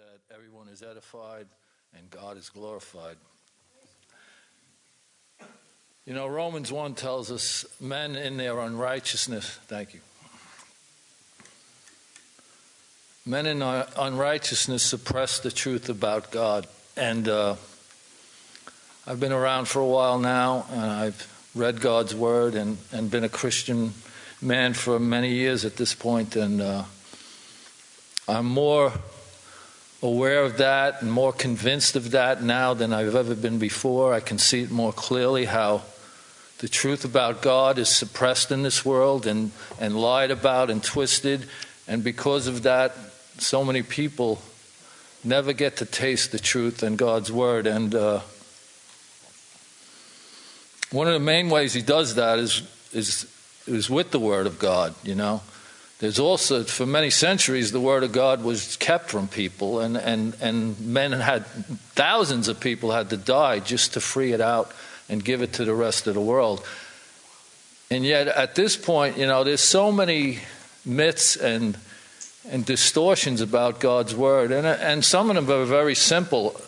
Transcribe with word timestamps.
that 0.00 0.34
everyone 0.34 0.68
is 0.68 0.82
edified 0.82 1.46
and 1.94 2.08
God 2.10 2.38
is 2.38 2.48
glorified. 2.48 3.16
You 6.06 6.14
know, 6.14 6.26
Romans 6.26 6.72
1 6.72 6.94
tells 6.94 7.30
us 7.30 7.66
men 7.80 8.16
in 8.16 8.38
their 8.38 8.58
unrighteousness, 8.60 9.58
thank 9.66 9.92
you. 9.92 10.00
Men 13.26 13.44
in 13.44 13.60
unrighteousness 13.60 14.82
suppress 14.82 15.38
the 15.40 15.50
truth 15.50 15.90
about 15.90 16.30
God. 16.30 16.66
And 16.96 17.28
uh, 17.28 17.56
I've 19.06 19.20
been 19.20 19.32
around 19.32 19.68
for 19.68 19.80
a 19.80 19.86
while 19.86 20.18
now, 20.18 20.64
and 20.70 20.80
I've 20.80 21.50
read 21.54 21.82
God's 21.82 22.14
Word 22.14 22.54
and, 22.54 22.78
and 22.90 23.10
been 23.10 23.24
a 23.24 23.28
Christian 23.28 23.92
man 24.40 24.72
for 24.72 24.98
many 24.98 25.34
years 25.34 25.66
at 25.66 25.76
this 25.76 25.94
point, 25.94 26.36
and 26.36 26.62
uh, 26.62 26.84
I'm 28.26 28.46
more 28.46 28.94
aware 30.02 30.42
of 30.44 30.56
that 30.58 31.02
and 31.02 31.12
more 31.12 31.32
convinced 31.32 31.96
of 31.96 32.12
that 32.12 32.42
now 32.42 32.74
than 32.74 32.92
I've 32.92 33.14
ever 33.14 33.34
been 33.34 33.58
before. 33.58 34.14
I 34.14 34.20
can 34.20 34.38
see 34.38 34.62
it 34.62 34.70
more 34.70 34.92
clearly 34.92 35.44
how 35.44 35.82
the 36.58 36.68
truth 36.68 37.04
about 37.04 37.42
God 37.42 37.78
is 37.78 37.88
suppressed 37.88 38.50
in 38.50 38.62
this 38.62 38.84
world 38.84 39.26
and, 39.26 39.50
and 39.78 39.98
lied 39.98 40.30
about 40.30 40.70
and 40.70 40.82
twisted. 40.82 41.46
And 41.88 42.04
because 42.04 42.46
of 42.46 42.62
that, 42.62 42.94
so 43.38 43.64
many 43.64 43.82
people 43.82 44.40
never 45.24 45.52
get 45.52 45.78
to 45.78 45.86
taste 45.86 46.32
the 46.32 46.38
truth 46.38 46.82
and 46.82 46.96
God's 46.96 47.32
Word. 47.32 47.66
And 47.66 47.94
uh, 47.94 48.20
one 50.90 51.06
of 51.06 51.14
the 51.14 51.20
main 51.20 51.50
ways 51.50 51.72
He 51.72 51.82
does 51.82 52.14
that 52.14 52.38
is, 52.38 52.62
is, 52.92 53.26
is 53.66 53.90
with 53.90 54.10
the 54.10 54.20
Word 54.20 54.46
of 54.46 54.58
God, 54.58 54.94
you 55.02 55.14
know. 55.14 55.42
There's 56.00 56.18
also, 56.18 56.64
for 56.64 56.86
many 56.86 57.10
centuries, 57.10 57.72
the 57.72 57.80
Word 57.80 58.04
of 58.04 58.12
God 58.12 58.42
was 58.42 58.76
kept 58.76 59.10
from 59.10 59.28
people, 59.28 59.80
and, 59.80 59.98
and, 59.98 60.34
and 60.40 60.80
men 60.80 61.12
had, 61.12 61.44
thousands 61.94 62.48
of 62.48 62.58
people 62.58 62.90
had 62.90 63.10
to 63.10 63.18
die 63.18 63.60
just 63.60 63.92
to 63.92 64.00
free 64.00 64.32
it 64.32 64.40
out 64.40 64.72
and 65.10 65.22
give 65.22 65.42
it 65.42 65.52
to 65.54 65.64
the 65.66 65.74
rest 65.74 66.06
of 66.06 66.14
the 66.14 66.20
world. 66.20 66.66
And 67.90 68.02
yet, 68.02 68.28
at 68.28 68.54
this 68.54 68.78
point, 68.78 69.18
you 69.18 69.26
know, 69.26 69.44
there's 69.44 69.60
so 69.60 69.92
many 69.92 70.38
myths 70.86 71.36
and, 71.36 71.76
and 72.48 72.64
distortions 72.64 73.42
about 73.42 73.78
God's 73.78 74.14
Word, 74.14 74.52
and, 74.52 74.66
and 74.66 75.04
some 75.04 75.28
of 75.28 75.36
them 75.36 75.50
are 75.50 75.66
very 75.66 75.94
simple, 75.94 76.58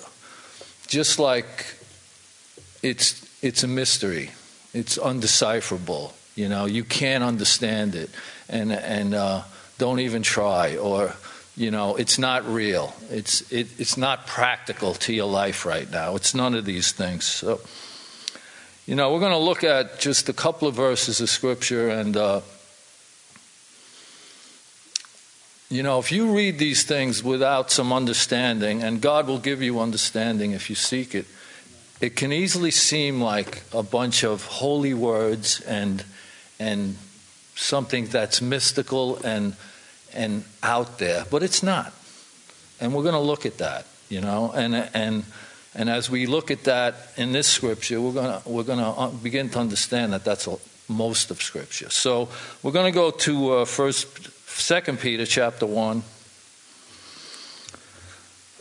just 0.89 1.19
like 1.19 1.75
it's, 2.83 3.27
it's 3.43 3.63
a 3.63 3.69
mystery, 3.69 4.33
it's 4.75 4.99
undecipherable. 4.99 6.13
You 6.35 6.51
know, 6.51 6.67
you 6.67 6.85
can't 6.85 7.25
understand 7.25 7.95
it 7.95 8.11
and 8.53 8.73
and 8.73 9.15
uh, 9.15 9.43
don't 9.79 9.99
even 9.99 10.23
try 10.23 10.77
or 10.77 11.15
you 11.57 11.71
know 11.71 11.97
it's 11.97 12.19
not 12.19 12.47
real. 12.47 12.95
It's 13.11 13.51
it, 13.51 13.69
it's 13.79 13.97
not 13.97 14.27
practical 14.27 14.95
to 14.95 15.13
your 15.13 15.29
life 15.29 15.67
right 15.67 15.91
now. 15.91 16.15
It's 16.15 16.35
none 16.35 16.55
of 16.55 16.65
these 16.65 16.93
things. 16.93 17.25
So 17.25 17.61
you 18.87 18.95
know 18.95 19.13
we're 19.13 19.21
going 19.21 19.33
to 19.33 19.39
look 19.39 19.65
at 19.65 20.01
just 20.01 20.29
a 20.29 20.33
couple 20.33 20.67
of 20.69 20.75
verses 20.75 21.21
of 21.21 21.31
scripture 21.31 21.89
and 21.89 22.17
uh, 22.17 22.41
you 25.71 25.83
know 25.83 25.99
if 25.99 26.11
you 26.11 26.35
read 26.35 26.59
these 26.59 26.83
things 26.83 27.23
without 27.23 27.71
some 27.71 27.93
understanding 27.93 28.83
and 28.83 29.01
god 29.01 29.29
will 29.29 29.39
give 29.39 29.63
you 29.63 29.79
understanding 29.79 30.51
if 30.51 30.69
you 30.69 30.75
seek 30.75 31.15
it 31.15 31.27
it 32.01 32.17
can 32.17 32.33
easily 32.33 32.73
seem 32.73 33.21
like 33.21 33.63
a 33.73 33.85
bunch 33.85 34.25
of 34.25 34.45
holy 34.47 34.95
words 34.95 35.61
and 35.61 36.05
and 36.59 36.97
something 37.63 38.07
that's 38.07 38.43
mystical 38.43 39.17
and 39.25 39.55
and 40.15 40.45
out 40.63 40.99
there, 40.99 41.25
but 41.31 41.43
it's 41.43 41.63
not. 41.63 41.93
And 42.81 42.95
we're 42.95 43.03
going 43.03 43.15
to 43.15 43.21
look 43.21 43.47
at 43.47 43.59
that, 43.59 43.87
you 44.09 44.21
know, 44.21 44.53
and 44.55 44.75
and 44.75 45.25
and 45.75 45.89
as 45.89 46.11
we 46.11 46.27
look 46.27 46.51
at 46.51 46.65
that 46.65 46.95
in 47.17 47.33
this 47.33 47.47
scripture, 47.47 48.01
we're 48.01 48.13
going 48.13 48.43
to 48.43 48.49
we're 48.49 48.65
going 48.65 48.79
to 48.79 48.87
uh, 48.87 49.09
begin 49.09 49.49
to 49.51 49.59
understand 49.59 50.13
that 50.13 50.25
that's 50.25 50.49
most 50.89 51.31
of 51.31 51.41
scripture. 51.41 51.91
So 51.91 52.29
we're 52.63 52.73
going 52.73 52.93
to 52.93 52.95
go 52.97 53.11
to 53.11 53.53
uh, 53.53 53.65
first, 53.65 54.29
Second 54.49 55.01
Peter 55.01 55.25
chapter 55.25 55.67
one. 55.67 56.03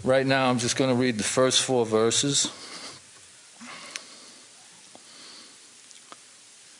Right 0.03 0.25
now, 0.25 0.49
I'm 0.49 0.57
just 0.57 0.77
going 0.77 0.89
to 0.89 0.95
read 0.95 1.17
the 1.17 1.23
first 1.23 1.61
four 1.61 1.85
verses. 1.85 2.49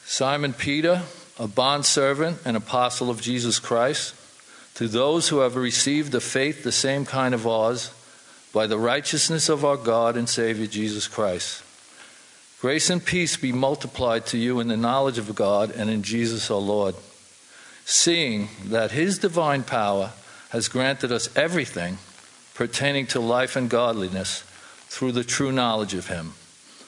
Simon 0.06 0.53
Peter 0.53 1.03
a 1.41 1.47
bondservant 1.47 2.38
and 2.46 2.56
apostle 2.56 3.09
of 3.09 3.19
Jesus 3.19 3.57
Christ, 3.57 4.13
to 4.75 4.88
those 4.88 5.29
who 5.29 5.40
have 5.40 5.56
received 5.56 6.12
the 6.12 6.22
faith 6.22 6.63
the 6.63 6.72
same 6.72 7.03
kind 7.03 7.34
of 7.34 7.47
ours, 7.47 7.91
by 8.53 8.68
the 8.68 8.78
righteousness 8.78 9.50
of 9.50 9.66
our 9.66 9.75
God 9.75 10.16
and 10.16 10.29
Savior 10.29 10.68
Jesus 10.68 11.07
Christ. 11.07 11.63
Grace 12.59 12.91
and 12.91 13.03
peace 13.03 13.38
be 13.38 13.52
multiplied 13.52 14.28
to 14.28 14.38
you 14.38 14.59
in 14.59 14.68
the 14.68 14.78
knowledge 14.78 15.18
of 15.18 15.34
God 15.34 15.72
and 15.72 15.90
in 15.90 16.03
Jesus 16.03 16.52
our 16.52 16.59
Lord, 16.59 16.94
seeing 17.85 18.50
that 18.66 18.91
His 18.91 19.18
divine 19.18 19.63
power 19.63 20.12
has 20.50 20.68
granted 20.68 21.12
us 21.12 21.35
everything 21.35 21.97
pertaining 22.53 23.08
to 23.08 23.19
life 23.19 23.56
and 23.56 23.68
godliness 23.68 24.44
through 24.90 25.13
the 25.13 25.23
true 25.23 25.52
knowledge 25.52 25.96
of 25.96 26.06
Him, 26.06 26.34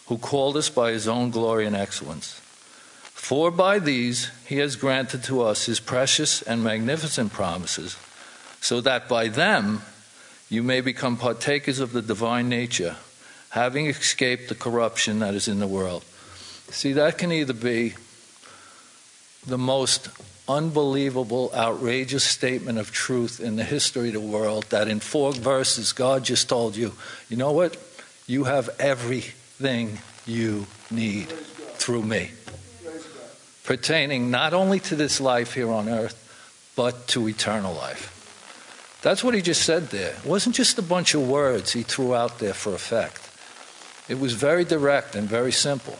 who 0.05 0.19
called 0.19 0.57
us 0.57 0.69
by 0.69 0.91
His 0.91 1.07
own 1.07 1.31
glory 1.31 1.65
and 1.65 1.75
excellence. 1.75 2.42
For 3.23 3.51
by 3.51 3.79
these 3.79 4.31
he 4.45 4.57
has 4.57 4.75
granted 4.75 5.23
to 5.23 5.43
us 5.43 5.65
his 5.65 5.79
precious 5.79 6.41
and 6.41 6.61
magnificent 6.61 7.31
promises, 7.31 7.95
so 8.59 8.81
that 8.81 9.07
by 9.07 9.29
them 9.29 9.83
you 10.49 10.61
may 10.61 10.81
become 10.81 11.15
partakers 11.15 11.79
of 11.79 11.93
the 11.93 12.01
divine 12.01 12.49
nature, 12.49 12.97
having 13.51 13.87
escaped 13.87 14.49
the 14.49 14.55
corruption 14.55 15.19
that 15.19 15.35
is 15.35 15.47
in 15.47 15.59
the 15.59 15.67
world. 15.67 16.03
See, 16.67 16.91
that 16.91 17.17
can 17.17 17.31
either 17.31 17.53
be 17.53 17.93
the 19.47 19.57
most 19.57 20.09
unbelievable, 20.49 21.49
outrageous 21.55 22.25
statement 22.25 22.77
of 22.77 22.91
truth 22.91 23.39
in 23.39 23.55
the 23.55 23.63
history 23.63 24.09
of 24.09 24.15
the 24.15 24.19
world 24.19 24.65
that 24.65 24.89
in 24.89 24.99
four 24.99 25.31
verses 25.31 25.93
God 25.93 26.25
just 26.25 26.49
told 26.49 26.75
you, 26.75 26.91
you 27.29 27.37
know 27.37 27.53
what? 27.53 27.77
You 28.27 28.43
have 28.43 28.69
everything 28.79 29.99
you 30.25 30.67
need 30.91 31.29
through 31.79 32.03
me 32.03 32.31
pertaining 33.63 34.29
not 34.29 34.53
only 34.53 34.79
to 34.79 34.95
this 34.95 35.21
life 35.21 35.53
here 35.53 35.71
on 35.71 35.89
earth, 35.89 36.19
but 36.75 37.07
to 37.07 37.27
eternal 37.27 37.73
life. 37.73 38.09
That's 39.01 39.23
what 39.23 39.33
he 39.33 39.41
just 39.41 39.63
said 39.63 39.89
there. 39.89 40.15
It 40.15 40.25
wasn't 40.25 40.55
just 40.55 40.77
a 40.77 40.81
bunch 40.81 41.13
of 41.13 41.27
words 41.27 41.73
he 41.73 41.83
threw 41.83 42.15
out 42.15 42.39
there 42.39 42.53
for 42.53 42.73
effect, 42.73 43.29
it 44.09 44.19
was 44.19 44.33
very 44.33 44.65
direct 44.65 45.15
and 45.15 45.27
very 45.27 45.51
simple. 45.51 45.97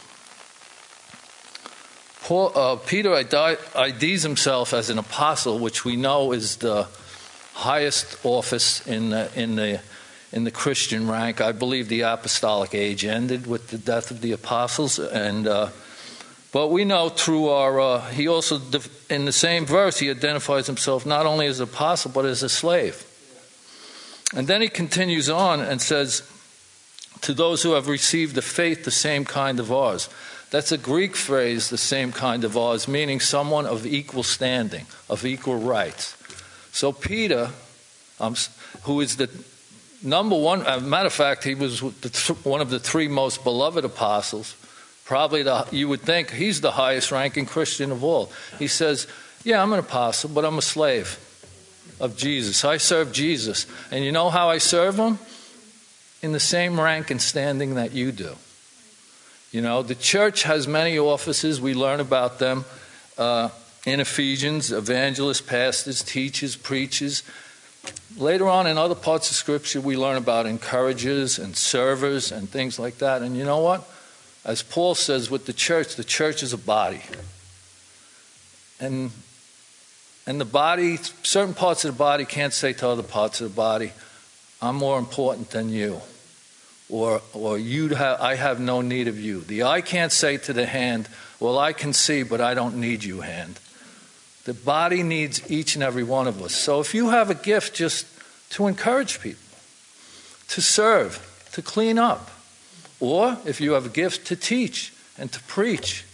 Paul, 2.23 2.51
uh, 2.55 2.75
Peter 2.77 3.13
IDs 3.13 4.23
himself 4.23 4.73
as 4.73 4.89
an 4.89 4.97
apostle, 4.97 5.59
which 5.59 5.83
we 5.83 5.97
know 5.97 6.31
is 6.31 6.55
the 6.57 6.87
highest 7.53 8.17
office 8.23 8.85
in 8.87 9.09
the, 9.09 9.29
in 9.35 9.57
the, 9.57 9.81
in 10.31 10.45
the 10.45 10.51
Christian 10.51 11.09
rank. 11.09 11.41
I 11.41 11.51
believe 11.51 11.89
the 11.89 12.01
apostolic 12.01 12.73
age 12.73 13.03
ended 13.03 13.45
with 13.45 13.71
the 13.71 13.77
death 13.77 14.09
of 14.09 14.21
the 14.21 14.31
apostles, 14.31 14.99
and 14.99 15.47
uh, 15.47 15.69
but 16.53 16.67
we 16.69 16.85
know 16.85 17.09
through 17.09 17.49
our, 17.49 17.81
uh, 17.81 18.09
he 18.11 18.27
also, 18.27 18.61
in 19.09 19.25
the 19.25 19.33
same 19.33 19.65
verse, 19.65 19.97
he 19.97 20.09
identifies 20.11 20.67
himself 20.67 21.03
not 21.03 21.25
only 21.25 21.47
as 21.47 21.59
apostle, 21.59 22.11
but 22.11 22.25
as 22.25 22.43
a 22.43 22.49
slave. 22.49 23.03
And 24.35 24.47
then 24.47 24.61
he 24.61 24.69
continues 24.69 25.29
on 25.29 25.61
and 25.61 25.81
says, 25.81 26.21
to 27.21 27.33
those 27.33 27.63
who 27.63 27.71
have 27.73 27.87
received 27.87 28.35
the 28.35 28.41
faith 28.41 28.83
the 28.83 28.91
same 28.91 29.25
kind 29.25 29.59
of 29.59 29.71
ours. 29.71 30.09
That's 30.51 30.71
a 30.71 30.77
Greek 30.77 31.15
phrase, 31.15 31.69
the 31.69 31.77
same 31.77 32.11
kind 32.11 32.43
of 32.43 32.55
ours, 32.55 32.87
meaning 32.87 33.19
someone 33.19 33.65
of 33.65 33.87
equal 33.87 34.23
standing, 34.23 34.85
of 35.09 35.25
equal 35.25 35.57
rights. 35.57 36.15
So 36.71 36.91
Peter, 36.91 37.49
um, 38.19 38.35
who 38.83 39.01
is 39.01 39.15
the 39.15 39.29
number 40.03 40.37
one, 40.37 40.63
matter 40.87 41.07
of 41.07 41.13
fact, 41.13 41.45
he 41.45 41.55
was 41.55 41.81
one 42.43 42.61
of 42.61 42.69
the 42.69 42.79
three 42.79 43.07
most 43.07 43.43
beloved 43.43 43.85
apostles 43.85 44.55
Probably 45.05 45.43
the, 45.43 45.67
you 45.71 45.89
would 45.89 46.01
think 46.01 46.31
he's 46.31 46.61
the 46.61 46.71
highest 46.71 47.11
ranking 47.11 47.45
Christian 47.45 47.91
of 47.91 48.03
all. 48.03 48.31
He 48.57 48.67
says, 48.67 49.07
Yeah, 49.43 49.61
I'm 49.61 49.73
an 49.73 49.79
apostle, 49.79 50.29
but 50.29 50.45
I'm 50.45 50.57
a 50.57 50.61
slave 50.61 51.19
of 51.99 52.17
Jesus. 52.17 52.63
I 52.63 52.77
serve 52.77 53.11
Jesus. 53.11 53.65
And 53.91 54.03
you 54.03 54.11
know 54.11 54.29
how 54.29 54.49
I 54.49 54.57
serve 54.57 54.97
him? 54.97 55.19
In 56.21 56.31
the 56.31 56.39
same 56.39 56.79
rank 56.79 57.11
and 57.11 57.21
standing 57.21 57.75
that 57.75 57.91
you 57.91 58.11
do. 58.11 58.35
You 59.51 59.61
know, 59.61 59.83
the 59.83 59.95
church 59.95 60.43
has 60.43 60.67
many 60.67 60.97
offices. 60.97 61.61
We 61.61 61.75
learn 61.75 61.99
about 61.99 62.39
them 62.39 62.65
uh, 63.17 63.49
in 63.85 63.99
Ephesians 63.99 64.71
evangelists, 64.71 65.41
pastors, 65.41 66.01
teachers, 66.01 66.55
preachers. 66.55 67.23
Later 68.17 68.47
on 68.47 68.67
in 68.67 68.77
other 68.77 68.95
parts 68.95 69.29
of 69.29 69.35
Scripture, 69.35 69.81
we 69.81 69.97
learn 69.97 70.15
about 70.15 70.45
encouragers 70.45 71.37
and 71.37 71.55
servers 71.55 72.31
and 72.31 72.49
things 72.49 72.79
like 72.79 72.99
that. 72.99 73.21
And 73.21 73.35
you 73.35 73.43
know 73.43 73.59
what? 73.59 73.87
As 74.45 74.61
Paul 74.61 74.95
says 74.95 75.29
with 75.29 75.45
the 75.45 75.53
church, 75.53 75.95
the 75.95 76.03
church 76.03 76.43
is 76.43 76.53
a 76.53 76.57
body. 76.57 77.01
And, 78.79 79.11
and 80.27 80.39
the 80.39 80.45
body, 80.45 80.97
certain 81.23 81.53
parts 81.53 81.85
of 81.85 81.93
the 81.93 81.97
body 81.97 82.25
can't 82.25 82.53
say 82.53 82.73
to 82.73 82.87
other 82.89 83.03
parts 83.03 83.39
of 83.39 83.49
the 83.49 83.55
body, 83.55 83.93
I'm 84.61 84.75
more 84.75 84.99
important 84.99 85.51
than 85.51 85.69
you. 85.69 86.01
Or, 86.89 87.21
or 87.33 87.57
you 87.57 87.89
have, 87.89 88.19
I 88.19 88.35
have 88.35 88.59
no 88.59 88.81
need 88.81 89.07
of 89.07 89.19
you. 89.19 89.41
The 89.41 89.63
eye 89.63 89.81
can't 89.81 90.11
say 90.11 90.37
to 90.37 90.53
the 90.53 90.65
hand, 90.65 91.07
Well, 91.39 91.57
I 91.57 91.73
can 91.73 91.93
see, 91.93 92.23
but 92.23 92.41
I 92.41 92.53
don't 92.53 92.75
need 92.75 93.03
you, 93.03 93.21
hand. 93.21 93.59
The 94.43 94.53
body 94.53 95.03
needs 95.03 95.49
each 95.49 95.75
and 95.75 95.83
every 95.83 96.03
one 96.03 96.27
of 96.27 96.41
us. 96.41 96.53
So 96.53 96.81
if 96.81 96.93
you 96.93 97.09
have 97.09 97.29
a 97.29 97.35
gift 97.35 97.75
just 97.75 98.05
to 98.51 98.67
encourage 98.67 99.21
people, 99.21 99.39
to 100.49 100.61
serve, 100.61 101.47
to 101.53 101.61
clean 101.61 101.97
up, 101.97 102.29
or 103.03 103.37
if 103.45 103.59
you 103.59 103.73
have 103.73 103.85
a 103.85 103.89
gift 103.89 104.27
to 104.27 104.35
teach 104.37 104.93
and 105.17 105.29
to 105.29 105.39
preach, 105.41 106.05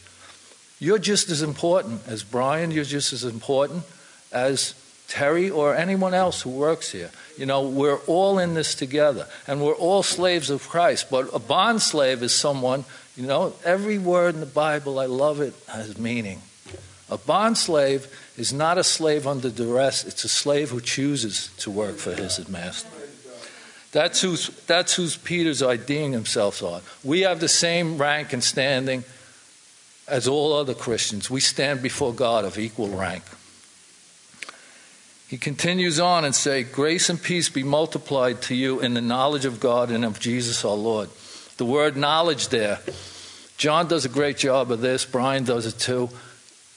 you're 0.80 0.97
just 0.97 1.30
as 1.30 1.44
important 1.44 2.01
as 2.07 2.24
Brian, 2.24 2.71
you're 2.71 2.83
just 2.83 3.13
as 3.13 3.24
important 3.24 3.83
as 4.31 4.74
Terry 5.07 5.51
or 5.51 5.75
anyone 5.75 6.15
else 6.15 6.41
who 6.41 6.50
works 6.50 6.91
here. 6.91 7.12
You 7.38 7.45
know, 7.45 7.62
we're 7.69 8.00
all 8.07 8.39
in 8.39 8.56
this 8.56 8.74
together 8.74 9.27
and 9.45 9.62
we're 9.62 9.75
all 9.75 10.01
slaves 10.01 10.50
of 10.50 10.68
Christ. 10.68 11.12
But 11.12 11.30
a 11.31 11.38
bond 11.38 11.83
slave 11.83 12.24
is 12.24 12.33
someone, 12.33 12.86
you 13.15 13.27
know, 13.27 13.53
every 13.63 14.00
word 14.00 14.33
in 14.33 14.39
the 14.39 14.47
Bible, 14.47 14.97
I 14.97 15.06
love 15.06 15.41
it, 15.41 15.53
has 15.68 15.95
meaning. 16.00 16.41
A 17.12 17.19
bond 17.19 17.59
slave 17.59 18.07
is 18.36 18.51
not 18.51 18.80
a 18.80 18.83
slave 18.83 19.27
under 19.27 19.51
duress, 19.51 20.06
it's 20.06 20.24
a 20.24 20.30
slave 20.30 20.71
who 20.71 20.81
chooses 20.81 21.51
to 21.57 21.69
work 21.69 21.97
for 21.97 22.15
his 22.15 22.50
master. 22.50 22.99
That's 23.91 24.21
who's, 24.21 24.50
that's 24.68 24.94
who's 24.94 25.18
Peter's 25.18 25.63
IDing 25.63 26.12
himself 26.13 26.62
on. 26.62 26.81
We 27.03 27.21
have 27.21 27.39
the 27.39 27.47
same 27.47 27.97
rank 27.97 28.33
and 28.33 28.44
standing 28.44 29.03
as 30.07 30.27
all 30.27 30.53
other 30.53 30.74
Christians. 30.74 31.30
We 31.30 31.39
stand 31.39 31.81
before 31.81 32.13
God 32.13 32.45
of 32.45 32.57
equal 32.57 32.89
rank. 32.89 33.24
He 35.27 35.38
continues 35.38 36.00
on 36.00 36.25
and 36.25 36.33
say, 36.33 36.63
"Grace 36.63 37.07
and 37.09 37.21
peace 37.21 37.50
be 37.50 37.62
multiplied 37.62 38.41
to 38.44 38.56
you 38.56 38.80
in 38.80 38.95
the 38.95 39.01
knowledge 39.01 39.45
of 39.45 39.59
God 39.59 39.91
and 39.91 40.03
of 40.03 40.19
Jesus 40.19 40.65
our 40.65 40.75
Lord." 40.75 41.09
The 41.57 41.65
word 41.65 41.95
knowledge 41.95 42.47
there, 42.47 42.80
John 43.57 43.88
does 43.88 44.06
a 44.06 44.09
great 44.09 44.38
job 44.38 44.71
of 44.71 44.81
this. 44.81 45.06
Brian 45.06 45.44
does 45.44 45.68
it 45.68 45.77
too. 45.77 46.09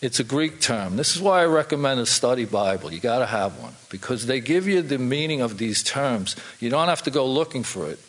It's 0.03 0.19
a 0.19 0.25
Greek 0.25 0.61
term. 0.61 0.97
This 0.97 1.15
is 1.15 1.23
why 1.23 1.43
I 1.43 1.47
recommend 1.47 2.01
a 2.01 2.07
study 2.07 2.45
Bible. 2.45 2.93
You 2.93 2.99
got 2.99 3.21
to 3.21 3.27
have 3.27 3.61
one 3.61 3.75
because 3.89 4.27
they 4.27 4.41
give 4.41 4.67
you 4.67 4.83
the 4.83 4.99
meaning 4.99 5.41
of 5.41 5.59
these 5.59 5.85
terms. 5.85 6.35
You 6.59 6.71
don't 6.71 6.89
have 6.89 7.05
to 7.05 7.13
go 7.13 7.25
looking 7.25 7.63
for 7.63 7.89
it. 7.89 8.01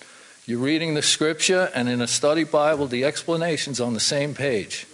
You're 0.47 0.59
reading 0.59 0.95
the 0.95 1.03
scripture, 1.03 1.69
and 1.75 1.87
in 1.87 2.01
a 2.01 2.07
study 2.07 2.45
Bible, 2.45 2.87
the 2.87 3.05
explanation's 3.05 3.79
on 3.79 3.93
the 3.93 3.99
same 3.99 4.33
page. 4.33 4.87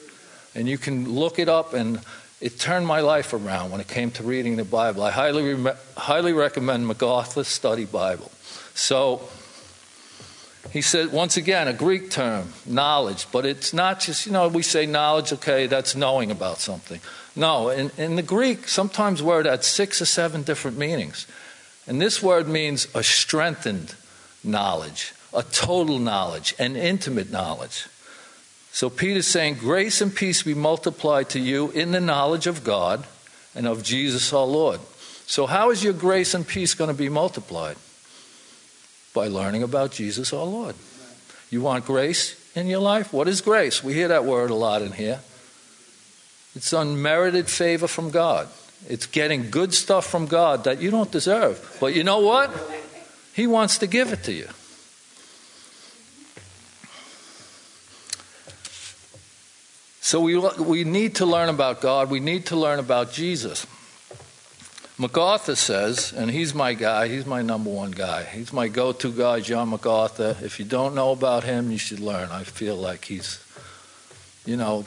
And 0.54 0.68
you 0.68 0.78
can 0.78 1.10
look 1.10 1.40
it 1.40 1.48
up, 1.48 1.74
and 1.74 2.02
it 2.42 2.60
turned 2.60 2.86
my 2.86 3.00
life 3.00 3.32
around 3.32 3.72
when 3.72 3.80
it 3.80 3.88
came 3.88 4.12
to 4.12 4.24
reading 4.24 4.58
the 4.58 4.66
Bible. 4.66 5.02
I 5.02 5.12
highly, 5.12 5.54
re- 5.54 5.74
highly 5.96 6.34
recommend 6.34 6.86
MacArthur's 6.86 7.48
Study 7.48 7.86
Bible. 7.86 8.30
So, 8.76 9.22
he 10.72 10.82
said, 10.82 11.12
once 11.12 11.38
again, 11.38 11.68
a 11.68 11.74
Greek 11.74 12.12
term, 12.12 12.54
knowledge, 12.66 13.28
but 13.32 13.46
it's 13.46 13.74
not 13.74 14.00
just, 14.00 14.26
you 14.26 14.32
know, 14.32 14.48
we 14.48 14.62
say 14.62 14.86
knowledge, 14.86 15.34
okay, 15.34 15.68
that's 15.68 15.96
knowing 15.96 16.32
about 16.32 16.60
something. 16.60 17.00
No, 17.36 17.70
in, 17.70 17.92
in 17.98 18.16
the 18.16 18.22
Greek, 18.22 18.68
sometimes 18.68 19.24
word 19.24 19.46
had 19.46 19.64
six 19.64 20.02
or 20.02 20.06
seven 20.06 20.44
different 20.44 20.78
meanings. 20.78 21.26
And 21.88 22.02
this 22.02 22.22
word 22.22 22.48
means 22.48 22.88
a 22.94 23.02
strengthened 23.04 23.96
knowledge, 24.44 25.14
a 25.34 25.44
total 25.44 25.98
knowledge, 25.98 26.54
an 26.60 26.76
intimate 26.76 27.32
knowledge. 27.32 27.88
So 28.72 28.90
Peter's 28.90 29.28
saying, 29.28 29.56
Grace 29.56 30.02
and 30.02 30.16
peace 30.16 30.44
be 30.44 30.54
multiplied 30.54 31.30
to 31.30 31.40
you 31.40 31.72
in 31.72 31.92
the 31.92 32.00
knowledge 32.00 32.46
of 32.46 32.64
God 32.64 33.06
and 33.56 33.66
of 33.66 33.84
Jesus 33.84 34.32
our 34.32 34.46
Lord. 34.46 34.80
So, 35.26 35.46
how 35.46 35.70
is 35.72 35.84
your 35.84 35.94
grace 35.94 36.34
and 36.34 36.48
peace 36.48 36.74
going 36.74 36.90
to 36.90 36.94
be 36.94 37.10
multiplied? 37.10 37.78
By 39.14 39.28
learning 39.28 39.64
about 39.64 39.92
Jesus 39.92 40.34
our 40.34 40.46
Lord. 40.46 40.76
You 41.50 41.62
want 41.62 41.86
grace 41.86 42.36
in 42.56 42.68
your 42.68 42.80
life? 42.80 43.12
What 43.12 43.28
is 43.28 43.42
grace? 43.42 43.84
We 43.84 43.94
hear 43.94 44.10
that 44.10 44.26
word 44.26 44.50
a 44.50 44.56
lot 44.56 44.82
in 44.82 44.92
here. 44.92 45.20
It's 46.56 46.74
unmerited 46.74 47.50
favor 47.50 47.88
from 47.88 48.12
God. 48.12 48.48
It's 48.88 49.06
getting 49.06 49.50
good 49.50 49.74
stuff 49.74 50.06
from 50.06 50.28
God 50.28 50.64
that 50.64 50.82
you 50.82 50.92
don't 50.92 51.12
deserve. 51.12 51.78
But 51.80 51.96
you 51.96 52.04
know 52.04 52.20
what? 52.20 52.52
He 53.34 53.48
wants 53.48 53.78
to 53.80 53.88
give 53.88 54.12
it 54.12 54.24
to 54.24 54.34
you. 54.34 54.48
So 60.02 60.22
we, 60.22 60.38
we 60.38 60.84
need 60.86 61.16
to 61.16 61.26
learn 61.26 61.50
about 61.50 61.82
God. 61.82 62.10
We 62.10 62.20
need 62.20 62.48
to 62.48 62.56
learn 62.56 62.80
about 62.80 63.12
Jesus. 63.12 63.68
MacArthur 65.00 65.56
says, 65.56 66.12
and 66.12 66.30
he's 66.30 66.54
my 66.54 66.74
guy, 66.74 67.08
he's 67.08 67.26
my 67.26 67.42
number 67.42 67.70
one 67.70 67.92
guy. 67.92 68.26
He's 68.26 68.52
my 68.52 68.68
go 68.68 68.92
to 68.92 69.10
guy, 69.14 69.40
John 69.40 69.70
MacArthur. 69.70 70.36
If 70.42 70.60
you 70.60 70.66
don't 70.66 70.94
know 70.94 71.14
about 71.14 71.46
him, 71.46 71.72
you 71.72 71.78
should 71.78 72.02
learn. 72.02 72.30
I 72.32 72.44
feel 72.44 72.76
like 72.76 73.06
he's, 73.06 73.42
you 74.46 74.58
know, 74.58 74.86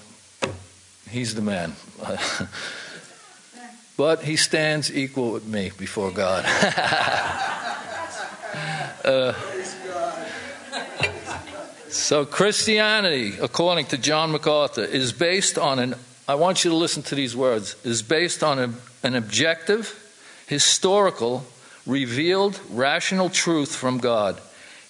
he's 1.09 1.35
the 1.35 1.41
man. 1.41 1.77
but 3.97 4.23
he 4.25 4.37
stands 4.37 4.95
equal 4.95 5.33
with 5.33 5.47
me 5.47 5.73
before 5.79 6.11
God. 6.11 6.45
uh, 9.07 9.33
so, 11.89 12.27
Christianity, 12.27 13.39
according 13.41 13.87
to 13.87 13.97
John 13.97 14.31
MacArthur, 14.33 14.85
is 14.85 15.15
based 15.15 15.57
on 15.57 15.79
an, 15.79 15.95
I 16.29 16.35
want 16.35 16.65
you 16.65 16.71
to 16.71 16.77
listen 16.77 17.03
to 17.05 17.15
these 17.15 17.35
words, 17.35 17.77
is 17.83 18.03
based 18.03 18.43
on 18.43 18.59
a, 18.59 18.75
an 19.03 19.15
objective, 19.15 20.01
historical, 20.53 21.47
revealed, 21.87 22.61
rational 22.69 23.31
truth 23.31 23.75
from 23.75 23.97
God. 23.97 24.39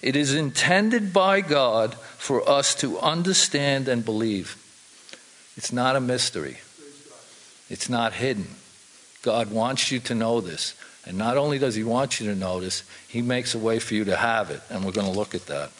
It 0.01 0.17
is 0.17 0.33
intended 0.33 1.13
by 1.13 1.39
God 1.39 1.93
for 2.17 2.47
us 2.49 2.75
to 2.75 2.99
understand 2.99 3.87
and 3.87 4.03
believe. 4.03 4.57
It's 5.55 5.71
not 5.71 5.95
a 5.95 6.01
mystery, 6.01 6.57
it's 7.69 7.87
not 7.87 8.11
hidden. 8.11 8.47
God 9.21 9.51
wants 9.51 9.89
you 9.89 10.01
to 10.01 10.13
know 10.13 10.41
this. 10.41 10.75
And 11.05 11.17
not 11.17 11.37
only 11.37 11.59
does 11.59 11.75
He 11.75 11.83
want 11.85 12.19
you 12.19 12.27
to 12.27 12.35
know 12.35 12.59
this, 12.59 12.83
He 13.07 13.21
makes 13.21 13.55
a 13.55 13.59
way 13.59 13.79
for 13.79 13.93
you 13.93 14.03
to 14.03 14.17
have 14.17 14.51
it. 14.51 14.61
And 14.69 14.83
we're 14.83 14.91
going 14.91 15.09
to 15.09 15.17
look 15.17 15.33
at 15.33 15.45
that. 15.45 15.71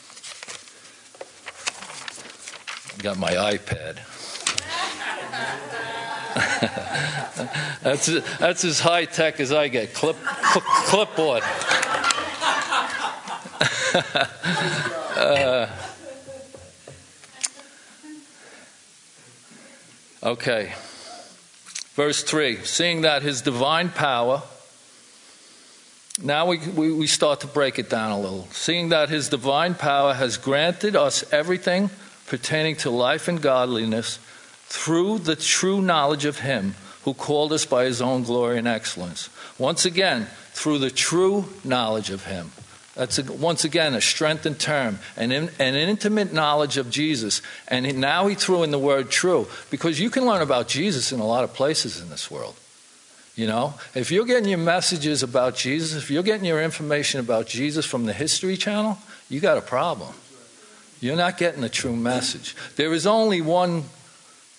Got 3.03 3.19
my 3.19 3.33
iPad. 3.33 3.99
that's, 7.83 8.05
that's 8.37 8.63
as 8.63 8.79
high 8.79 9.05
tech 9.05 9.39
as 9.39 9.51
I 9.51 9.67
get. 9.67 9.93
Clip, 9.93 10.15
clip 10.23 10.63
clipboard. 10.63 11.43
uh, 15.17 15.67
okay. 20.23 20.73
Verse 21.93 22.23
3 22.23 22.63
Seeing 22.63 23.01
that 23.01 23.21
his 23.21 23.41
divine 23.41 23.89
power, 23.89 24.43
now 26.21 26.47
we, 26.47 26.59
we, 26.59 26.91
we 26.93 27.07
start 27.07 27.41
to 27.41 27.47
break 27.47 27.77
it 27.77 27.89
down 27.89 28.11
a 28.11 28.19
little. 28.19 28.47
Seeing 28.51 28.89
that 28.89 29.09
his 29.09 29.29
divine 29.29 29.75
power 29.75 30.13
has 30.13 30.37
granted 30.37 30.95
us 30.95 31.23
everything 31.33 31.89
pertaining 32.27 32.75
to 32.77 32.89
life 32.89 33.27
and 33.27 33.41
godliness 33.41 34.17
through 34.65 35.19
the 35.19 35.35
true 35.35 35.81
knowledge 35.81 36.25
of 36.25 36.39
Him 36.39 36.75
who 37.05 37.13
called 37.13 37.53
us 37.53 37.65
by 37.65 37.85
His 37.85 38.01
own 38.01 38.23
glory 38.23 38.57
and 38.57 38.67
excellence. 38.67 39.29
Once 39.57 39.85
again, 39.85 40.27
through 40.53 40.79
the 40.79 40.91
true 40.91 41.45
knowledge 41.63 42.09
of 42.09 42.25
Him. 42.25 42.51
That's 42.95 43.17
a, 43.17 43.23
once 43.33 43.63
again 43.63 43.95
a 43.95 44.01
strengthened 44.01 44.59
term, 44.59 44.99
an, 45.17 45.31
in, 45.31 45.49
an 45.57 45.75
intimate 45.75 46.31
knowledge 46.31 46.77
of 46.77 46.91
Jesus. 46.91 47.41
And 47.67 47.99
now 47.99 48.27
he 48.27 48.35
threw 48.35 48.61
in 48.61 48.69
the 48.69 48.77
word 48.77 49.09
true, 49.09 49.47
because 49.71 49.99
you 49.99 50.09
can 50.09 50.25
learn 50.25 50.41
about 50.41 50.67
Jesus 50.67 51.11
in 51.11 51.19
a 51.19 51.25
lot 51.25 51.43
of 51.43 51.53
places 51.53 51.99
in 51.99 52.09
this 52.09 52.29
world. 52.29 52.55
You 53.35 53.47
know, 53.47 53.73
if 53.95 54.11
you're 54.11 54.25
getting 54.25 54.47
your 54.47 54.59
messages 54.59 55.23
about 55.23 55.55
Jesus, 55.55 55.95
if 55.95 56.11
you're 56.11 56.21
getting 56.21 56.45
your 56.45 56.61
information 56.61 57.19
about 57.19 57.47
Jesus 57.47 57.83
from 57.83 58.05
the 58.05 58.13
History 58.13 58.57
Channel, 58.57 58.99
you 59.27 59.39
got 59.39 59.57
a 59.57 59.61
problem. 59.61 60.13
You're 60.99 61.15
not 61.15 61.39
getting 61.39 61.61
the 61.61 61.69
true 61.69 61.95
message. 61.95 62.55
There 62.75 62.93
is 62.93 63.07
only 63.07 63.41
one 63.41 63.85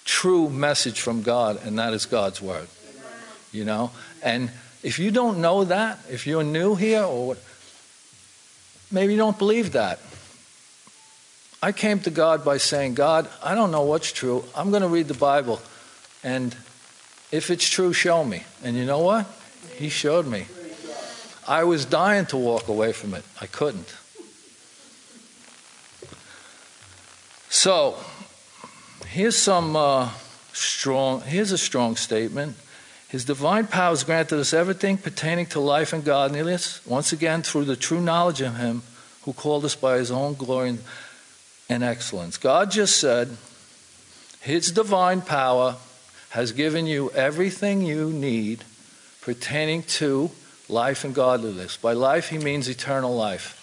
true 0.04 0.48
message 0.48 1.00
from 1.00 1.22
God, 1.22 1.64
and 1.64 1.78
that 1.78 1.92
is 1.92 2.06
God's 2.06 2.40
word. 2.40 2.68
You 3.52 3.64
know? 3.64 3.90
And 4.22 4.50
if 4.82 4.98
you 4.98 5.10
don't 5.10 5.38
know 5.38 5.64
that, 5.64 5.98
if 6.10 6.26
you're 6.26 6.44
new 6.44 6.74
here, 6.74 7.02
or 7.02 7.36
maybe 8.90 9.12
you 9.12 9.18
don't 9.18 9.38
believe 9.38 9.72
that, 9.72 9.98
I 11.62 11.72
came 11.72 12.00
to 12.00 12.10
God 12.10 12.44
by 12.44 12.58
saying, 12.58 12.94
God, 12.94 13.26
I 13.42 13.54
don't 13.54 13.70
know 13.70 13.84
what's 13.84 14.12
true. 14.12 14.44
I'm 14.54 14.70
going 14.70 14.82
to 14.82 14.88
read 14.88 15.08
the 15.08 15.14
Bible. 15.14 15.62
And 16.22 16.54
if 17.32 17.50
it's 17.50 17.66
true, 17.66 17.94
show 17.94 18.22
me. 18.22 18.44
And 18.62 18.76
you 18.76 18.84
know 18.84 18.98
what? 18.98 19.26
He 19.76 19.88
showed 19.88 20.26
me. 20.26 20.44
I 21.48 21.64
was 21.64 21.86
dying 21.86 22.26
to 22.26 22.36
walk 22.36 22.68
away 22.68 22.92
from 22.92 23.14
it. 23.14 23.24
I 23.40 23.46
couldn't. 23.46 23.94
So, 27.48 27.96
Here's 29.06 29.36
some 29.36 29.76
uh, 29.76 30.10
strong. 30.52 31.20
Here's 31.22 31.52
a 31.52 31.58
strong 31.58 31.96
statement. 31.96 32.56
His 33.08 33.24
divine 33.24 33.68
power 33.68 33.90
has 33.90 34.02
granted 34.02 34.40
us 34.40 34.52
everything 34.52 34.98
pertaining 34.98 35.46
to 35.46 35.60
life 35.60 35.92
and 35.92 36.04
godliness, 36.04 36.84
once 36.84 37.12
again 37.12 37.42
through 37.42 37.64
the 37.64 37.76
true 37.76 38.00
knowledge 38.00 38.40
of 38.40 38.56
Him 38.56 38.82
who 39.22 39.32
called 39.32 39.64
us 39.64 39.76
by 39.76 39.98
His 39.98 40.10
own 40.10 40.34
glory 40.34 40.78
and 41.68 41.84
excellence. 41.84 42.36
God 42.36 42.70
just 42.70 42.96
said, 42.96 43.36
His 44.40 44.72
divine 44.72 45.20
power 45.20 45.76
has 46.30 46.50
given 46.50 46.86
you 46.86 47.10
everything 47.12 47.82
you 47.82 48.10
need 48.10 48.64
pertaining 49.20 49.84
to 49.84 50.32
life 50.68 51.04
and 51.04 51.14
godliness. 51.14 51.76
By 51.76 51.92
life, 51.92 52.30
He 52.30 52.38
means 52.38 52.68
eternal 52.68 53.14
life. 53.14 53.60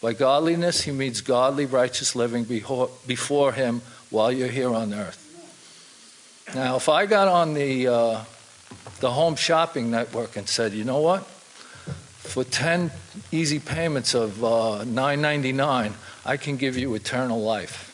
By 0.00 0.12
godliness, 0.12 0.82
He 0.82 0.92
means 0.92 1.20
godly, 1.20 1.66
righteous 1.66 2.14
living 2.14 2.44
before 2.44 3.52
Him 3.52 3.82
while 4.14 4.30
you're 4.30 4.48
here 4.48 4.72
on 4.72 4.94
earth. 4.94 5.20
Now, 6.54 6.76
if 6.76 6.88
I 6.88 7.06
got 7.06 7.26
on 7.26 7.54
the 7.54 7.88
uh, 7.88 8.24
the 9.00 9.10
home 9.10 9.34
shopping 9.34 9.90
network 9.90 10.36
and 10.36 10.48
said, 10.48 10.72
you 10.72 10.84
know 10.84 11.00
what? 11.00 11.24
For 11.24 12.44
10 12.44 12.90
easy 13.32 13.58
payments 13.58 14.14
of 14.14 14.42
uh, 14.42 14.84
$9.99, 14.84 15.92
I 16.24 16.36
can 16.36 16.56
give 16.56 16.76
you 16.76 16.94
eternal 16.94 17.42
life. 17.42 17.90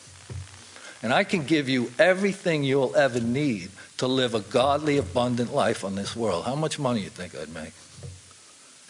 And 1.03 1.11
I 1.11 1.23
can 1.23 1.43
give 1.43 1.67
you 1.67 1.91
everything 1.97 2.63
you'll 2.63 2.95
ever 2.95 3.19
need 3.19 3.71
to 3.97 4.07
live 4.07 4.35
a 4.35 4.39
godly, 4.39 4.97
abundant 4.97 5.53
life 5.53 5.83
on 5.83 5.95
this 5.95 6.15
world. 6.15 6.45
How 6.45 6.55
much 6.55 6.77
money 6.79 7.01
you 7.01 7.09
think 7.09 7.35
I'd 7.35 7.53
make 7.53 7.73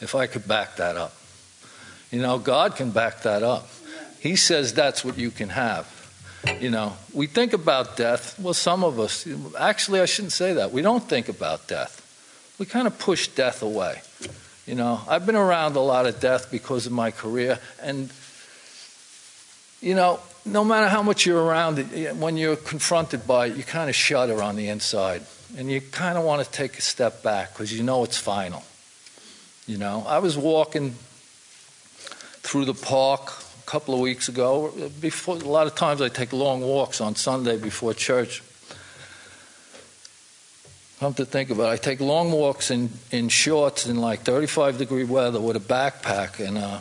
if 0.02 0.14
I 0.16 0.28
could 0.28 0.48
back 0.48 0.76
that 0.76 0.98
up? 0.98 1.16
You 2.12 2.22
know, 2.22 2.38
God 2.38 2.76
can 2.76 2.92
back 2.92 3.22
that 3.22 3.42
up. 3.42 3.70
He 4.20 4.36
says 4.36 4.74
that's 4.74 5.06
what 5.06 5.18
you 5.18 5.32
can 5.32 5.50
have. 5.50 6.01
You 6.60 6.72
know, 6.72 6.94
we 7.14 7.28
think 7.28 7.54
about 7.54 7.98
death. 7.98 8.40
Well, 8.40 8.54
some 8.54 8.84
of 8.84 9.00
us, 9.00 9.28
actually, 9.60 10.00
I 10.02 10.06
shouldn't 10.06 10.34
say 10.34 10.54
that. 10.54 10.72
We 10.72 10.82
don't 10.82 11.04
think 11.08 11.30
about 11.30 11.68
death 11.68 12.02
we 12.62 12.68
kind 12.68 12.86
of 12.86 13.00
push 13.00 13.28
death 13.30 13.64
away. 13.64 14.04
You 14.68 14.76
know, 14.76 15.02
I've 15.10 15.26
been 15.26 15.36
around 15.36 15.76
a 15.76 15.80
lot 15.80 16.06
of 16.06 16.20
death 16.20 16.52
because 16.52 16.86
of 16.86 16.92
my 16.92 17.10
career, 17.10 17.58
and 17.82 18.12
you 19.82 19.96
know, 19.96 20.20
no 20.46 20.64
matter 20.64 20.88
how 20.88 21.02
much 21.02 21.26
you're 21.26 21.44
around 21.44 21.80
it, 21.80 22.16
when 22.18 22.38
you're 22.38 22.56
confronted 22.56 23.26
by 23.26 23.48
it, 23.48 23.58
you 23.58 23.64
kind 23.64 23.90
of 23.90 23.96
shudder 23.96 24.44
on 24.44 24.58
the 24.58 24.68
inside, 24.68 25.24
and 25.58 25.72
you 25.72 25.82
kind 25.82 26.20
of 26.20 26.24
want 26.24 26.46
to 26.46 26.52
take 26.52 26.78
a 26.78 26.84
step 26.84 27.24
back 27.24 27.52
because 27.52 27.76
you 27.76 27.82
know 27.82 28.04
it's 28.04 28.20
final. 28.20 28.64
You 29.66 29.80
know, 29.80 30.06
I 30.08 30.20
was 30.20 30.38
walking 30.38 30.94
through 32.44 32.66
the 32.66 32.76
park 32.76 33.32
couple 33.72 33.94
of 33.94 34.02
weeks 34.02 34.28
ago. 34.28 34.74
Before, 35.00 35.36
a 35.36 35.40
lot 35.40 35.66
of 35.66 35.76
times 35.76 36.02
I 36.02 36.10
take 36.10 36.34
long 36.34 36.62
walks 36.62 37.00
on 37.00 37.16
Sunday 37.16 37.58
before 37.58 37.94
church 37.94 38.44
Come 41.02 41.16
to 41.16 41.26
think 41.26 41.50
about 41.50 41.70
it, 41.70 41.74
I 41.74 41.78
take 41.78 42.00
long 42.00 42.32
walks 42.32 42.70
in, 42.70 42.92
in 43.10 43.28
shorts 43.30 43.88
in 43.88 43.98
like 43.98 44.20
35 44.20 44.78
degree 44.78 45.04
weather 45.04 45.42
with 45.42 45.56
a 45.56 45.60
backpack, 45.60 46.40
and 46.40 46.60
uh, 46.60 46.78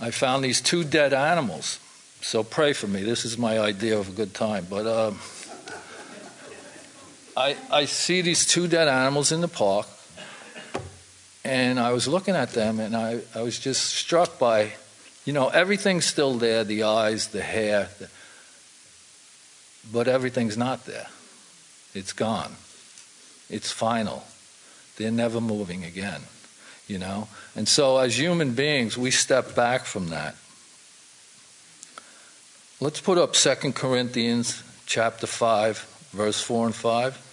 I 0.00 0.10
found 0.10 0.42
these 0.42 0.62
two 0.62 0.84
dead 0.84 1.12
animals. 1.12 1.78
So 2.22 2.42
pray 2.42 2.72
for 2.72 2.86
me. 2.86 3.02
This 3.02 3.26
is 3.26 3.36
my 3.36 3.58
idea 3.58 3.98
of 3.98 4.08
a 4.08 4.12
good 4.12 4.32
time. 4.32 4.66
But 4.70 4.86
uh, 4.86 5.12
I, 7.36 7.58
I 7.70 7.84
see 7.84 8.22
these 8.22 8.46
two 8.46 8.68
dead 8.68 8.88
animals 8.88 9.30
in 9.30 9.42
the 9.42 9.48
park, 9.48 9.86
and 11.44 11.78
I 11.78 11.92
was 11.92 12.08
looking 12.08 12.36
at 12.36 12.52
them, 12.52 12.80
and 12.80 12.96
I, 12.96 13.20
I 13.34 13.42
was 13.42 13.58
just 13.58 13.84
struck 13.84 14.38
by, 14.38 14.72
you 15.24 15.32
know, 15.32 15.48
everything's 15.48 16.04
still 16.04 16.34
there 16.34 16.64
the 16.64 16.82
eyes, 16.82 17.28
the 17.28 17.42
hair, 17.42 17.88
the, 17.98 18.08
but 19.92 20.08
everything's 20.08 20.56
not 20.56 20.86
there. 20.86 21.08
It's 21.94 22.12
gone. 22.12 22.52
It's 23.48 23.70
final. 23.70 24.24
They're 24.96 25.10
never 25.10 25.40
moving 25.40 25.84
again, 25.84 26.22
you 26.86 26.98
know? 26.98 27.28
And 27.54 27.68
so 27.68 27.98
as 27.98 28.18
human 28.18 28.52
beings, 28.54 28.98
we 28.98 29.10
step 29.10 29.54
back 29.54 29.84
from 29.84 30.08
that. 30.08 30.36
Let's 32.80 33.00
put 33.00 33.18
up 33.18 33.32
2 33.32 33.72
Corinthians 33.72 34.62
chapter 34.86 35.26
5, 35.26 36.10
verse 36.12 36.40
4 36.40 36.66
and 36.66 36.74
5. 36.74 37.23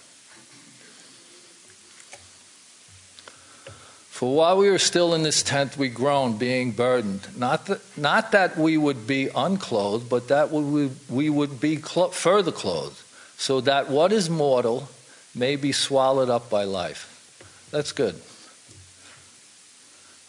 For 4.22 4.32
while 4.32 4.56
we 4.56 4.70
were 4.70 4.78
still 4.78 5.14
in 5.14 5.24
this 5.24 5.42
tent, 5.42 5.76
we 5.76 5.88
groaned, 5.88 6.38
being 6.38 6.70
burdened. 6.70 7.26
Not 7.36 7.66
that, 7.66 7.80
not 7.96 8.30
that 8.30 8.56
we 8.56 8.76
would 8.76 9.04
be 9.04 9.28
unclothed, 9.34 10.08
but 10.08 10.28
that 10.28 10.52
we, 10.52 10.90
we 11.10 11.28
would 11.28 11.60
be 11.60 11.76
clo- 11.78 12.10
further 12.10 12.52
clothed 12.52 13.02
so 13.36 13.60
that 13.62 13.90
what 13.90 14.12
is 14.12 14.30
mortal 14.30 14.88
may 15.34 15.56
be 15.56 15.72
swallowed 15.72 16.30
up 16.30 16.48
by 16.48 16.62
life. 16.62 17.66
That's 17.72 17.90
good. 17.90 18.14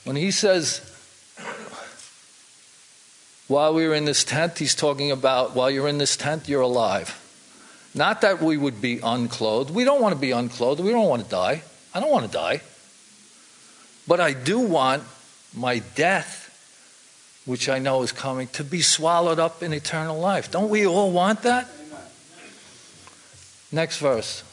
When 0.05 0.15
he 0.15 0.31
says, 0.31 0.81
while 3.47 3.75
we 3.75 3.87
were 3.87 3.93
in 3.93 4.05
this 4.05 4.23
tent, 4.23 4.57
he's 4.57 4.73
talking 4.73 5.11
about 5.11 5.55
while 5.55 5.69
you're 5.69 5.87
in 5.87 5.99
this 5.99 6.17
tent, 6.17 6.49
you're 6.49 6.61
alive. 6.61 7.13
Not 7.93 8.21
that 8.21 8.41
we 8.41 8.57
would 8.57 8.81
be 8.81 9.01
unclothed. 9.03 9.69
We 9.69 9.83
don't 9.83 10.01
want 10.01 10.15
to 10.15 10.19
be 10.19 10.31
unclothed. 10.31 10.79
We 10.79 10.89
don't 10.89 11.07
want 11.07 11.23
to 11.23 11.29
die. 11.29 11.61
I 11.93 11.99
don't 11.99 12.09
want 12.09 12.25
to 12.25 12.31
die. 12.31 12.61
But 14.07 14.19
I 14.19 14.33
do 14.33 14.59
want 14.59 15.03
my 15.55 15.79
death, 15.95 16.49
which 17.45 17.69
I 17.69 17.79
know 17.79 18.01
is 18.03 18.11
coming, 18.11 18.47
to 18.49 18.63
be 18.63 18.81
swallowed 18.81 19.39
up 19.39 19.63
in 19.63 19.73
eternal 19.73 20.19
life. 20.19 20.51
Don't 20.51 20.69
we 20.69 20.85
all 20.85 21.11
want 21.11 21.43
that? 21.43 21.67
Next 23.71 23.97
verse. 23.97 24.43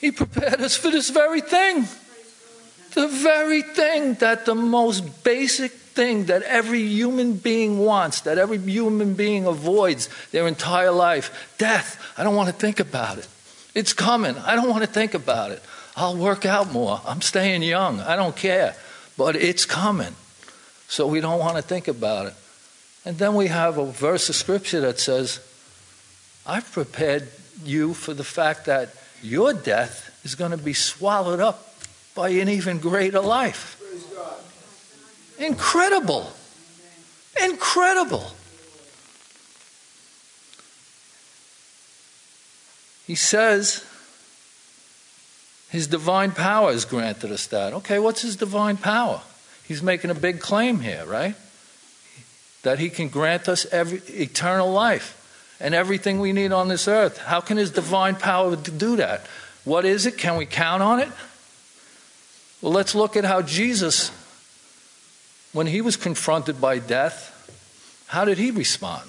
He 0.00 0.10
prepared 0.10 0.60
us 0.60 0.76
for 0.76 0.90
this 0.90 1.10
very 1.10 1.42
thing. 1.42 1.86
The 2.94 3.06
very 3.06 3.62
thing 3.62 4.14
that 4.14 4.46
the 4.46 4.54
most 4.54 5.22
basic 5.22 5.72
thing 5.72 6.24
that 6.24 6.42
every 6.42 6.82
human 6.82 7.34
being 7.34 7.78
wants, 7.78 8.22
that 8.22 8.38
every 8.38 8.58
human 8.58 9.14
being 9.14 9.46
avoids 9.46 10.08
their 10.32 10.48
entire 10.48 10.90
life 10.90 11.54
death. 11.58 12.00
I 12.16 12.24
don't 12.24 12.34
want 12.34 12.48
to 12.48 12.54
think 12.54 12.80
about 12.80 13.18
it. 13.18 13.28
It's 13.74 13.92
coming. 13.92 14.36
I 14.38 14.56
don't 14.56 14.68
want 14.68 14.82
to 14.82 14.88
think 14.88 15.14
about 15.14 15.52
it. 15.52 15.62
I'll 16.00 16.16
work 16.16 16.46
out 16.46 16.72
more. 16.72 16.98
I'm 17.04 17.20
staying 17.20 17.62
young. 17.62 18.00
I 18.00 18.16
don't 18.16 18.34
care. 18.34 18.74
But 19.18 19.36
it's 19.36 19.66
coming. 19.66 20.14
So 20.88 21.06
we 21.06 21.20
don't 21.20 21.38
want 21.38 21.56
to 21.56 21.62
think 21.62 21.88
about 21.88 22.28
it. 22.28 22.34
And 23.04 23.18
then 23.18 23.34
we 23.34 23.48
have 23.48 23.76
a 23.76 23.84
verse 23.84 24.30
of 24.30 24.34
scripture 24.34 24.80
that 24.80 24.98
says, 24.98 25.40
I've 26.46 26.72
prepared 26.72 27.28
you 27.62 27.92
for 27.92 28.14
the 28.14 28.24
fact 28.24 28.64
that 28.64 28.94
your 29.22 29.52
death 29.52 30.18
is 30.24 30.34
going 30.34 30.52
to 30.52 30.56
be 30.56 30.72
swallowed 30.72 31.38
up 31.38 31.74
by 32.14 32.30
an 32.30 32.48
even 32.48 32.78
greater 32.78 33.20
life. 33.20 33.76
Incredible. 35.38 36.32
Incredible. 37.42 38.32
He 43.06 43.14
says 43.14 43.84
his 45.70 45.86
divine 45.86 46.32
power 46.32 46.72
has 46.72 46.84
granted 46.84 47.32
us 47.32 47.46
that. 47.48 47.72
Okay, 47.72 47.98
what's 47.98 48.22
his 48.22 48.36
divine 48.36 48.76
power? 48.76 49.22
He's 49.66 49.82
making 49.82 50.10
a 50.10 50.14
big 50.14 50.40
claim 50.40 50.80
here, 50.80 51.04
right? 51.06 51.34
That 52.62 52.78
he 52.78 52.90
can 52.90 53.08
grant 53.08 53.48
us 53.48 53.66
every 53.72 53.98
eternal 54.08 54.70
life 54.70 55.16
and 55.60 55.74
everything 55.74 56.18
we 56.18 56.32
need 56.32 56.52
on 56.52 56.68
this 56.68 56.88
earth. 56.88 57.18
How 57.18 57.40
can 57.40 57.58
His 57.58 57.70
divine 57.70 58.16
power 58.16 58.56
do 58.56 58.96
that? 58.96 59.26
What 59.64 59.84
is 59.84 60.06
it? 60.06 60.16
Can 60.16 60.36
we 60.36 60.46
count 60.46 60.82
on 60.82 61.00
it? 61.00 61.08
Well, 62.62 62.72
let's 62.72 62.94
look 62.94 63.16
at 63.16 63.24
how 63.24 63.42
Jesus, 63.42 64.10
when 65.52 65.66
he 65.66 65.82
was 65.82 65.96
confronted 65.96 66.60
by 66.60 66.78
death, 66.78 67.36
how 68.06 68.24
did 68.24 68.38
he 68.38 68.50
respond? 68.50 69.08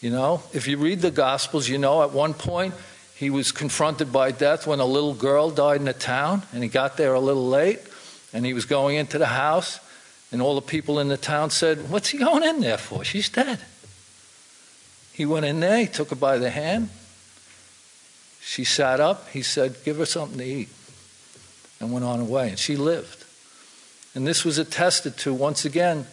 You 0.00 0.10
know, 0.10 0.42
if 0.52 0.68
you 0.68 0.78
read 0.78 1.00
the 1.00 1.10
Gospels, 1.10 1.68
you 1.68 1.78
know 1.78 2.02
at 2.02 2.12
one 2.12 2.32
point 2.32 2.74
he 3.20 3.28
was 3.28 3.52
confronted 3.52 4.10
by 4.10 4.30
death 4.30 4.66
when 4.66 4.80
a 4.80 4.86
little 4.86 5.12
girl 5.12 5.50
died 5.50 5.82
in 5.82 5.88
a 5.88 5.92
town, 5.92 6.42
and 6.54 6.62
he 6.62 6.70
got 6.70 6.96
there 6.96 7.12
a 7.12 7.20
little 7.20 7.46
late, 7.46 7.80
and 8.32 8.46
he 8.46 8.54
was 8.54 8.64
going 8.64 8.96
into 8.96 9.18
the 9.18 9.26
house, 9.26 9.78
and 10.32 10.40
all 10.40 10.54
the 10.54 10.62
people 10.62 10.98
in 10.98 11.08
the 11.08 11.18
town 11.18 11.50
said, 11.50 11.90
What's 11.90 12.08
he 12.08 12.16
going 12.16 12.42
in 12.42 12.60
there 12.60 12.78
for? 12.78 13.04
She's 13.04 13.28
dead. 13.28 13.60
He 15.12 15.26
went 15.26 15.44
in 15.44 15.60
there, 15.60 15.80
he 15.80 15.86
took 15.86 16.08
her 16.08 16.16
by 16.16 16.38
the 16.38 16.48
hand. 16.48 16.88
She 18.40 18.64
sat 18.64 19.00
up. 19.00 19.28
He 19.28 19.42
said, 19.42 19.76
Give 19.84 19.98
her 19.98 20.06
something 20.06 20.38
to 20.38 20.44
eat. 20.44 20.70
And 21.78 21.92
went 21.92 22.06
on 22.06 22.20
away. 22.20 22.48
And 22.48 22.58
she 22.58 22.74
lived. 22.74 23.26
And 24.14 24.26
this 24.26 24.46
was 24.46 24.56
attested 24.56 25.18
to 25.18 25.34
once 25.34 25.66
again. 25.66 26.06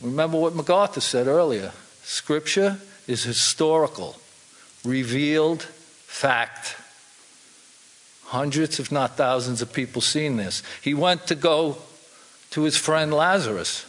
Remember 0.00 0.38
what 0.38 0.54
MacArthur 0.54 1.00
said 1.00 1.26
earlier 1.26 1.72
Scripture 2.04 2.78
is 3.08 3.24
historical, 3.24 4.20
revealed 4.84 5.66
fact. 6.08 6.74
Hundreds, 8.24 8.80
if 8.80 8.90
not 8.90 9.16
thousands, 9.16 9.62
of 9.62 9.72
people 9.72 10.02
seen 10.02 10.36
this. 10.36 10.62
He 10.82 10.94
went 10.94 11.28
to 11.28 11.34
go 11.34 11.78
to 12.50 12.62
his 12.62 12.76
friend 12.76 13.14
Lazarus, 13.14 13.86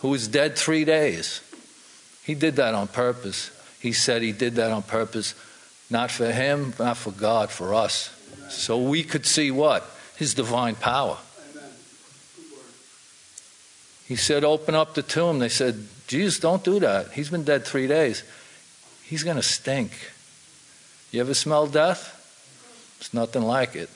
who 0.00 0.08
was 0.08 0.28
dead 0.28 0.56
three 0.56 0.84
days. 0.84 1.40
He 2.22 2.34
did 2.34 2.56
that 2.56 2.74
on 2.74 2.88
purpose. 2.88 3.50
He 3.80 3.92
said 3.92 4.20
he 4.20 4.32
did 4.32 4.56
that 4.56 4.70
on 4.70 4.82
purpose 4.82 5.34
Not 5.90 6.10
for 6.10 6.30
him, 6.32 6.74
not 6.78 6.96
for 6.96 7.12
God, 7.12 7.50
for 7.50 7.74
us. 7.74 8.10
So 8.48 8.78
we 8.78 9.04
could 9.04 9.26
see 9.26 9.50
what? 9.50 9.88
His 10.16 10.34
divine 10.34 10.74
power. 10.74 11.18
He 14.06 14.16
said, 14.16 14.44
Open 14.44 14.74
up 14.74 14.94
the 14.94 15.02
tomb. 15.02 15.38
They 15.38 15.48
said, 15.48 15.86
Jesus, 16.06 16.40
don't 16.40 16.64
do 16.64 16.80
that. 16.80 17.12
He's 17.12 17.30
been 17.30 17.44
dead 17.44 17.64
three 17.64 17.86
days. 17.86 18.24
He's 19.04 19.22
going 19.22 19.36
to 19.36 19.42
stink. 19.42 19.92
You 21.14 21.20
ever 21.20 21.32
smell 21.32 21.68
death? 21.68 22.10
It's 22.98 23.14
nothing 23.14 23.42
like 23.42 23.76
it. 23.76 23.88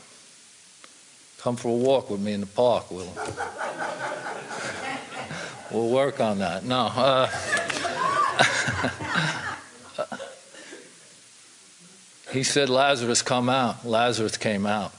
Come 1.39 1.57
for 1.57 1.67
a 1.67 1.73
walk 1.73 2.11
with 2.11 2.21
me 2.21 2.33
in 2.33 2.39
the 2.39 2.47
park. 2.47 2.93
We'll, 2.93 3.13
we'll 5.73 5.91
work 5.91 6.21
on 6.21 6.39
that. 6.39 6.65
No. 6.65 6.93
Uh, 6.95 7.27
he 12.31 12.45
said, 12.45 12.71
Lazarus, 12.71 13.21
come 13.21 13.49
out. 13.49 13.85
Lazarus 13.85 14.37
came 14.37 14.65
out. 14.65 14.95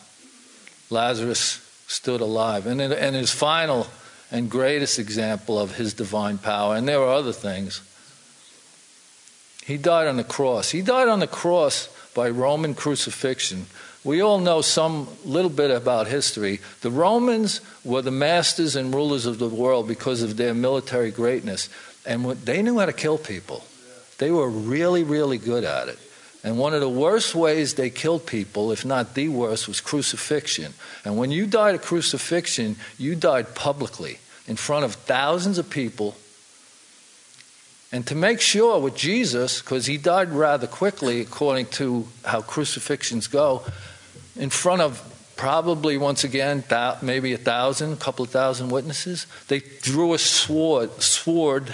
Lazarus 0.90 1.66
stood 1.88 2.20
alive. 2.20 2.68
And 2.68 2.82
in, 2.82 2.92
in 2.92 3.14
his 3.14 3.32
final 3.32 3.88
and 4.30 4.52
greatest 4.52 5.00
example 5.00 5.58
of 5.58 5.78
his 5.78 5.94
divine 5.94 6.38
power, 6.38 6.76
and 6.76 6.86
there 6.86 7.00
were 7.00 7.08
other 7.08 7.32
things, 7.32 7.82
he 9.64 9.78
died 9.78 10.10
on 10.10 10.18
the 10.18 10.26
cross. 10.26 10.72
He 10.72 10.82
died 10.82 11.08
on 11.08 11.22
the 11.22 11.28
cross 11.28 11.88
by 12.14 12.30
Roman 12.30 12.74
crucifixion. 12.74 13.66
We 14.04 14.22
all 14.22 14.40
know 14.40 14.62
some 14.62 15.08
little 15.26 15.50
bit 15.50 15.72
about 15.72 16.08
history. 16.08 16.60
The 16.82 16.92
Romans 16.92 17.62
were 17.84 18.02
the 18.02 18.12
masters 18.12 18.76
and 18.76 18.94
rulers 18.94 19.26
of 19.26 19.40
the 19.40 19.50
world 19.50 19.88
because 19.88 20.22
of 20.22 20.38
their 20.38 20.54
military 20.54 21.12
greatness, 21.12 21.70
and 22.06 22.26
they 22.26 22.62
knew 22.62 22.80
how 22.80 22.86
to 22.86 22.94
kill 22.94 23.18
people. 23.18 23.66
They 24.18 24.32
were 24.32 24.50
really, 24.50 25.04
really 25.04 25.38
good 25.38 25.64
at 25.64 25.90
it. 25.90 26.00
And 26.44 26.58
one 26.58 26.74
of 26.74 26.80
the 26.80 26.90
worst 26.90 27.36
ways 27.36 27.74
they 27.74 27.90
killed 27.90 28.26
people, 28.26 28.72
if 28.72 28.86
not 28.86 29.14
the 29.14 29.28
worst, 29.28 29.68
was 29.68 29.82
crucifixion. 29.82 30.74
And 31.04 31.18
when 31.18 31.32
you 31.32 31.46
died 31.46 31.76
of 31.76 31.82
crucifixion, 31.82 32.78
you 32.98 33.16
died 33.16 33.56
publicly 33.56 34.20
in 34.48 34.56
front 34.56 34.86
of 34.86 34.96
thousands 34.96 35.58
of 35.58 35.70
people. 35.70 36.16
And 37.92 38.06
to 38.08 38.16
make 38.16 38.40
sure 38.40 38.80
with 38.80 38.96
Jesus, 38.96 39.62
because 39.62 39.88
he 39.88 39.98
died 39.98 40.30
rather 40.30 40.68
quickly 40.68 41.22
according 41.22 41.68
to 41.68 42.08
how 42.24 42.42
crucifixions 42.42 43.28
go, 43.28 43.64
in 44.36 44.50
front 44.50 44.82
of 44.82 45.04
probably 45.36 45.98
once 45.98 46.24
again 46.24 46.64
maybe 47.02 47.34
a 47.34 47.38
thousand, 47.38 47.94
a 47.94 47.98
couple 47.98 48.24
of 48.24 48.30
thousand 48.30 48.70
witnesses, 48.70 49.26
they 49.48 49.62
drew 49.82 50.14
a 50.14 50.20
sword, 50.20 51.02
sword 51.02 51.74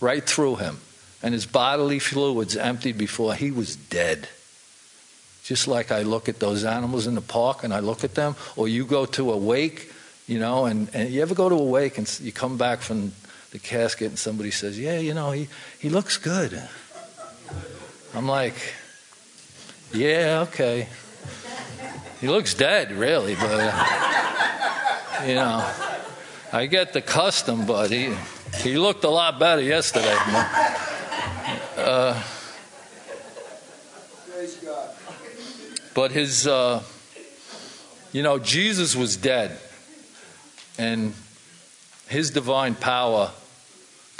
right 0.00 0.24
through 0.24 0.56
him 0.56 0.78
and 1.24 1.32
his 1.32 1.46
bodily 1.46 1.98
fluids 1.98 2.54
emptied 2.54 2.98
before 2.98 3.34
he 3.34 3.50
was 3.50 3.76
dead. 3.76 4.28
Just 5.42 5.66
like 5.66 5.90
I 5.90 6.02
look 6.02 6.28
at 6.28 6.38
those 6.38 6.64
animals 6.64 7.06
in 7.06 7.14
the 7.14 7.22
park 7.22 7.64
and 7.64 7.72
I 7.72 7.80
look 7.80 8.04
at 8.04 8.14
them, 8.14 8.36
or 8.56 8.68
you 8.68 8.84
go 8.84 9.06
to 9.06 9.32
a 9.32 9.36
wake, 9.36 9.90
you 10.26 10.38
know, 10.38 10.66
and, 10.66 10.90
and 10.92 11.08
you 11.08 11.22
ever 11.22 11.34
go 11.34 11.48
to 11.48 11.54
a 11.54 11.64
wake 11.64 11.96
and 11.96 12.20
you 12.20 12.30
come 12.30 12.58
back 12.58 12.80
from 12.80 13.12
the 13.54 13.60
casket 13.60 14.08
and 14.08 14.18
somebody 14.18 14.50
says, 14.50 14.76
Yeah, 14.76 14.98
you 14.98 15.14
know, 15.14 15.30
he, 15.30 15.46
he 15.78 15.88
looks 15.88 16.18
good. 16.18 16.60
I'm 18.12 18.26
like, 18.26 18.74
Yeah, 19.92 20.44
okay. 20.48 20.88
He 22.20 22.26
looks 22.26 22.52
dead, 22.54 22.90
really, 22.90 23.36
but, 23.36 23.52
uh, 23.52 25.24
you 25.24 25.36
know, 25.36 25.70
I 26.52 26.66
get 26.66 26.94
the 26.94 27.00
custom, 27.00 27.64
but 27.64 27.92
he, 27.92 28.12
he 28.56 28.76
looked 28.76 29.04
a 29.04 29.08
lot 29.08 29.38
better 29.38 29.62
yesterday. 29.62 30.16
Uh, 31.76 32.20
but 35.94 36.10
his, 36.10 36.48
uh, 36.48 36.82
you 38.10 38.24
know, 38.24 38.40
Jesus 38.40 38.96
was 38.96 39.16
dead, 39.16 39.56
and 40.76 41.14
his 42.08 42.32
divine 42.32 42.74
power 42.74 43.30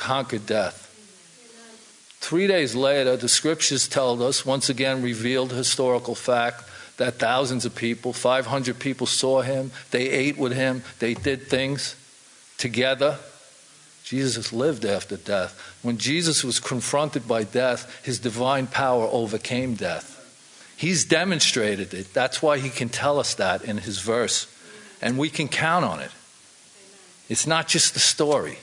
conquered 0.04 0.44
death. 0.44 0.82
Three 2.20 2.46
days 2.46 2.74
later, 2.74 3.16
the 3.16 3.28
scriptures 3.28 3.88
tell 3.88 4.22
us, 4.22 4.44
once 4.44 4.68
again 4.68 5.02
revealed 5.02 5.50
historical 5.50 6.14
fact, 6.14 6.62
that 6.98 7.14
thousands 7.14 7.64
of 7.64 7.74
people, 7.74 8.12
500 8.12 8.78
people 8.78 9.06
saw 9.06 9.40
him, 9.40 9.72
they 9.92 10.10
ate 10.10 10.36
with 10.36 10.52
him, 10.52 10.82
they 10.98 11.14
did 11.14 11.48
things 11.48 11.96
together. 12.58 13.18
Jesus 14.04 14.52
lived 14.52 14.84
after 14.84 15.16
death. 15.16 15.58
When 15.82 15.96
Jesus 15.96 16.44
was 16.44 16.60
confronted 16.60 17.26
by 17.26 17.44
death, 17.44 18.04
his 18.04 18.18
divine 18.18 18.66
power 18.66 19.08
overcame 19.10 19.74
death. 19.74 20.20
He's 20.76 21.06
demonstrated 21.06 21.94
it. 21.94 22.12
That's 22.12 22.42
why 22.42 22.58
he 22.58 22.68
can 22.68 22.90
tell 22.90 23.18
us 23.18 23.34
that 23.36 23.64
in 23.64 23.78
his 23.78 24.00
verse. 24.00 24.46
And 25.00 25.16
we 25.16 25.30
can 25.30 25.48
count 25.48 25.86
on 25.86 26.00
it. 26.00 26.10
It's 27.30 27.46
not 27.46 27.68
just 27.68 27.96
a 27.96 28.00
story. 28.00 28.58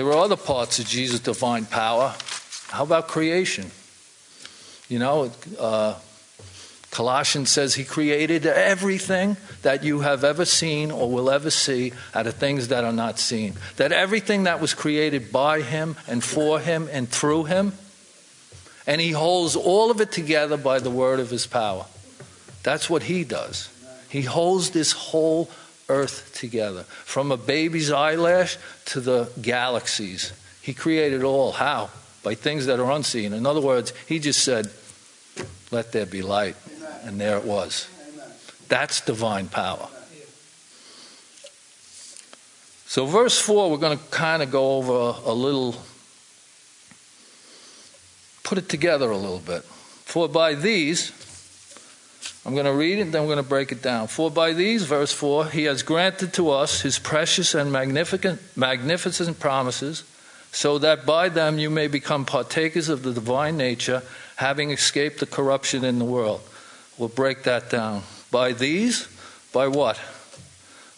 There 0.00 0.06
were 0.06 0.14
other 0.14 0.34
parts 0.34 0.78
of 0.78 0.86
Jesus' 0.86 1.20
divine 1.20 1.66
power. 1.66 2.14
How 2.68 2.84
about 2.84 3.08
creation? 3.08 3.70
You 4.88 4.98
know, 4.98 5.30
uh, 5.58 5.96
Colossians 6.90 7.50
says 7.50 7.74
he 7.74 7.84
created 7.84 8.46
everything 8.46 9.36
that 9.60 9.84
you 9.84 10.00
have 10.00 10.24
ever 10.24 10.46
seen 10.46 10.90
or 10.90 11.10
will 11.10 11.28
ever 11.28 11.50
see 11.50 11.92
out 12.14 12.26
of 12.26 12.36
things 12.36 12.68
that 12.68 12.82
are 12.82 12.94
not 12.94 13.18
seen. 13.18 13.56
That 13.76 13.92
everything 13.92 14.44
that 14.44 14.58
was 14.58 14.72
created 14.72 15.30
by 15.30 15.60
him 15.60 15.96
and 16.08 16.24
for 16.24 16.60
him 16.60 16.88
and 16.90 17.06
through 17.06 17.44
him, 17.44 17.74
and 18.86 19.02
he 19.02 19.10
holds 19.10 19.54
all 19.54 19.90
of 19.90 20.00
it 20.00 20.12
together 20.12 20.56
by 20.56 20.78
the 20.78 20.88
word 20.88 21.20
of 21.20 21.28
his 21.28 21.46
power. 21.46 21.84
That's 22.62 22.88
what 22.88 23.02
he 23.02 23.22
does. 23.22 23.68
He 24.08 24.22
holds 24.22 24.70
this 24.70 24.92
whole 24.92 25.50
earth 25.90 26.32
together. 26.34 26.84
From 26.84 27.32
a 27.32 27.36
baby's 27.36 27.90
eyelash 27.90 28.56
to 28.86 29.00
the 29.00 29.30
galaxies. 29.42 30.32
He 30.62 30.72
created 30.72 31.24
all. 31.24 31.52
How? 31.52 31.90
By 32.22 32.34
things 32.34 32.66
that 32.66 32.78
are 32.78 32.90
unseen. 32.90 33.32
In 33.32 33.44
other 33.44 33.60
words, 33.60 33.92
he 34.06 34.18
just 34.18 34.44
said, 34.44 34.70
Let 35.70 35.92
there 35.92 36.06
be 36.06 36.22
light 36.22 36.56
and 37.04 37.20
there 37.20 37.36
it 37.36 37.44
was. 37.44 37.88
That's 38.68 39.00
divine 39.00 39.48
power. 39.48 39.88
So, 42.86 43.06
verse 43.06 43.40
4, 43.40 43.70
we're 43.70 43.76
going 43.76 43.96
to 43.96 44.04
kind 44.10 44.42
of 44.42 44.50
go 44.50 44.76
over 44.76 45.14
a 45.24 45.32
little, 45.32 45.76
put 48.42 48.58
it 48.58 48.68
together 48.68 49.10
a 49.10 49.16
little 49.16 49.38
bit. 49.38 49.62
For 49.62 50.28
by 50.28 50.54
these, 50.54 51.12
I'm 52.46 52.54
going 52.54 52.66
to 52.66 52.72
read 52.72 52.98
it, 52.98 53.02
and 53.02 53.12
then 53.12 53.22
I'm 53.22 53.28
going 53.28 53.42
to 53.42 53.48
break 53.48 53.70
it 53.70 53.82
down. 53.82 54.06
For 54.08 54.30
by 54.30 54.54
these, 54.54 54.84
verse 54.84 55.12
4, 55.12 55.46
he 55.46 55.64
has 55.64 55.82
granted 55.82 56.32
to 56.34 56.50
us 56.50 56.80
his 56.80 56.98
precious 56.98 57.54
and 57.54 57.70
magnificent, 57.70 58.40
magnificent 58.56 59.38
promises, 59.38 60.04
so 60.50 60.78
that 60.78 61.04
by 61.04 61.28
them 61.28 61.58
you 61.58 61.68
may 61.68 61.86
become 61.86 62.24
partakers 62.24 62.88
of 62.88 63.02
the 63.02 63.12
divine 63.12 63.56
nature, 63.58 64.02
having 64.36 64.70
escaped 64.70 65.20
the 65.20 65.26
corruption 65.26 65.84
in 65.84 65.98
the 65.98 66.04
world. 66.04 66.40
We'll 66.96 67.10
break 67.10 67.42
that 67.42 67.68
down. 67.68 68.02
By 68.30 68.52
these, 68.52 69.06
by 69.52 69.68
what? 69.68 70.00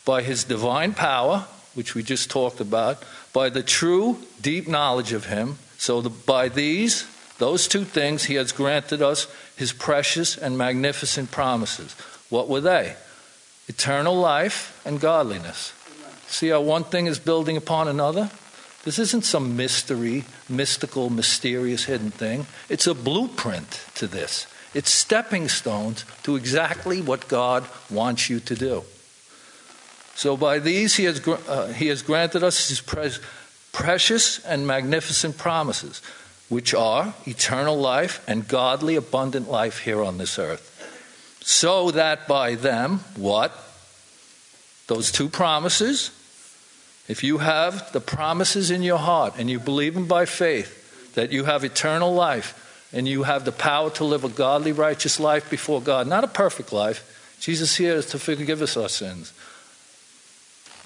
By 0.04 0.22
his 0.22 0.44
divine 0.44 0.94
power, 0.94 1.46
which 1.74 1.94
we 1.94 2.04
just 2.04 2.30
talked 2.30 2.60
about, 2.60 3.02
by 3.32 3.48
the 3.48 3.62
true, 3.62 4.18
deep 4.40 4.68
knowledge 4.68 5.12
of 5.12 5.26
him. 5.26 5.58
So, 5.78 6.00
the, 6.00 6.10
by 6.10 6.48
these, 6.48 7.04
those 7.42 7.66
two 7.66 7.82
things, 7.82 8.26
he 8.26 8.36
has 8.36 8.52
granted 8.52 9.02
us 9.02 9.26
his 9.56 9.72
precious 9.72 10.38
and 10.38 10.56
magnificent 10.56 11.32
promises. 11.32 11.96
What 12.30 12.48
were 12.48 12.60
they? 12.60 12.94
Eternal 13.66 14.14
life 14.14 14.80
and 14.86 15.00
godliness. 15.00 15.72
See 16.28 16.50
how 16.50 16.60
one 16.60 16.84
thing 16.84 17.06
is 17.06 17.18
building 17.18 17.56
upon 17.56 17.88
another? 17.88 18.30
This 18.84 19.00
isn't 19.00 19.24
some 19.24 19.56
mystery, 19.56 20.22
mystical, 20.48 21.10
mysterious, 21.10 21.86
hidden 21.86 22.12
thing. 22.12 22.46
It's 22.68 22.86
a 22.86 22.94
blueprint 22.94 23.86
to 23.96 24.06
this. 24.06 24.46
It's 24.72 24.92
stepping 24.92 25.48
stones 25.48 26.04
to 26.22 26.36
exactly 26.36 27.00
what 27.02 27.26
God 27.26 27.66
wants 27.90 28.30
you 28.30 28.38
to 28.38 28.54
do. 28.54 28.84
So, 30.14 30.36
by 30.36 30.60
these, 30.60 30.94
He 30.94 31.04
has, 31.04 31.26
uh, 31.26 31.72
he 31.72 31.88
has 31.88 32.02
granted 32.02 32.44
us 32.44 32.68
His 32.68 32.80
pre- 32.80 33.10
precious 33.72 34.38
and 34.44 34.64
magnificent 34.64 35.38
promises, 35.38 36.00
which 36.52 36.74
are 36.74 37.14
eternal 37.26 37.74
life 37.74 38.22
and 38.28 38.46
godly, 38.46 38.94
abundant 38.94 39.50
life 39.50 39.78
here 39.78 40.02
on 40.02 40.18
this 40.18 40.38
earth. 40.38 40.68
So 41.40 41.90
that 41.92 42.28
by 42.28 42.56
them, 42.56 43.00
what? 43.16 43.56
Those 44.86 45.10
two 45.10 45.30
promises. 45.30 46.10
If 47.08 47.24
you 47.24 47.38
have 47.38 47.90
the 47.92 48.02
promises 48.02 48.70
in 48.70 48.82
your 48.82 48.98
heart 48.98 49.32
and 49.38 49.48
you 49.48 49.58
believe 49.58 49.94
them 49.94 50.06
by 50.06 50.26
faith, 50.26 51.14
that 51.14 51.32
you 51.32 51.44
have 51.44 51.64
eternal 51.64 52.12
life, 52.12 52.90
and 52.92 53.08
you 53.08 53.22
have 53.22 53.46
the 53.46 53.52
power 53.52 53.88
to 53.92 54.04
live 54.04 54.22
a 54.22 54.28
godly, 54.28 54.72
righteous 54.72 55.18
life 55.18 55.48
before 55.48 55.80
God. 55.80 56.06
Not 56.06 56.22
a 56.22 56.28
perfect 56.28 56.70
life. 56.70 57.38
Jesus 57.40 57.76
here 57.76 57.94
is 57.94 58.06
to 58.10 58.18
forgive 58.18 58.60
us 58.60 58.76
our 58.76 58.90
sins. 58.90 59.32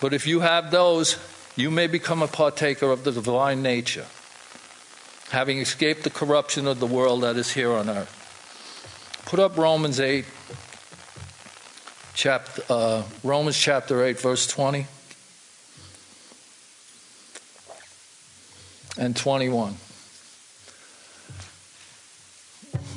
But 0.00 0.12
if 0.12 0.28
you 0.28 0.40
have 0.40 0.70
those, 0.70 1.18
you 1.56 1.72
may 1.72 1.88
become 1.88 2.22
a 2.22 2.28
partaker 2.28 2.92
of 2.92 3.02
the 3.02 3.10
divine 3.10 3.62
nature. 3.62 4.06
Having 5.30 5.58
escaped 5.58 6.04
the 6.04 6.10
corruption 6.10 6.66
of 6.66 6.80
the 6.80 6.86
world 6.86 7.22
that 7.22 7.36
is 7.36 7.52
here 7.52 7.72
on 7.72 7.88
earth. 7.88 9.22
Put 9.26 9.40
up 9.40 9.56
Romans 9.56 9.98
8, 9.98 10.24
chapter, 12.14 12.62
uh, 12.70 13.02
Romans 13.24 13.58
chapter 13.58 14.04
8, 14.04 14.20
verse 14.20 14.46
20 14.46 14.86
and 18.98 19.16
21. 19.16 19.76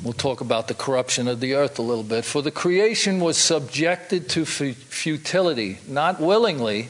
We'll 0.02 0.12
talk 0.14 0.40
about 0.40 0.68
the 0.68 0.74
corruption 0.74 1.28
of 1.28 1.40
the 1.40 1.54
earth 1.54 1.78
a 1.78 1.82
little 1.82 2.04
bit. 2.04 2.24
For 2.24 2.40
the 2.40 2.50
creation 2.50 3.20
was 3.20 3.36
subjected 3.36 4.30
to 4.30 4.46
futility, 4.46 5.78
not 5.86 6.20
willingly, 6.20 6.88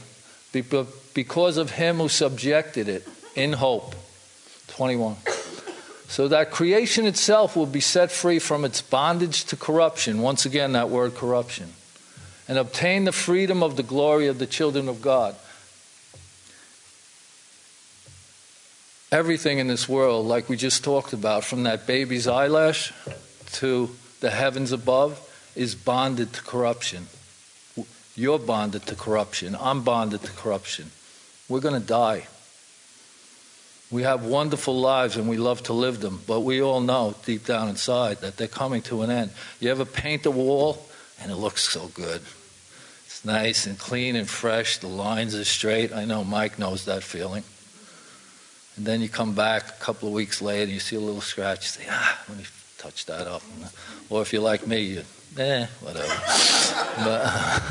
but 0.52 1.14
because 1.14 1.56
of 1.56 1.72
him 1.72 1.96
who 1.96 2.08
subjected 2.08 2.88
it 2.88 3.08
in 3.34 3.54
hope. 3.54 3.96
21. 4.80 5.16
So 6.08 6.26
that 6.28 6.50
creation 6.50 7.04
itself 7.04 7.54
will 7.54 7.66
be 7.66 7.80
set 7.80 8.10
free 8.10 8.38
from 8.38 8.64
its 8.64 8.80
bondage 8.80 9.44
to 9.44 9.56
corruption. 9.56 10.22
Once 10.22 10.46
again, 10.46 10.72
that 10.72 10.88
word 10.88 11.14
corruption. 11.14 11.74
And 12.48 12.56
obtain 12.56 13.04
the 13.04 13.12
freedom 13.12 13.62
of 13.62 13.76
the 13.76 13.82
glory 13.82 14.26
of 14.26 14.38
the 14.38 14.46
children 14.46 14.88
of 14.88 15.02
God. 15.02 15.36
everything 19.12 19.58
in 19.58 19.66
this 19.66 19.88
world, 19.88 20.26
like 20.26 20.48
we 20.48 20.56
just 20.56 20.84
talked 20.84 21.12
about, 21.12 21.44
from 21.44 21.64
that 21.64 21.86
baby's 21.86 22.28
eyelash 22.28 22.92
to 23.52 23.90
the 24.20 24.30
heavens 24.30 24.72
above, 24.72 25.20
is 25.56 25.74
bonded 25.74 26.32
to 26.32 26.42
corruption. 26.42 27.06
You're 28.14 28.38
bonded 28.38 28.86
to 28.86 28.94
corruption. 28.94 29.56
I'm 29.58 29.82
bonded 29.82 30.22
to 30.22 30.32
corruption. 30.32 30.90
We're 31.48 31.60
going 31.60 31.80
to 31.80 31.86
die. 31.86 32.28
We 33.90 34.02
have 34.02 34.24
wonderful 34.24 34.78
lives 34.78 35.16
and 35.16 35.28
we 35.28 35.36
love 35.36 35.64
to 35.64 35.72
live 35.72 36.00
them, 36.00 36.20
but 36.26 36.40
we 36.40 36.62
all 36.62 36.80
know 36.80 37.16
deep 37.24 37.44
down 37.44 37.68
inside 37.68 38.18
that 38.18 38.36
they're 38.36 38.46
coming 38.46 38.82
to 38.82 39.02
an 39.02 39.10
end. 39.10 39.30
You 39.58 39.70
ever 39.70 39.84
paint 39.84 40.26
a 40.26 40.30
wall 40.30 40.86
and 41.20 41.32
it 41.32 41.36
looks 41.36 41.68
so 41.68 41.88
good? 41.88 42.22
It's 43.06 43.24
nice 43.24 43.66
and 43.66 43.76
clean 43.76 44.14
and 44.14 44.28
fresh. 44.28 44.78
The 44.78 44.86
lines 44.86 45.34
are 45.34 45.44
straight. 45.44 45.92
I 45.92 46.04
know 46.04 46.22
Mike 46.22 46.58
knows 46.58 46.84
that 46.84 47.02
feeling. 47.02 47.42
And 48.76 48.86
then 48.86 49.00
you 49.00 49.08
come 49.08 49.34
back 49.34 49.68
a 49.68 49.84
couple 49.84 50.08
of 50.08 50.14
weeks 50.14 50.40
later, 50.40 50.62
and 50.62 50.72
you 50.72 50.80
see 50.80 50.96
a 50.96 51.00
little 51.00 51.20
scratch. 51.20 51.64
You 51.64 51.84
say, 51.84 51.90
ah, 51.90 52.24
let 52.28 52.38
me 52.38 52.44
touch 52.78 53.04
that 53.06 53.26
up. 53.26 53.42
Or 54.08 54.22
if 54.22 54.32
you're 54.32 54.40
like 54.40 54.66
me, 54.66 54.80
you, 54.80 55.02
eh, 55.36 55.66
whatever. 55.80 56.14
but, 57.04 57.62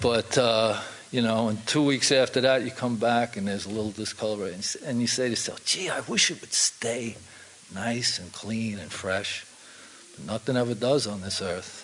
but 0.02 0.38
uh, 0.38 0.80
you 1.14 1.22
know, 1.22 1.46
and 1.46 1.64
two 1.64 1.84
weeks 1.84 2.10
after 2.10 2.40
that, 2.40 2.64
you 2.64 2.72
come 2.72 2.96
back 2.96 3.36
and 3.36 3.46
there's 3.46 3.66
a 3.66 3.70
little 3.70 3.92
discoloration. 3.92 4.80
And 4.84 5.00
you 5.00 5.06
say 5.06 5.26
to 5.26 5.30
yourself, 5.30 5.64
gee, 5.64 5.88
I 5.88 6.00
wish 6.00 6.28
it 6.28 6.40
would 6.40 6.52
stay 6.52 7.14
nice 7.72 8.18
and 8.18 8.32
clean 8.32 8.80
and 8.80 8.90
fresh. 8.90 9.46
But 10.16 10.26
nothing 10.26 10.56
ever 10.56 10.74
does 10.74 11.06
on 11.06 11.20
this 11.20 11.40
earth. 11.40 11.82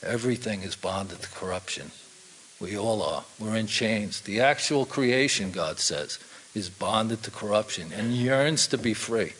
Everything 0.00 0.62
is 0.62 0.76
bonded 0.76 1.22
to 1.22 1.28
corruption. 1.30 1.90
We 2.60 2.78
all 2.78 3.02
are. 3.02 3.24
We're 3.40 3.56
in 3.56 3.66
chains. 3.66 4.20
The 4.20 4.40
actual 4.40 4.86
creation, 4.86 5.50
God 5.50 5.80
says, 5.80 6.20
is 6.54 6.70
bonded 6.70 7.24
to 7.24 7.32
corruption 7.32 7.90
and 7.92 8.12
yearns 8.12 8.68
to 8.68 8.78
be 8.78 8.94
free. 8.94 9.32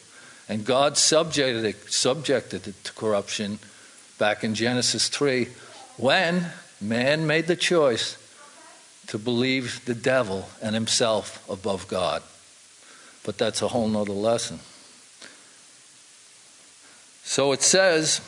And 0.48 0.64
God 0.64 0.96
subjected 0.98 1.64
it, 1.64 1.92
subjected 1.92 2.66
it 2.66 2.82
to 2.82 2.92
corruption 2.94 3.60
back 4.18 4.42
in 4.42 4.56
Genesis 4.56 5.08
3 5.08 5.46
when 5.96 6.46
man 6.80 7.24
made 7.28 7.46
the 7.46 7.54
choice 7.54 8.16
to 9.08 9.18
believe 9.18 9.84
the 9.84 9.94
devil 9.94 10.48
and 10.60 10.74
himself 10.74 11.48
above 11.48 11.88
God. 11.88 12.22
But 13.24 13.38
that's 13.38 13.62
a 13.62 13.68
whole 13.68 13.88
nother 13.88 14.12
lesson. 14.12 14.60
So 17.24 17.52
it 17.52 17.62
says, 17.62 18.20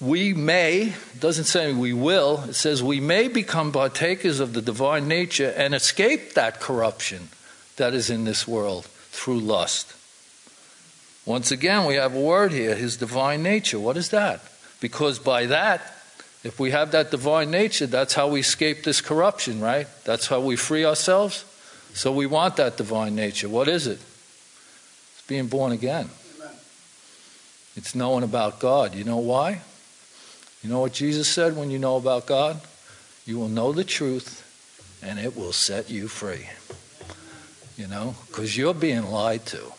we 0.00 0.32
may, 0.32 0.94
it 1.14 1.20
doesn't 1.20 1.44
say 1.44 1.72
we 1.72 1.92
will, 1.92 2.44
it 2.48 2.54
says 2.54 2.82
we 2.82 3.00
may 3.00 3.28
become 3.28 3.70
partakers 3.70 4.40
of 4.40 4.52
the 4.52 4.62
divine 4.62 5.06
nature 5.06 5.52
and 5.56 5.74
escape 5.74 6.34
that 6.34 6.60
corruption 6.60 7.28
that 7.76 7.94
is 7.94 8.10
in 8.10 8.24
this 8.24 8.48
world 8.48 8.86
through 9.10 9.40
lust. 9.40 9.94
Once 11.26 11.50
again, 11.50 11.84
we 11.86 11.94
have 11.94 12.14
a 12.14 12.20
word 12.20 12.50
here, 12.50 12.74
his 12.74 12.96
divine 12.96 13.42
nature. 13.42 13.78
What 13.78 13.96
is 13.96 14.08
that? 14.08 14.40
Because 14.80 15.18
by 15.18 15.46
that, 15.46 15.99
if 16.42 16.58
we 16.58 16.70
have 16.70 16.92
that 16.92 17.10
divine 17.10 17.50
nature, 17.50 17.86
that's 17.86 18.14
how 18.14 18.28
we 18.28 18.40
escape 18.40 18.82
this 18.82 19.00
corruption, 19.00 19.60
right? 19.60 19.86
That's 20.04 20.26
how 20.26 20.40
we 20.40 20.56
free 20.56 20.86
ourselves. 20.86 21.44
So 21.92 22.12
we 22.12 22.26
want 22.26 22.56
that 22.56 22.76
divine 22.76 23.14
nature. 23.14 23.48
What 23.48 23.68
is 23.68 23.86
it? 23.86 23.98
It's 25.12 25.24
being 25.26 25.48
born 25.48 25.72
again. 25.72 26.08
It's 27.76 27.94
knowing 27.94 28.24
about 28.24 28.58
God. 28.58 28.94
You 28.94 29.04
know 29.04 29.18
why? 29.18 29.60
You 30.62 30.70
know 30.70 30.80
what 30.80 30.92
Jesus 30.92 31.28
said 31.28 31.56
when 31.56 31.70
you 31.70 31.78
know 31.78 31.96
about 31.96 32.26
God? 32.26 32.60
You 33.26 33.38
will 33.38 33.48
know 33.48 33.72
the 33.72 33.84
truth 33.84 34.46
and 35.02 35.18
it 35.18 35.36
will 35.36 35.52
set 35.52 35.90
you 35.90 36.08
free. 36.08 36.48
You 37.76 37.86
know, 37.86 38.14
because 38.26 38.56
you're 38.56 38.74
being 38.74 39.10
lied 39.10 39.46
to. 39.46 39.72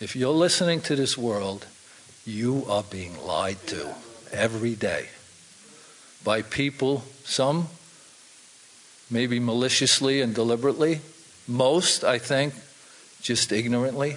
If 0.00 0.16
you're 0.16 0.32
listening 0.32 0.80
to 0.82 0.96
this 0.96 1.16
world, 1.16 1.66
you 2.26 2.64
are 2.68 2.82
being 2.82 3.22
lied 3.24 3.66
to 3.68 3.94
every 4.32 4.74
day 4.74 5.08
by 6.24 6.42
people, 6.42 7.04
some 7.24 7.68
maybe 9.10 9.38
maliciously 9.38 10.20
and 10.20 10.34
deliberately, 10.34 11.00
most, 11.46 12.02
I 12.02 12.18
think, 12.18 12.54
just 13.20 13.52
ignorantly, 13.52 14.16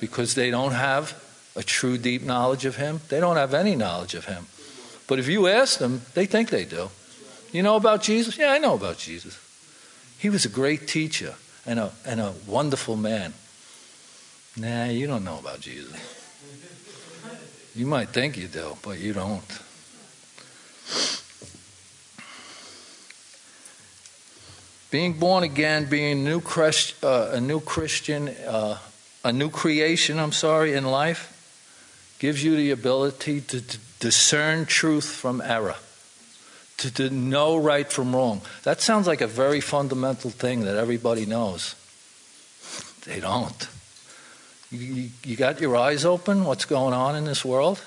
because 0.00 0.34
they 0.34 0.50
don't 0.50 0.72
have 0.72 1.14
a 1.56 1.62
true 1.62 1.96
deep 1.96 2.22
knowledge 2.22 2.64
of 2.64 2.76
Him. 2.76 3.00
They 3.08 3.20
don't 3.20 3.36
have 3.36 3.54
any 3.54 3.76
knowledge 3.76 4.14
of 4.14 4.26
Him. 4.26 4.46
But 5.06 5.18
if 5.18 5.28
you 5.28 5.46
ask 5.46 5.78
them, 5.78 6.02
they 6.14 6.26
think 6.26 6.50
they 6.50 6.64
do. 6.64 6.90
You 7.52 7.62
know 7.62 7.76
about 7.76 8.02
Jesus? 8.02 8.36
Yeah, 8.38 8.52
I 8.52 8.58
know 8.58 8.74
about 8.74 8.98
Jesus. 8.98 9.38
He 10.18 10.28
was 10.28 10.44
a 10.44 10.48
great 10.48 10.86
teacher 10.86 11.34
and 11.66 11.78
a, 11.78 11.92
and 12.06 12.20
a 12.20 12.34
wonderful 12.46 12.96
man. 12.96 13.32
Nah, 14.56 14.84
you 14.86 15.06
don't 15.06 15.24
know 15.24 15.38
about 15.38 15.60
Jesus. 15.60 15.96
You 17.74 17.86
might 17.86 18.08
think 18.10 18.36
you 18.36 18.48
do, 18.48 18.76
but 18.82 18.98
you 18.98 19.12
don't. 19.12 19.42
Being 24.90 25.12
born 25.12 25.44
again, 25.44 25.88
being 25.88 26.24
new, 26.24 26.40
Christ, 26.40 27.02
uh, 27.04 27.30
a 27.32 27.40
new 27.40 27.60
Christian, 27.60 28.28
uh, 28.28 28.78
a 29.22 29.32
new 29.32 29.48
creation, 29.48 30.18
I'm 30.18 30.32
sorry, 30.32 30.74
in 30.74 30.84
life, 30.84 31.36
gives 32.18 32.42
you 32.42 32.56
the 32.56 32.72
ability 32.72 33.40
to, 33.42 33.60
to 33.60 33.78
discern 34.00 34.66
truth 34.66 35.06
from 35.06 35.40
error, 35.40 35.76
to, 36.78 36.92
to 36.94 37.10
know 37.10 37.56
right 37.56 37.90
from 37.90 38.14
wrong. 38.14 38.40
That 38.64 38.80
sounds 38.80 39.06
like 39.06 39.20
a 39.20 39.28
very 39.28 39.60
fundamental 39.60 40.30
thing 40.30 40.62
that 40.64 40.76
everybody 40.76 41.24
knows. 41.24 41.76
They 43.06 43.20
don't. 43.20 43.68
You, 44.72 45.10
you 45.24 45.36
got 45.36 45.60
your 45.60 45.76
eyes 45.76 46.04
open? 46.04 46.44
What's 46.44 46.64
going 46.64 46.94
on 46.94 47.14
in 47.16 47.24
this 47.24 47.44
world? 47.44 47.82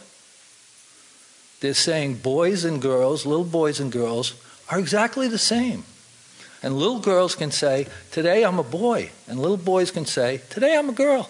They're 1.60 1.74
saying 1.74 2.16
boys 2.16 2.64
and 2.66 2.82
girls, 2.82 3.26
little 3.26 3.46
boys 3.46 3.80
and 3.80 3.92
girls, 3.92 4.36
are 4.70 4.80
exactly 4.80 5.28
the 5.28 5.38
same. 5.38 5.84
And 6.64 6.78
little 6.78 7.00
girls 7.00 7.36
can 7.36 7.52
say, 7.52 7.88
Today 8.12 8.44
I'm 8.44 8.58
a 8.58 8.64
boy. 8.64 9.12
And 9.28 9.38
little 9.38 9.58
boys 9.58 9.92
can 9.92 10.06
say, 10.06 10.42
Today 10.50 10.78
I'm 10.78 10.90
a 10.90 10.94
girl. 10.94 11.30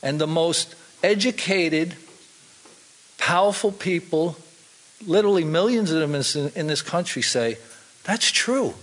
And 0.00 0.20
the 0.20 0.28
most 0.28 0.76
educated, 1.02 1.96
powerful 3.18 3.72
people, 3.72 4.36
literally 5.04 5.42
millions 5.44 5.90
of 5.90 5.98
them 5.98 6.14
in 6.14 6.66
this 6.68 6.82
country, 6.82 7.20
say, 7.20 7.58
That's 8.04 8.30
true. 8.30 8.74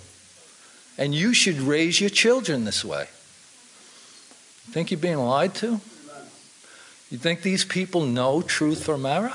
And 0.98 1.16
you 1.16 1.34
should 1.34 1.60
raise 1.60 2.02
your 2.02 2.10
children 2.10 2.66
this 2.66 2.84
way. 2.84 3.08
Think 4.72 4.92
you're 4.92 5.00
being 5.00 5.18
lied 5.18 5.56
to? 5.56 5.80
You 7.10 7.18
think 7.18 7.44
these 7.44 7.64
people 7.64 8.06
know 8.06 8.42
truth 8.42 8.84
from 8.84 9.06
error? 9.06 9.34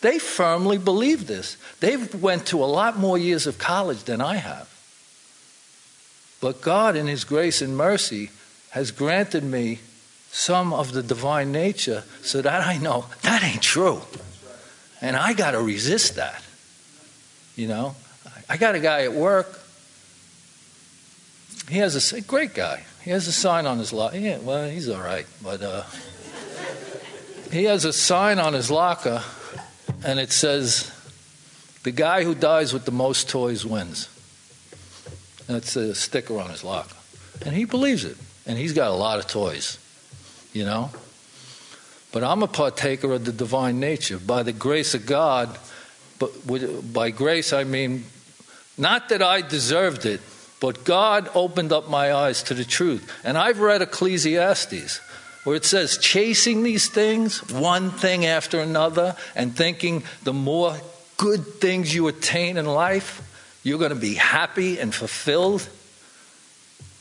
They 0.00 0.18
firmly 0.18 0.78
believe 0.78 1.26
this. 1.26 1.56
They've 1.80 2.14
went 2.22 2.46
to 2.46 2.62
a 2.62 2.66
lot 2.66 2.96
more 2.96 3.18
years 3.18 3.46
of 3.46 3.58
college 3.58 4.04
than 4.04 4.20
I 4.20 4.36
have. 4.36 4.77
But 6.40 6.60
God 6.60 6.96
in 6.96 7.06
his 7.06 7.24
grace 7.24 7.60
and 7.60 7.76
mercy 7.76 8.30
has 8.70 8.90
granted 8.90 9.42
me 9.42 9.80
some 10.30 10.72
of 10.72 10.92
the 10.92 11.02
divine 11.02 11.52
nature 11.52 12.04
so 12.22 12.42
that 12.42 12.66
I 12.66 12.78
know 12.78 13.06
that 13.22 13.42
ain't 13.42 13.62
true. 13.62 14.02
And 15.00 15.16
I 15.16 15.32
got 15.32 15.52
to 15.52 15.60
resist 15.60 16.16
that. 16.16 16.42
You 17.56 17.66
know, 17.66 17.96
I 18.48 18.56
got 18.56 18.74
a 18.74 18.80
guy 18.80 19.02
at 19.02 19.12
work. 19.12 19.60
He 21.68 21.78
has 21.78 22.12
a 22.12 22.20
great 22.20 22.54
guy. 22.54 22.84
He 23.02 23.10
has 23.10 23.26
a 23.26 23.32
sign 23.32 23.66
on 23.66 23.78
his 23.78 23.92
locker. 23.92 24.18
Yeah, 24.18 24.38
well, 24.38 24.68
he's 24.68 24.88
all 24.88 25.00
right, 25.00 25.26
but 25.42 25.62
uh, 25.62 25.82
he 27.50 27.64
has 27.64 27.84
a 27.84 27.92
sign 27.92 28.38
on 28.38 28.52
his 28.52 28.70
locker, 28.70 29.22
and 30.04 30.18
it 30.18 30.32
says, 30.32 30.90
"The 31.82 31.90
guy 31.90 32.24
who 32.24 32.34
dies 32.34 32.72
with 32.72 32.84
the 32.84 32.92
most 32.92 33.28
toys 33.28 33.66
wins." 33.66 34.08
That's 35.48 35.74
a 35.74 35.94
sticker 35.94 36.38
on 36.38 36.50
his 36.50 36.62
locker, 36.62 36.94
and 37.44 37.54
he 37.56 37.64
believes 37.64 38.04
it. 38.04 38.16
and 38.46 38.56
he's 38.56 38.72
got 38.72 38.90
a 38.90 38.94
lot 38.94 39.18
of 39.18 39.26
toys, 39.26 39.78
you 40.54 40.64
know? 40.64 40.90
But 42.12 42.24
I'm 42.24 42.42
a 42.42 42.48
partaker 42.48 43.12
of 43.12 43.26
the 43.26 43.32
divine 43.32 43.78
nature. 43.78 44.18
By 44.18 44.42
the 44.42 44.54
grace 44.54 44.94
of 44.94 45.04
God, 45.04 45.58
but 46.18 46.30
by 46.92 47.10
grace 47.10 47.52
I 47.52 47.64
mean 47.64 48.04
not 48.78 49.10
that 49.10 49.22
I 49.22 49.42
deserved 49.42 50.06
it, 50.06 50.20
but 50.60 50.84
God 50.84 51.28
opened 51.34 51.72
up 51.72 51.90
my 51.90 52.12
eyes 52.12 52.42
to 52.44 52.54
the 52.54 52.64
truth. 52.64 53.12
And 53.22 53.36
I've 53.36 53.60
read 53.60 53.82
Ecclesiastes 53.82 55.00
where 55.44 55.56
it 55.56 55.64
says 55.64 55.98
chasing 55.98 56.62
these 56.62 56.88
things, 56.88 57.38
one 57.50 57.90
thing 57.90 58.24
after 58.24 58.60
another, 58.60 59.16
and 59.34 59.54
thinking 59.54 60.04
the 60.24 60.32
more 60.32 60.76
good 61.16 61.44
things 61.60 61.94
you 61.94 62.06
attain 62.08 62.56
in 62.56 62.66
life, 62.66 63.22
you're 63.68 63.78
going 63.78 63.90
to 63.90 63.96
be 63.96 64.14
happy 64.14 64.78
and 64.78 64.94
fulfilled. 64.94 65.68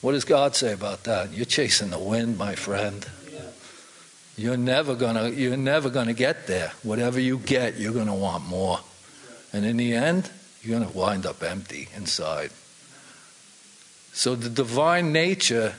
What 0.01 0.11
does 0.11 0.25
God 0.25 0.55
say 0.55 0.73
about 0.73 1.05
that? 1.05 1.31
You're 1.31 1.45
chasing 1.45 1.89
the 1.89 1.99
wind, 1.99 2.37
my 2.37 2.55
friend. 2.55 3.05
You're 4.39 4.57
never 4.57 4.93
gonna 4.93 5.29
you're 5.29 5.57
never 5.57 5.89
gonna 5.89 6.13
get 6.13 6.45
there. 6.45 6.71
Whatever 6.83 7.19
you 7.19 7.39
get, 7.39 7.77
you're 7.77 7.93
gonna 7.93 8.13
want 8.13 8.45
more. 8.45 8.79
And 9.51 9.65
in 9.65 9.77
the 9.77 9.95
end, 9.95 10.29
you're 10.61 10.79
gonna 10.79 10.91
wind 10.91 11.25
up 11.25 11.41
empty 11.41 11.89
inside. 11.95 12.51
So 14.13 14.35
the 14.35 14.49
divine 14.49 15.11
nature, 15.11 15.73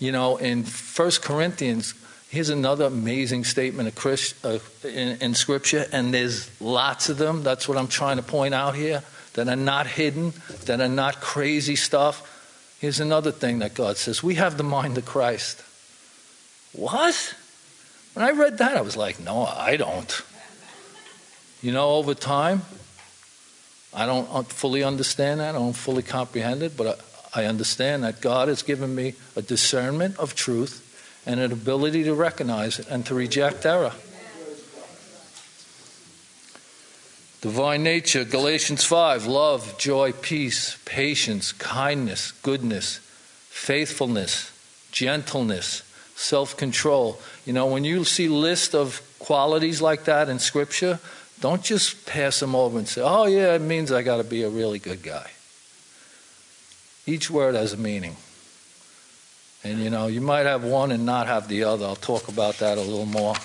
you 0.00 0.10
know, 0.10 0.38
in 0.38 0.64
First 0.64 1.20
Corinthians, 1.20 1.92
here's 2.30 2.48
another 2.48 2.86
amazing 2.86 3.44
statement 3.44 3.88
of 3.88 3.94
Christ, 3.94 4.42
uh, 4.42 4.58
in, 4.82 5.18
in 5.20 5.34
Scripture, 5.34 5.84
and 5.92 6.14
there's 6.14 6.48
lots 6.62 7.10
of 7.10 7.18
them. 7.18 7.42
That's 7.42 7.68
what 7.68 7.76
I'm 7.76 7.88
trying 7.88 8.16
to 8.16 8.22
point 8.22 8.54
out 8.54 8.74
here 8.74 9.02
that 9.36 9.48
are 9.48 9.56
not 9.56 9.86
hidden, 9.86 10.32
that 10.64 10.80
are 10.80 10.88
not 10.88 11.20
crazy 11.20 11.76
stuff. 11.76 12.32
Here's 12.80 13.00
another 13.00 13.32
thing 13.32 13.60
that 13.60 13.74
God 13.74 13.96
says 13.96 14.22
we 14.22 14.34
have 14.34 14.58
the 14.58 14.64
mind 14.64 14.98
of 14.98 15.06
Christ. 15.06 15.62
What? 16.72 17.34
When 18.14 18.24
I 18.24 18.30
read 18.30 18.58
that, 18.58 18.76
I 18.76 18.80
was 18.80 18.96
like, 18.96 19.20
no, 19.20 19.44
I 19.44 19.76
don't. 19.76 20.22
You 21.62 21.72
know, 21.72 21.90
over 21.90 22.14
time, 22.14 22.62
I 23.94 24.04
don't 24.04 24.46
fully 24.46 24.82
understand 24.82 25.40
that. 25.40 25.54
I 25.54 25.58
don't 25.58 25.72
fully 25.72 26.02
comprehend 26.02 26.62
it, 26.62 26.76
but 26.76 27.00
I, 27.34 27.44
understand 27.44 28.04
that 28.04 28.20
God 28.20 28.48
has 28.48 28.62
given 28.62 28.94
me 28.94 29.14
a 29.34 29.42
discernment 29.42 30.18
of 30.18 30.34
truth 30.34 30.82
and 31.26 31.40
an 31.40 31.52
ability 31.52 32.04
to 32.04 32.14
recognize 32.14 32.78
it 32.78 32.88
and 32.88 33.04
to 33.06 33.14
reject 33.14 33.66
error. 33.66 33.92
Divine 37.46 37.84
nature, 37.84 38.24
Galatians 38.24 38.82
5, 38.82 39.26
love, 39.26 39.78
joy, 39.78 40.10
peace, 40.10 40.76
patience, 40.84 41.52
kindness, 41.52 42.32
goodness, 42.42 42.98
faithfulness, 43.50 44.50
gentleness, 44.90 45.84
self 46.16 46.56
control. 46.56 47.20
You 47.44 47.52
know, 47.52 47.66
when 47.66 47.84
you 47.84 48.02
see 48.02 48.26
list 48.26 48.74
of 48.74 49.00
qualities 49.20 49.80
like 49.80 50.06
that 50.06 50.28
in 50.28 50.40
Scripture, 50.40 50.98
don't 51.38 51.62
just 51.62 52.04
pass 52.04 52.40
them 52.40 52.56
over 52.56 52.78
and 52.78 52.88
say, 52.88 53.00
oh, 53.00 53.26
yeah, 53.26 53.54
it 53.54 53.62
means 53.62 53.92
I 53.92 54.02
got 54.02 54.16
to 54.16 54.24
be 54.24 54.42
a 54.42 54.50
really 54.50 54.80
good 54.80 55.04
guy. 55.04 55.30
Each 57.06 57.30
word 57.30 57.54
has 57.54 57.72
a 57.74 57.76
meaning. 57.76 58.16
And 59.62 59.78
you 59.78 59.90
know, 59.90 60.08
you 60.08 60.20
might 60.20 60.46
have 60.46 60.64
one 60.64 60.90
and 60.90 61.06
not 61.06 61.28
have 61.28 61.46
the 61.46 61.62
other. 61.62 61.86
I'll 61.86 61.94
talk 61.94 62.26
about 62.26 62.56
that 62.56 62.76
a 62.76 62.80
little 62.80 63.06
more 63.06 63.36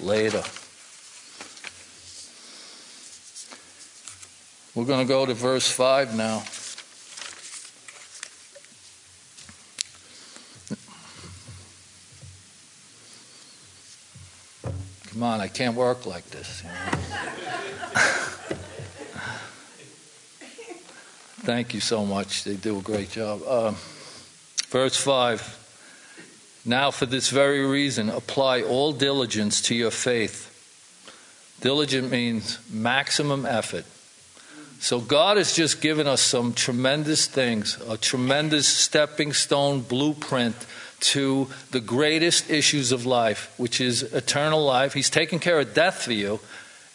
later. 0.00 0.42
We're 4.80 4.86
going 4.86 5.06
to 5.06 5.12
go 5.12 5.26
to 5.26 5.34
verse 5.34 5.70
5 5.70 6.16
now. 6.16 6.42
Come 15.12 15.22
on, 15.22 15.42
I 15.42 15.48
can't 15.48 15.76
work 15.76 16.06
like 16.06 16.24
this. 16.30 16.62
You 16.62 16.70
know? 16.70 16.76
Thank 21.42 21.74
you 21.74 21.80
so 21.80 22.06
much. 22.06 22.44
They 22.44 22.54
do 22.54 22.78
a 22.78 22.80
great 22.80 23.10
job. 23.10 23.42
Uh, 23.46 23.74
verse 24.70 24.96
5 24.96 26.62
Now, 26.64 26.90
for 26.90 27.04
this 27.04 27.28
very 27.28 27.66
reason, 27.66 28.08
apply 28.08 28.62
all 28.62 28.94
diligence 28.94 29.60
to 29.64 29.74
your 29.74 29.90
faith. 29.90 30.46
Diligent 31.60 32.10
means 32.10 32.58
maximum 32.70 33.44
effort. 33.44 33.84
So, 34.82 34.98
God 34.98 35.36
has 35.36 35.54
just 35.54 35.82
given 35.82 36.06
us 36.06 36.22
some 36.22 36.54
tremendous 36.54 37.26
things, 37.26 37.78
a 37.86 37.98
tremendous 37.98 38.66
stepping 38.66 39.34
stone 39.34 39.82
blueprint 39.82 40.56
to 41.00 41.48
the 41.70 41.80
greatest 41.80 42.48
issues 42.48 42.90
of 42.90 43.04
life, 43.04 43.52
which 43.58 43.78
is 43.78 44.02
eternal 44.02 44.64
life. 44.64 44.94
He's 44.94 45.10
taken 45.10 45.38
care 45.38 45.60
of 45.60 45.74
death 45.74 46.02
for 46.02 46.14
you, 46.14 46.40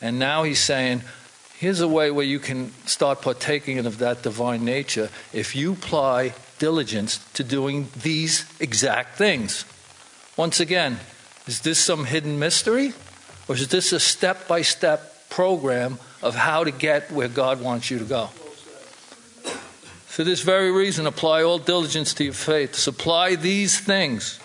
and 0.01 0.17
now 0.17 0.41
he's 0.41 0.59
saying, 0.59 1.03
here's 1.59 1.79
a 1.79 1.87
way 1.87 2.09
where 2.09 2.25
you 2.25 2.39
can 2.39 2.71
start 2.87 3.21
partaking 3.21 3.77
of 3.85 3.99
that 3.99 4.23
divine 4.23 4.65
nature 4.65 5.09
if 5.31 5.55
you 5.55 5.73
apply 5.73 6.33
diligence 6.57 7.19
to 7.33 7.43
doing 7.43 7.89
these 8.01 8.45
exact 8.59 9.15
things. 9.15 9.63
Once 10.35 10.59
again, 10.59 10.99
is 11.45 11.61
this 11.61 11.77
some 11.77 12.05
hidden 12.05 12.39
mystery? 12.39 12.93
Or 13.47 13.53
is 13.53 13.67
this 13.67 13.93
a 13.93 13.99
step 13.99 14.47
by 14.47 14.63
step 14.63 15.14
program 15.35 15.99
of 16.23 16.33
how 16.33 16.63
to 16.63 16.71
get 16.71 17.11
where 17.11 17.27
God 17.27 17.61
wants 17.61 17.91
you 17.91 17.99
to 17.99 18.05
go? 18.05 18.27
For 20.05 20.23
this 20.23 20.41
very 20.41 20.71
reason, 20.71 21.05
apply 21.05 21.43
all 21.43 21.59
diligence 21.59 22.13
to 22.13 22.23
your 22.23 22.33
faith. 22.33 22.73
Supply 22.73 23.35
these 23.35 23.77
things 23.77 24.39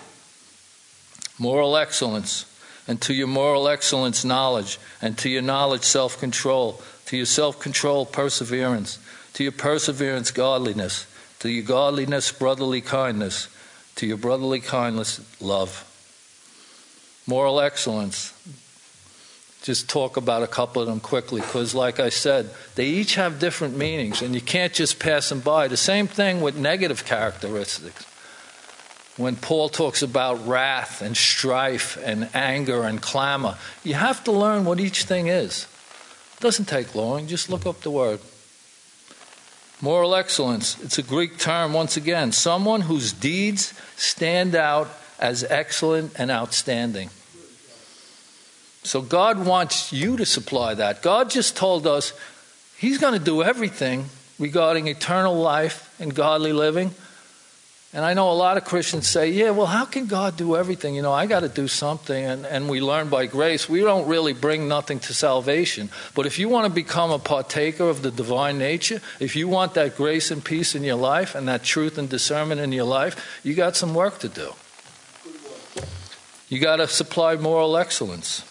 moral 1.38 1.76
excellence, 1.76 2.44
and 2.88 3.00
to 3.02 3.14
your 3.14 3.28
moral 3.28 3.68
excellence, 3.68 4.24
knowledge, 4.24 4.80
and 5.00 5.16
to 5.18 5.30
your 5.30 5.42
knowledge, 5.42 5.84
self 5.84 6.18
control, 6.18 6.82
to 7.06 7.16
your 7.16 7.26
self 7.26 7.60
control, 7.60 8.04
perseverance, 8.04 8.98
to 9.34 9.44
your 9.44 9.52
perseverance, 9.52 10.32
godliness, 10.32 11.06
to 11.38 11.48
your 11.48 11.64
godliness, 11.64 12.32
brotherly 12.32 12.80
kindness, 12.80 13.46
to 13.94 14.08
your 14.08 14.16
brotherly 14.16 14.60
kindness, 14.60 15.20
love. 15.40 15.86
Moral 17.28 17.60
excellence, 17.60 18.32
just 19.62 19.90
talk 19.90 20.16
about 20.16 20.42
a 20.42 20.46
couple 20.46 20.80
of 20.80 20.88
them 20.88 21.00
quickly 21.00 21.40
because, 21.40 21.74
like 21.74 22.00
I 22.00 22.08
said, 22.08 22.50
they 22.76 22.86
each 22.86 23.16
have 23.16 23.38
different 23.38 23.76
meanings 23.76 24.22
and 24.22 24.34
you 24.34 24.40
can't 24.40 24.72
just 24.72 24.98
pass 24.98 25.28
them 25.28 25.40
by. 25.40 25.68
The 25.68 25.76
same 25.76 26.06
thing 26.06 26.40
with 26.40 26.56
negative 26.56 27.04
characteristics. 27.04 28.06
When 29.16 29.36
Paul 29.36 29.68
talks 29.68 30.00
about 30.00 30.46
wrath 30.46 31.02
and 31.02 31.14
strife 31.14 31.98
and 32.02 32.30
anger 32.34 32.84
and 32.84 33.02
clamor, 33.02 33.58
you 33.84 33.94
have 33.94 34.24
to 34.24 34.32
learn 34.32 34.64
what 34.64 34.80
each 34.80 35.04
thing 35.04 35.26
is. 35.26 35.66
It 36.36 36.40
doesn't 36.40 36.68
take 36.68 36.94
long, 36.94 37.26
just 37.26 37.50
look 37.50 37.66
up 37.66 37.82
the 37.82 37.90
word. 37.90 38.20
Moral 39.82 40.14
excellence, 40.14 40.80
it's 40.82 40.96
a 40.96 41.02
Greek 41.02 41.38
term 41.38 41.74
once 41.74 41.98
again, 41.98 42.32
someone 42.32 42.82
whose 42.82 43.12
deeds 43.12 43.74
stand 43.96 44.54
out 44.54 44.88
as 45.18 45.44
excellent 45.44 46.18
and 46.18 46.30
outstanding. 46.30 47.10
So 48.82 49.02
God 49.02 49.44
wants 49.44 49.92
you 49.92 50.16
to 50.16 50.26
supply 50.26 50.74
that. 50.74 51.02
God 51.02 51.30
just 51.30 51.56
told 51.56 51.86
us 51.86 52.12
He's 52.78 52.98
going 52.98 53.12
to 53.12 53.24
do 53.24 53.42
everything 53.42 54.06
regarding 54.38 54.88
eternal 54.88 55.34
life 55.34 55.94
and 56.00 56.14
godly 56.14 56.52
living. 56.52 56.92
And 57.92 58.04
I 58.04 58.14
know 58.14 58.30
a 58.30 58.32
lot 58.32 58.56
of 58.56 58.64
Christians 58.64 59.08
say, 59.08 59.30
yeah, 59.30 59.50
well, 59.50 59.66
how 59.66 59.84
can 59.84 60.06
God 60.06 60.36
do 60.36 60.56
everything? 60.56 60.94
You 60.94 61.02
know, 61.02 61.12
I 61.12 61.26
got 61.26 61.40
to 61.40 61.48
do 61.48 61.66
something. 61.66 62.24
And, 62.24 62.46
and 62.46 62.68
we 62.68 62.80
learn 62.80 63.08
by 63.08 63.26
grace. 63.26 63.68
We 63.68 63.80
don't 63.80 64.06
really 64.06 64.32
bring 64.32 64.68
nothing 64.68 65.00
to 65.00 65.12
salvation. 65.12 65.90
But 66.14 66.24
if 66.24 66.38
you 66.38 66.48
want 66.48 66.66
to 66.66 66.72
become 66.72 67.10
a 67.10 67.18
partaker 67.18 67.88
of 67.88 68.02
the 68.02 68.12
divine 68.12 68.58
nature, 68.58 69.00
if 69.18 69.34
you 69.34 69.48
want 69.48 69.74
that 69.74 69.96
grace 69.96 70.30
and 70.30 70.42
peace 70.42 70.76
in 70.76 70.84
your 70.84 70.96
life 70.96 71.34
and 71.34 71.48
that 71.48 71.64
truth 71.64 71.98
and 71.98 72.08
discernment 72.08 72.60
in 72.60 72.70
your 72.70 72.84
life, 72.84 73.40
you 73.42 73.54
got 73.54 73.74
some 73.74 73.92
work 73.92 74.20
to 74.20 74.28
do. 74.28 74.52
You 76.48 76.60
got 76.60 76.76
to 76.76 76.86
supply 76.86 77.34
moral 77.34 77.76
excellence. 77.76 78.44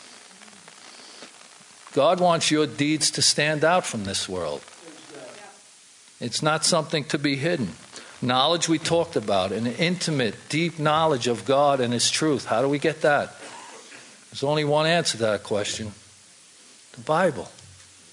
God 1.94 2.20
wants 2.20 2.52
your 2.52 2.68
deeds 2.68 3.12
to 3.12 3.22
stand 3.22 3.64
out 3.64 3.86
from 3.86 4.04
this 4.04 4.30
world. 4.30 4.62
It's 6.20 6.44
not 6.44 6.66
something 6.66 7.04
to 7.06 7.18
be 7.18 7.36
hidden. 7.36 7.70
Knowledge 8.22 8.68
we 8.68 8.78
talked 8.78 9.16
about, 9.16 9.52
an 9.52 9.66
intimate, 9.66 10.36
deep 10.50 10.78
knowledge 10.78 11.28
of 11.28 11.46
God 11.46 11.80
and 11.80 11.94
His 11.94 12.12
truth. 12.12 12.46
How 12.46 12.62
do 12.62 12.68
we 12.68 12.78
get 12.78 13.02
that? 13.02 13.34
There's 14.30 14.44
only 14.44 14.66
one 14.66 14.86
answer 14.86 15.18
to 15.18 15.24
that 15.24 15.44
question 15.44 15.94
the 16.94 17.02
Bible. 17.02 17.50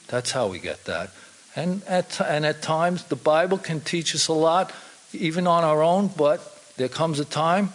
That's 0.09 0.31
how 0.31 0.47
we 0.47 0.61
get 0.61 0.85
that. 0.85 1.11
And 1.57 1.83
at, 1.85 2.21
and 2.21 2.47
at 2.47 2.63
times, 2.63 3.05
the 3.05 3.17
Bible 3.17 3.59
can 3.59 3.81
teach 3.81 4.15
us 4.15 4.29
a 4.29 4.33
lot, 4.33 4.73
even 5.13 5.47
on 5.47 5.65
our 5.65 5.83
own, 5.83 6.09
but 6.17 6.41
there 6.77 6.89
comes 6.89 7.19
a 7.19 7.25
time 7.25 7.73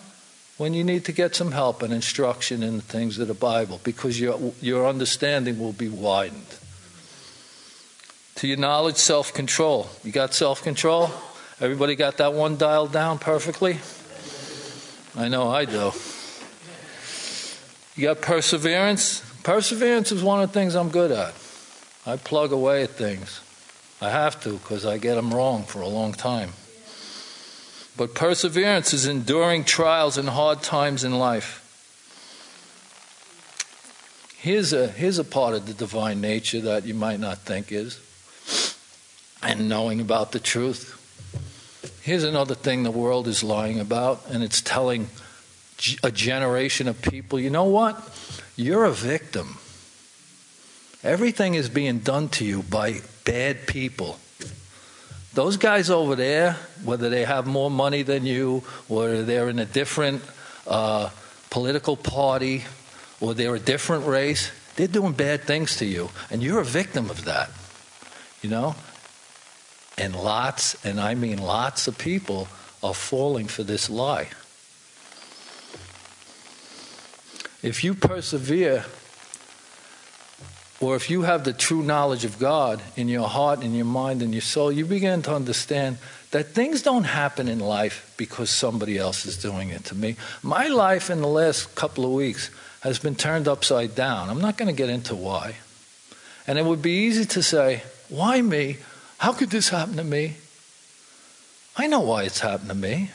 when 0.61 0.75
you 0.75 0.83
need 0.83 1.05
to 1.05 1.11
get 1.11 1.35
some 1.35 1.53
help 1.53 1.81
and 1.81 1.91
instruction 1.91 2.61
in 2.61 2.75
the 2.75 2.83
things 2.83 3.17
of 3.17 3.27
the 3.27 3.33
Bible 3.33 3.81
because 3.83 4.19
your, 4.19 4.53
your 4.61 4.87
understanding 4.87 5.57
will 5.57 5.73
be 5.73 5.89
widened. 5.89 6.45
To 8.35 8.47
your 8.47 8.57
knowledge, 8.57 8.97
self 8.97 9.33
control. 9.33 9.89
You 10.03 10.11
got 10.11 10.35
self 10.35 10.61
control? 10.61 11.09
Everybody 11.59 11.95
got 11.95 12.17
that 12.17 12.33
one 12.33 12.57
dialed 12.57 12.91
down 12.91 13.17
perfectly? 13.17 13.79
I 15.15 15.29
know 15.29 15.49
I 15.49 15.65
do. 15.65 15.93
You 17.95 18.09
got 18.09 18.21
perseverance. 18.21 19.23
Perseverance 19.41 20.11
is 20.11 20.21
one 20.21 20.43
of 20.43 20.49
the 20.49 20.53
things 20.53 20.75
I'm 20.75 20.89
good 20.89 21.11
at. 21.11 21.33
I 22.05 22.17
plug 22.17 22.51
away 22.51 22.83
at 22.83 22.91
things. 22.91 23.41
I 23.99 24.11
have 24.11 24.39
to 24.43 24.53
because 24.53 24.85
I 24.85 24.99
get 24.99 25.15
them 25.15 25.33
wrong 25.33 25.63
for 25.63 25.81
a 25.81 25.87
long 25.87 26.13
time. 26.13 26.51
But 27.97 28.15
perseverance 28.15 28.93
is 28.93 29.05
enduring 29.05 29.65
trials 29.65 30.17
and 30.17 30.29
hard 30.29 30.63
times 30.63 31.03
in 31.03 31.17
life. 31.17 31.59
Here's 34.37 34.73
a, 34.73 34.87
here's 34.87 35.19
a 35.19 35.23
part 35.23 35.53
of 35.53 35.67
the 35.67 35.73
divine 35.73 36.19
nature 36.19 36.61
that 36.61 36.85
you 36.85 36.95
might 36.95 37.19
not 37.19 37.39
think 37.39 37.71
is, 37.71 37.99
and 39.43 39.69
knowing 39.69 40.01
about 40.01 40.31
the 40.31 40.39
truth. 40.39 40.97
Here's 42.01 42.23
another 42.23 42.55
thing 42.55 42.81
the 42.81 42.89
world 42.89 43.27
is 43.27 43.43
lying 43.43 43.79
about, 43.79 44.23
and 44.29 44.43
it's 44.43 44.61
telling 44.61 45.09
a 46.03 46.11
generation 46.11 46.87
of 46.87 47.01
people 47.01 47.39
you 47.39 47.49
know 47.49 47.65
what? 47.65 48.01
You're 48.55 48.85
a 48.85 48.91
victim. 48.91 49.57
Everything 51.03 51.55
is 51.55 51.69
being 51.69 51.99
done 51.99 52.29
to 52.29 52.45
you 52.45 52.63
by 52.63 53.01
bad 53.25 53.67
people. 53.67 54.19
Those 55.33 55.55
guys 55.55 55.89
over 55.89 56.15
there, 56.15 56.57
whether 56.83 57.09
they 57.09 57.23
have 57.23 57.47
more 57.47 57.71
money 57.71 58.03
than 58.03 58.25
you, 58.25 58.63
or 58.89 59.21
they're 59.21 59.49
in 59.49 59.59
a 59.59 59.65
different 59.65 60.21
uh, 60.67 61.09
political 61.49 61.95
party, 61.95 62.63
or 63.21 63.33
they're 63.33 63.55
a 63.55 63.59
different 63.59 64.05
race, 64.07 64.51
they're 64.75 64.87
doing 64.87 65.13
bad 65.13 65.43
things 65.43 65.77
to 65.77 65.85
you, 65.85 66.09
and 66.29 66.43
you're 66.43 66.59
a 66.59 66.65
victim 66.65 67.09
of 67.09 67.25
that. 67.25 67.49
You 68.41 68.49
know? 68.49 68.75
And 69.97 70.15
lots, 70.15 70.83
and 70.83 70.99
I 70.99 71.15
mean 71.15 71.37
lots 71.37 71.87
of 71.87 71.97
people, 71.97 72.47
are 72.83 72.93
falling 72.93 73.47
for 73.47 73.63
this 73.63 73.89
lie. 73.89 74.27
If 77.61 77.83
you 77.83 77.93
persevere, 77.93 78.85
or 80.81 80.95
if 80.95 81.11
you 81.11 81.21
have 81.21 81.43
the 81.43 81.53
true 81.53 81.83
knowledge 81.83 82.25
of 82.25 82.39
God 82.39 82.81
in 82.95 83.07
your 83.07 83.27
heart, 83.27 83.61
in 83.61 83.75
your 83.75 83.85
mind, 83.85 84.23
in 84.23 84.33
your 84.33 84.41
soul, 84.41 84.71
you 84.71 84.83
begin 84.83 85.21
to 85.21 85.35
understand 85.35 85.99
that 86.31 86.47
things 86.47 86.81
don't 86.81 87.03
happen 87.03 87.47
in 87.47 87.59
life 87.59 88.11
because 88.17 88.49
somebody 88.49 88.97
else 88.97 89.27
is 89.27 89.37
doing 89.37 89.69
it 89.69 89.85
to 89.85 89.95
me. 89.95 90.15
My 90.41 90.67
life 90.67 91.11
in 91.11 91.21
the 91.21 91.27
last 91.27 91.75
couple 91.75 92.03
of 92.03 92.11
weeks 92.11 92.49
has 92.81 92.97
been 92.97 93.13
turned 93.13 93.47
upside 93.47 93.93
down. 93.93 94.29
I'm 94.29 94.41
not 94.41 94.57
going 94.57 94.67
to 94.67 94.75
get 94.75 94.89
into 94.89 95.13
why. 95.13 95.57
And 96.47 96.57
it 96.57 96.65
would 96.65 96.81
be 96.81 97.05
easy 97.05 97.25
to 97.25 97.43
say, 97.43 97.83
Why 98.09 98.41
me? 98.41 98.77
How 99.19 99.33
could 99.33 99.51
this 99.51 99.69
happen 99.69 99.97
to 99.97 100.03
me? 100.03 100.33
I 101.77 101.85
know 101.85 101.99
why 101.99 102.23
it's 102.23 102.39
happened 102.39 102.69
to 102.69 102.75
me. 102.75 103.11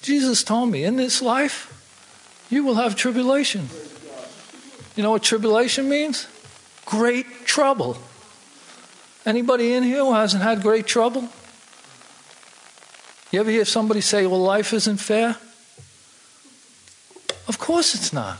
Jesus 0.00 0.42
told 0.42 0.70
me, 0.70 0.84
In 0.84 0.96
this 0.96 1.20
life, 1.20 1.70
you 2.48 2.64
will 2.64 2.76
have 2.76 2.96
tribulation. 2.96 3.68
You 4.96 5.02
know 5.02 5.10
what 5.10 5.22
tribulation 5.22 5.90
means? 5.90 6.26
Great 6.84 7.46
trouble. 7.46 7.96
Anybody 9.26 9.72
in 9.72 9.82
here 9.82 10.04
who 10.04 10.12
hasn't 10.12 10.42
had 10.42 10.62
great 10.62 10.86
trouble? 10.86 11.28
You 13.30 13.40
ever 13.40 13.50
hear 13.50 13.64
somebody 13.64 14.00
say, 14.00 14.26
Well, 14.26 14.40
life 14.40 14.72
isn't 14.72 14.98
fair? 14.98 15.36
Of 17.48 17.58
course 17.58 17.94
it's 17.94 18.12
not. 18.12 18.38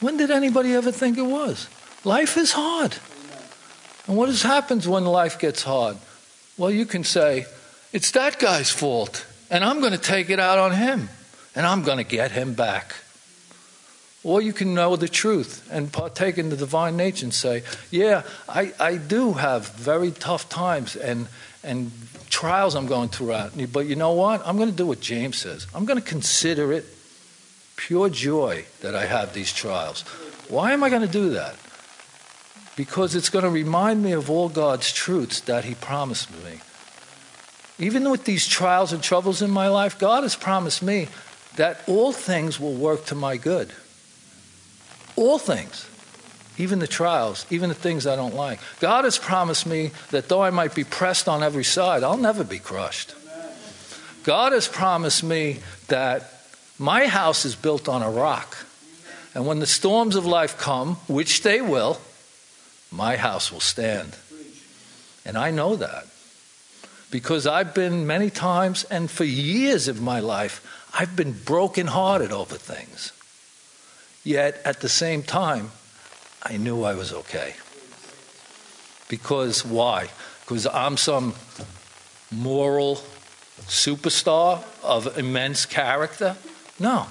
When 0.00 0.16
did 0.16 0.30
anybody 0.30 0.74
ever 0.74 0.92
think 0.92 1.18
it 1.18 1.22
was? 1.22 1.68
Life 2.04 2.36
is 2.36 2.52
hard. 2.52 2.96
And 4.06 4.16
what 4.16 4.34
happens 4.40 4.86
when 4.86 5.04
life 5.04 5.38
gets 5.38 5.62
hard? 5.62 5.96
Well, 6.56 6.70
you 6.70 6.86
can 6.86 7.04
say, 7.04 7.46
it's 7.92 8.10
that 8.12 8.38
guy's 8.38 8.70
fault, 8.70 9.26
and 9.50 9.64
I'm 9.64 9.80
going 9.80 9.92
to 9.92 9.98
take 9.98 10.30
it 10.30 10.38
out 10.38 10.58
on 10.58 10.72
him, 10.72 11.08
and 11.54 11.66
I'm 11.66 11.82
going 11.82 11.98
to 11.98 12.04
get 12.04 12.30
him 12.30 12.54
back. 12.54 12.94
Or 14.24 14.42
you 14.42 14.52
can 14.52 14.74
know 14.74 14.96
the 14.96 15.08
truth 15.08 15.68
and 15.70 15.92
partake 15.92 16.38
in 16.38 16.50
the 16.50 16.56
divine 16.56 16.96
nature 16.96 17.24
and 17.24 17.32
say, 17.32 17.62
yeah, 17.90 18.22
I, 18.48 18.72
I 18.80 18.96
do 18.96 19.34
have 19.34 19.68
very 19.70 20.10
tough 20.10 20.48
times 20.48 20.96
and, 20.96 21.28
and 21.62 21.92
trials 22.28 22.74
I'm 22.74 22.86
going 22.86 23.10
through. 23.10 23.66
But 23.72 23.86
you 23.86 23.94
know 23.94 24.12
what? 24.12 24.46
I'm 24.46 24.56
going 24.56 24.70
to 24.70 24.76
do 24.76 24.86
what 24.86 25.00
James 25.00 25.38
says. 25.38 25.66
I'm 25.74 25.84
going 25.84 26.00
to 26.00 26.04
consider 26.04 26.72
it 26.72 26.84
pure 27.76 28.10
joy 28.10 28.64
that 28.80 28.94
I 28.94 29.06
have 29.06 29.34
these 29.34 29.52
trials. 29.52 30.02
Why 30.48 30.72
am 30.72 30.82
I 30.82 30.90
going 30.90 31.02
to 31.02 31.08
do 31.08 31.30
that? 31.30 31.54
Because 32.76 33.14
it's 33.14 33.30
going 33.30 33.44
to 33.44 33.50
remind 33.50 34.02
me 34.02 34.12
of 34.12 34.30
all 34.30 34.48
God's 34.48 34.92
truths 34.92 35.40
that 35.42 35.64
He 35.64 35.74
promised 35.74 36.30
me. 36.44 36.60
Even 37.78 38.10
with 38.10 38.24
these 38.24 38.48
trials 38.48 38.92
and 38.92 39.02
troubles 39.02 39.42
in 39.42 39.50
my 39.50 39.68
life, 39.68 39.98
God 39.98 40.24
has 40.24 40.34
promised 40.34 40.82
me 40.82 41.08
that 41.56 41.80
all 41.86 42.12
things 42.12 42.58
will 42.58 42.74
work 42.74 43.04
to 43.06 43.14
my 43.14 43.36
good. 43.36 43.72
All 45.18 45.38
things. 45.38 45.84
Even 46.58 46.78
the 46.78 46.86
trials, 46.86 47.44
even 47.50 47.68
the 47.68 47.74
things 47.74 48.06
I 48.06 48.14
don't 48.14 48.36
like. 48.36 48.60
God 48.78 49.04
has 49.04 49.18
promised 49.18 49.66
me 49.66 49.90
that 50.10 50.28
though 50.28 50.42
I 50.42 50.50
might 50.50 50.76
be 50.76 50.84
pressed 50.84 51.28
on 51.28 51.42
every 51.42 51.64
side, 51.64 52.04
I'll 52.04 52.16
never 52.16 52.44
be 52.44 52.60
crushed. 52.60 53.14
God 54.22 54.52
has 54.52 54.68
promised 54.68 55.24
me 55.24 55.58
that 55.88 56.30
my 56.78 57.08
house 57.08 57.44
is 57.44 57.56
built 57.56 57.88
on 57.88 58.02
a 58.02 58.10
rock. 58.10 58.64
And 59.34 59.44
when 59.44 59.58
the 59.58 59.66
storms 59.66 60.14
of 60.14 60.24
life 60.24 60.56
come, 60.56 60.94
which 61.08 61.42
they 61.42 61.60
will, 61.60 62.00
my 62.92 63.16
house 63.16 63.50
will 63.50 63.60
stand. 63.60 64.16
And 65.24 65.36
I 65.36 65.50
know 65.50 65.74
that. 65.76 66.06
Because 67.10 67.46
I've 67.46 67.74
been 67.74 68.06
many 68.06 68.30
times, 68.30 68.84
and 68.84 69.10
for 69.10 69.24
years 69.24 69.88
of 69.88 70.00
my 70.00 70.20
life, 70.20 70.64
I've 70.94 71.16
been 71.16 71.32
brokenhearted 71.32 72.30
over 72.30 72.56
things. 72.56 73.12
Yet 74.24 74.60
at 74.64 74.80
the 74.80 74.88
same 74.88 75.22
time, 75.22 75.70
I 76.42 76.56
knew 76.56 76.82
I 76.82 76.94
was 76.94 77.12
okay. 77.12 77.54
Because 79.08 79.64
why? 79.64 80.08
Because 80.40 80.66
I'm 80.66 80.96
some 80.96 81.34
moral 82.30 82.96
superstar 83.66 84.62
of 84.82 85.18
immense 85.18 85.66
character? 85.66 86.36
No, 86.78 87.06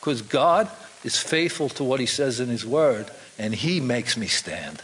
because 0.00 0.22
God 0.22 0.70
is 1.04 1.18
faithful 1.18 1.68
to 1.70 1.84
what 1.84 2.00
He 2.00 2.06
says 2.06 2.40
in 2.40 2.48
His 2.48 2.66
Word, 2.66 3.10
and 3.38 3.54
He 3.54 3.80
makes 3.80 4.16
me 4.16 4.26
stand. 4.26 4.82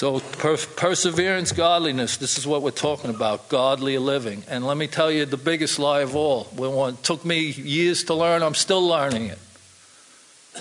So, 0.00 0.18
per- 0.18 0.56
perseverance, 0.56 1.52
godliness, 1.52 2.16
this 2.16 2.38
is 2.38 2.46
what 2.46 2.62
we're 2.62 2.70
talking 2.70 3.10
about 3.10 3.50
godly 3.50 3.98
living. 3.98 4.44
And 4.48 4.66
let 4.66 4.78
me 4.78 4.86
tell 4.86 5.10
you 5.10 5.26
the 5.26 5.36
biggest 5.36 5.78
lie 5.78 6.00
of 6.00 6.16
all. 6.16 6.48
It 6.58 7.02
took 7.02 7.22
me 7.22 7.40
years 7.40 8.04
to 8.04 8.14
learn, 8.14 8.42
I'm 8.42 8.54
still 8.54 8.80
learning 8.80 9.26
it. 9.26 9.38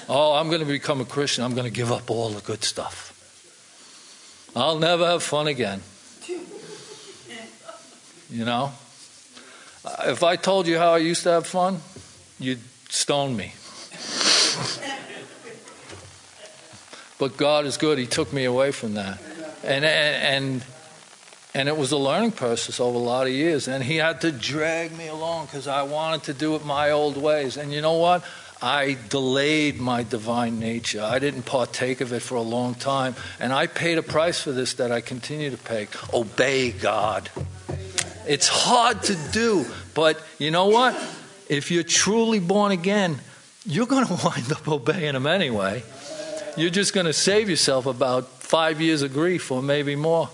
Oh, 0.10 0.34
I'm 0.34 0.50
going 0.50 0.60
to 0.60 0.66
become 0.66 1.00
a 1.00 1.06
Christian. 1.06 1.46
I'm 1.46 1.54
going 1.54 1.64
to 1.64 1.72
give 1.74 1.90
up 1.90 2.12
all 2.12 2.32
the 2.32 2.42
good 2.42 2.66
stuff. 2.66 3.16
I'll 4.58 4.78
never 4.78 5.06
have 5.06 5.24
fun 5.24 5.48
again. 5.48 5.84
You 8.30 8.44
know? 8.44 8.74
Uh, 9.86 10.04
if 10.08 10.22
I 10.22 10.36
told 10.36 10.68
you 10.68 10.78
how 10.78 10.96
I 10.96 10.98
used 10.98 11.24
to 11.24 11.32
have 11.32 11.48
fun, 11.48 11.80
you'd 12.40 12.60
stone 12.90 13.38
me. 13.38 13.54
but 17.18 17.38
God 17.38 17.66
is 17.66 17.78
good. 17.78 17.98
He 17.98 18.06
took 18.06 18.34
me 18.34 18.44
away 18.44 18.72
from 18.72 18.96
that. 18.96 19.18
And, 19.64 19.86
and, 19.86 20.64
and 21.54 21.70
it 21.70 21.78
was 21.78 21.92
a 21.92 21.98
learning 21.98 22.32
process 22.32 22.80
over 22.80 22.98
a 22.98 23.02
lot 23.02 23.28
of 23.28 23.34
years. 23.34 23.68
And 23.68 23.84
He 23.84 23.98
had 23.98 24.22
to 24.22 24.32
drag 24.32 24.98
me 24.98 25.08
along 25.08 25.48
because 25.48 25.68
I 25.68 25.84
wanted 25.84 26.24
to 26.24 26.34
do 26.34 26.56
it 26.56 26.66
my 26.66 26.92
old 26.92 27.18
ways. 27.18 27.58
And 27.58 27.74
you 27.74 27.82
know 27.82 27.98
what? 27.98 28.24
I 28.62 28.98
delayed 29.08 29.80
my 29.80 30.04
divine 30.04 30.60
nature. 30.60 31.02
I 31.02 31.20
didn't 31.20 31.44
partake 31.44 32.02
of 32.02 32.12
it 32.12 32.22
for 32.22 32.36
a 32.36 32.42
long 32.42 32.76
time. 32.76 33.16
And 33.40 33.54
I 33.54 33.68
paid 33.68 33.98
a 33.98 34.04
price 34.04 34.42
for 34.42 34.52
this 34.52 34.74
that 34.74 34.92
I 34.92 35.00
continue 35.02 35.50
to 35.50 35.58
pay. 35.58 35.88
Obey 36.14 36.72
God. 36.72 37.30
It's 38.28 38.48
hard 38.48 39.02
to 39.04 39.16
do, 39.32 39.66
but 39.94 40.22
you 40.38 40.52
know 40.52 40.68
what? 40.68 40.94
If 41.48 41.72
you're 41.72 41.84
truly 41.84 42.40
born 42.40 42.72
again, 42.72 43.20
you're 43.66 43.88
going 43.88 44.06
to 44.08 44.14
wind 44.24 44.52
up 44.52 44.68
obeying 44.68 45.16
Him 45.16 45.26
anyway. 45.26 45.84
You're 46.58 46.70
just 46.70 46.94
going 46.94 47.06
to 47.06 47.14
save 47.14 47.50
yourself 47.50 47.86
about 47.86 48.39
five 48.50 48.82
years 48.82 49.04
of 49.04 49.14
grief 49.14 49.52
or 49.52 49.62
maybe 49.62 49.96
more. 49.96 50.28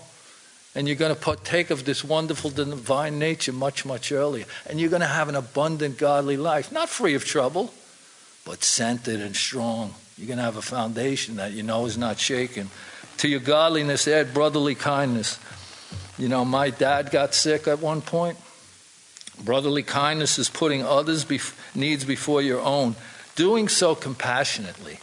And 0.74 0.88
you're 0.88 0.96
going 0.96 1.14
to 1.14 1.20
partake 1.20 1.70
of 1.70 1.84
this 1.84 2.02
wonderful 2.02 2.50
divine 2.50 3.20
nature 3.20 3.52
much, 3.52 3.86
much 3.86 4.14
earlier. 4.14 4.46
And 4.66 4.80
you're 4.80 4.90
going 4.90 5.02
to 5.02 5.08
have 5.08 5.28
an 5.28 5.36
abundant 5.36 5.98
godly 5.98 6.38
life, 6.38 6.72
not 6.72 6.88
free 6.88 7.14
of 7.14 7.26
trouble, 7.26 7.74
but 8.46 8.64
centered 8.64 9.20
and 9.20 9.36
strong. 9.36 9.94
You're 10.18 10.28
going 10.28 10.38
to 10.38 10.44
have 10.44 10.56
a 10.56 10.62
foundation 10.62 11.36
that 11.36 11.52
you 11.52 11.62
know 11.62 11.86
is 11.86 11.98
not 11.98 12.18
shaken. 12.18 12.70
To 13.18 13.28
your 13.28 13.42
godliness, 13.42 14.08
add 14.08 14.34
brotherly 14.34 14.76
kindness. 14.76 15.38
You 16.18 16.30
know, 16.30 16.46
my 16.46 16.70
dad 16.70 17.12
got 17.12 17.36
sick 17.36 17.68
at 17.68 17.80
one 17.80 18.02
point. 18.02 18.38
Brotherly 19.44 19.84
kindness 19.84 20.40
is 20.40 20.50
putting 20.50 20.84
others' 20.84 21.26
needs 21.76 22.06
before 22.06 22.42
your 22.42 22.62
own, 22.62 22.96
doing 23.36 23.68
so 23.68 23.94
compassionately. 23.94 25.00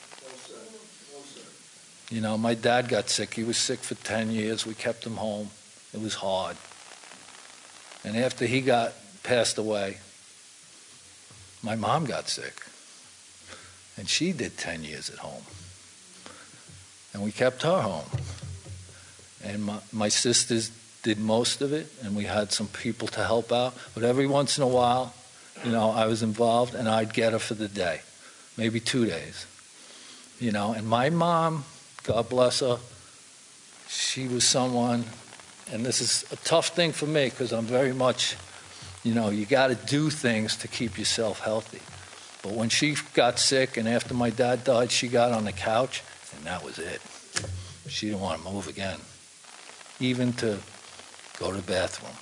You 2.13 2.21
know, 2.21 2.37
my 2.37 2.53
dad 2.53 2.91
got 2.91 3.09
sick. 3.09 3.33
He 3.33 3.43
was 3.43 3.57
sick 3.57 3.79
for 3.79 3.95
10 3.95 4.31
years. 4.31 4.67
We 4.67 4.75
kept 4.75 5.07
him 5.07 5.17
home. 5.17 5.49
It 5.95 6.01
was 6.03 6.17
hard. 6.17 6.59
And 8.05 8.19
after 8.19 8.45
he 8.45 8.61
got 8.61 8.93
passed 9.23 9.57
away, 9.57 9.97
my 11.63 11.75
mom 11.75 12.05
got 12.05 12.29
sick. 12.29 12.61
And 13.97 14.11
she 14.11 14.33
did 14.33 14.59
10 14.59 14.85
years 14.85 15.09
at 15.09 15.21
home. 15.21 15.45
And 17.15 17.23
we 17.23 17.33
kept 17.33 17.63
her 17.63 17.81
home. 17.81 18.05
And 19.43 19.65
my, 19.65 19.79
my 19.91 20.09
sisters 20.11 20.71
did 21.03 21.19
most 21.19 21.63
of 21.63 21.73
it, 21.73 21.87
and 22.03 22.15
we 22.15 22.25
had 22.25 22.53
some 22.53 22.69
people 22.69 23.09
to 23.09 23.25
help 23.25 23.51
out. 23.51 23.73
But 23.95 24.03
every 24.03 24.27
once 24.27 24.59
in 24.59 24.65
a 24.65 24.69
while, 24.69 25.15
you 25.65 25.73
know, 25.73 25.91
I 25.91 26.05
was 26.09 26.23
involved, 26.23 26.75
and 26.75 26.91
I'd 26.91 27.15
get 27.15 27.33
her 27.33 27.39
for 27.39 27.55
the 27.55 27.69
day, 27.69 28.03
maybe 28.59 28.81
two 28.81 29.07
days. 29.07 29.47
You 30.39 30.53
know, 30.53 30.75
and 30.75 30.87
my 30.87 31.09
mom, 31.09 31.65
God 32.05 32.29
bless 32.29 32.61
her, 32.61 32.79
she 33.89 34.27
was 34.27 34.45
someone, 34.45 35.05
and 35.71 35.85
this 35.87 36.01
is 36.01 36.25
a 36.33 36.37
tough 36.37 36.69
thing 36.69 36.93
for 36.93 37.07
me 37.07 37.27
because 37.27 37.53
I'm 37.53 37.65
very 37.65 37.93
much, 37.93 38.37
you 39.05 39.15
know, 39.15 39.31
you 39.31 39.47
got 39.47 39.69
to 39.69 39.75
do 39.75 40.11
things 40.11 40.57
to 40.57 40.69
keep 40.69 40.99
yourself 40.99 41.41
healthy. 41.41 41.81
But 42.43 42.57
when 42.57 42.71
she 42.71 42.97
got 43.15 43.39
sick, 43.39 43.77
and 43.77 43.89
after 43.89 44.15
my 44.15 44.31
dad 44.31 44.65
died, 44.65 44.91
she 44.91 45.07
got 45.07 45.31
on 45.31 45.45
the 45.45 45.53
couch, 45.53 46.03
and 46.35 46.45
that 46.45 46.65
was 46.65 46.79
it. 46.79 47.01
She 47.89 48.07
didn't 48.07 48.21
want 48.21 48.43
to 48.43 48.51
move 48.51 48.67
again, 48.67 48.99
even 50.01 50.33
to 50.35 50.59
go 51.39 51.51
to 51.51 51.57
the 51.57 51.63
bathroom. 51.63 52.17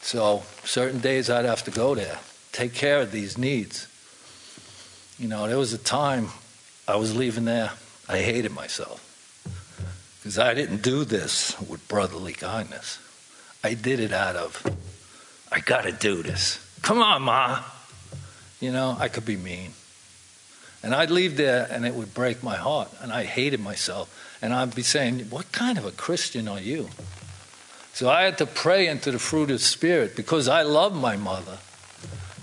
So 0.00 0.42
certain 0.64 0.98
days 0.98 1.30
I'd 1.30 1.44
have 1.44 1.62
to 1.64 1.70
go 1.70 1.94
there, 1.94 2.18
take 2.52 2.74
care 2.74 3.00
of 3.00 3.12
these 3.12 3.38
needs. 3.38 3.86
You 5.18 5.28
know, 5.28 5.46
there 5.46 5.58
was 5.58 5.72
a 5.72 5.78
time 5.78 6.30
I 6.88 6.96
was 6.96 7.14
leaving 7.14 7.44
there, 7.44 7.70
I 8.10 8.18
hated 8.18 8.50
myself 8.50 9.06
because 10.18 10.36
I 10.36 10.52
didn't 10.52 10.82
do 10.82 11.04
this 11.04 11.54
with 11.60 11.86
brotherly 11.86 12.32
kindness. 12.32 12.98
I 13.62 13.74
did 13.74 14.00
it 14.00 14.12
out 14.12 14.34
of, 14.34 14.66
I 15.52 15.60
got 15.60 15.82
to 15.82 15.92
do 15.92 16.24
this. 16.24 16.58
Come 16.82 17.00
on, 17.00 17.22
Ma. 17.22 17.62
You 18.58 18.72
know, 18.72 18.96
I 18.98 19.06
could 19.06 19.24
be 19.24 19.36
mean. 19.36 19.74
And 20.82 20.92
I'd 20.92 21.12
leave 21.12 21.36
there 21.36 21.68
and 21.70 21.86
it 21.86 21.94
would 21.94 22.12
break 22.12 22.42
my 22.42 22.56
heart. 22.56 22.88
And 23.00 23.12
I 23.12 23.22
hated 23.22 23.60
myself. 23.60 24.38
And 24.42 24.52
I'd 24.52 24.74
be 24.74 24.82
saying, 24.82 25.20
What 25.30 25.52
kind 25.52 25.78
of 25.78 25.84
a 25.84 25.92
Christian 25.92 26.48
are 26.48 26.60
you? 26.60 26.88
So 27.92 28.10
I 28.10 28.22
had 28.22 28.38
to 28.38 28.46
pray 28.46 28.88
into 28.88 29.12
the 29.12 29.20
fruit 29.20 29.44
of 29.44 29.48
the 29.48 29.58
Spirit 29.60 30.16
because 30.16 30.48
I 30.48 30.62
loved 30.62 30.96
my 30.96 31.16
mother, 31.16 31.58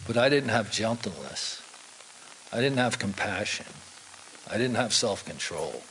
but 0.08 0.16
I 0.16 0.30
didn't 0.30 0.50
have 0.50 0.72
gentleness. 0.72 1.62
I 2.54 2.62
didn't 2.62 2.78
have 2.78 3.00
compassion. 3.00 3.66
I 4.50 4.58
didn't 4.58 4.76
have 4.76 4.94
self 4.94 5.26
control. 5.26 5.82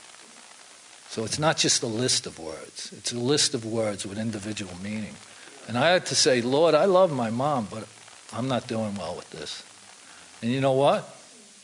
So 1.08 1.24
it's 1.24 1.38
not 1.38 1.56
just 1.56 1.82
a 1.82 1.86
list 1.86 2.26
of 2.26 2.38
words, 2.38 2.92
it's 2.96 3.12
a 3.12 3.18
list 3.18 3.54
of 3.54 3.64
words 3.64 4.06
with 4.06 4.18
individual 4.18 4.72
meaning. 4.82 5.14
And 5.68 5.76
I 5.76 5.90
had 5.90 6.06
to 6.06 6.14
say, 6.14 6.42
Lord, 6.42 6.74
I 6.74 6.84
love 6.84 7.12
my 7.12 7.30
mom, 7.30 7.68
but 7.70 7.86
I'm 8.32 8.48
not 8.48 8.68
doing 8.68 8.94
well 8.94 9.16
with 9.16 9.30
this. 9.30 9.64
And 10.42 10.50
you 10.50 10.60
know 10.60 10.72
what? 10.72 11.08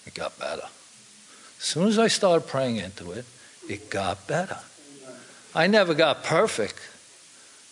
It 0.07 0.15
got 0.15 0.39
better. 0.39 0.67
As 1.59 1.65
soon 1.65 1.87
as 1.87 1.99
I 1.99 2.09
started 2.09 2.49
praying 2.49 2.77
into 2.77 3.13
it, 3.13 3.25
it 3.69 3.91
got 3.91 4.27
better. 4.27 4.59
I 5.55 5.67
never 5.67 5.95
got 5.95 6.25
perfect, 6.25 6.81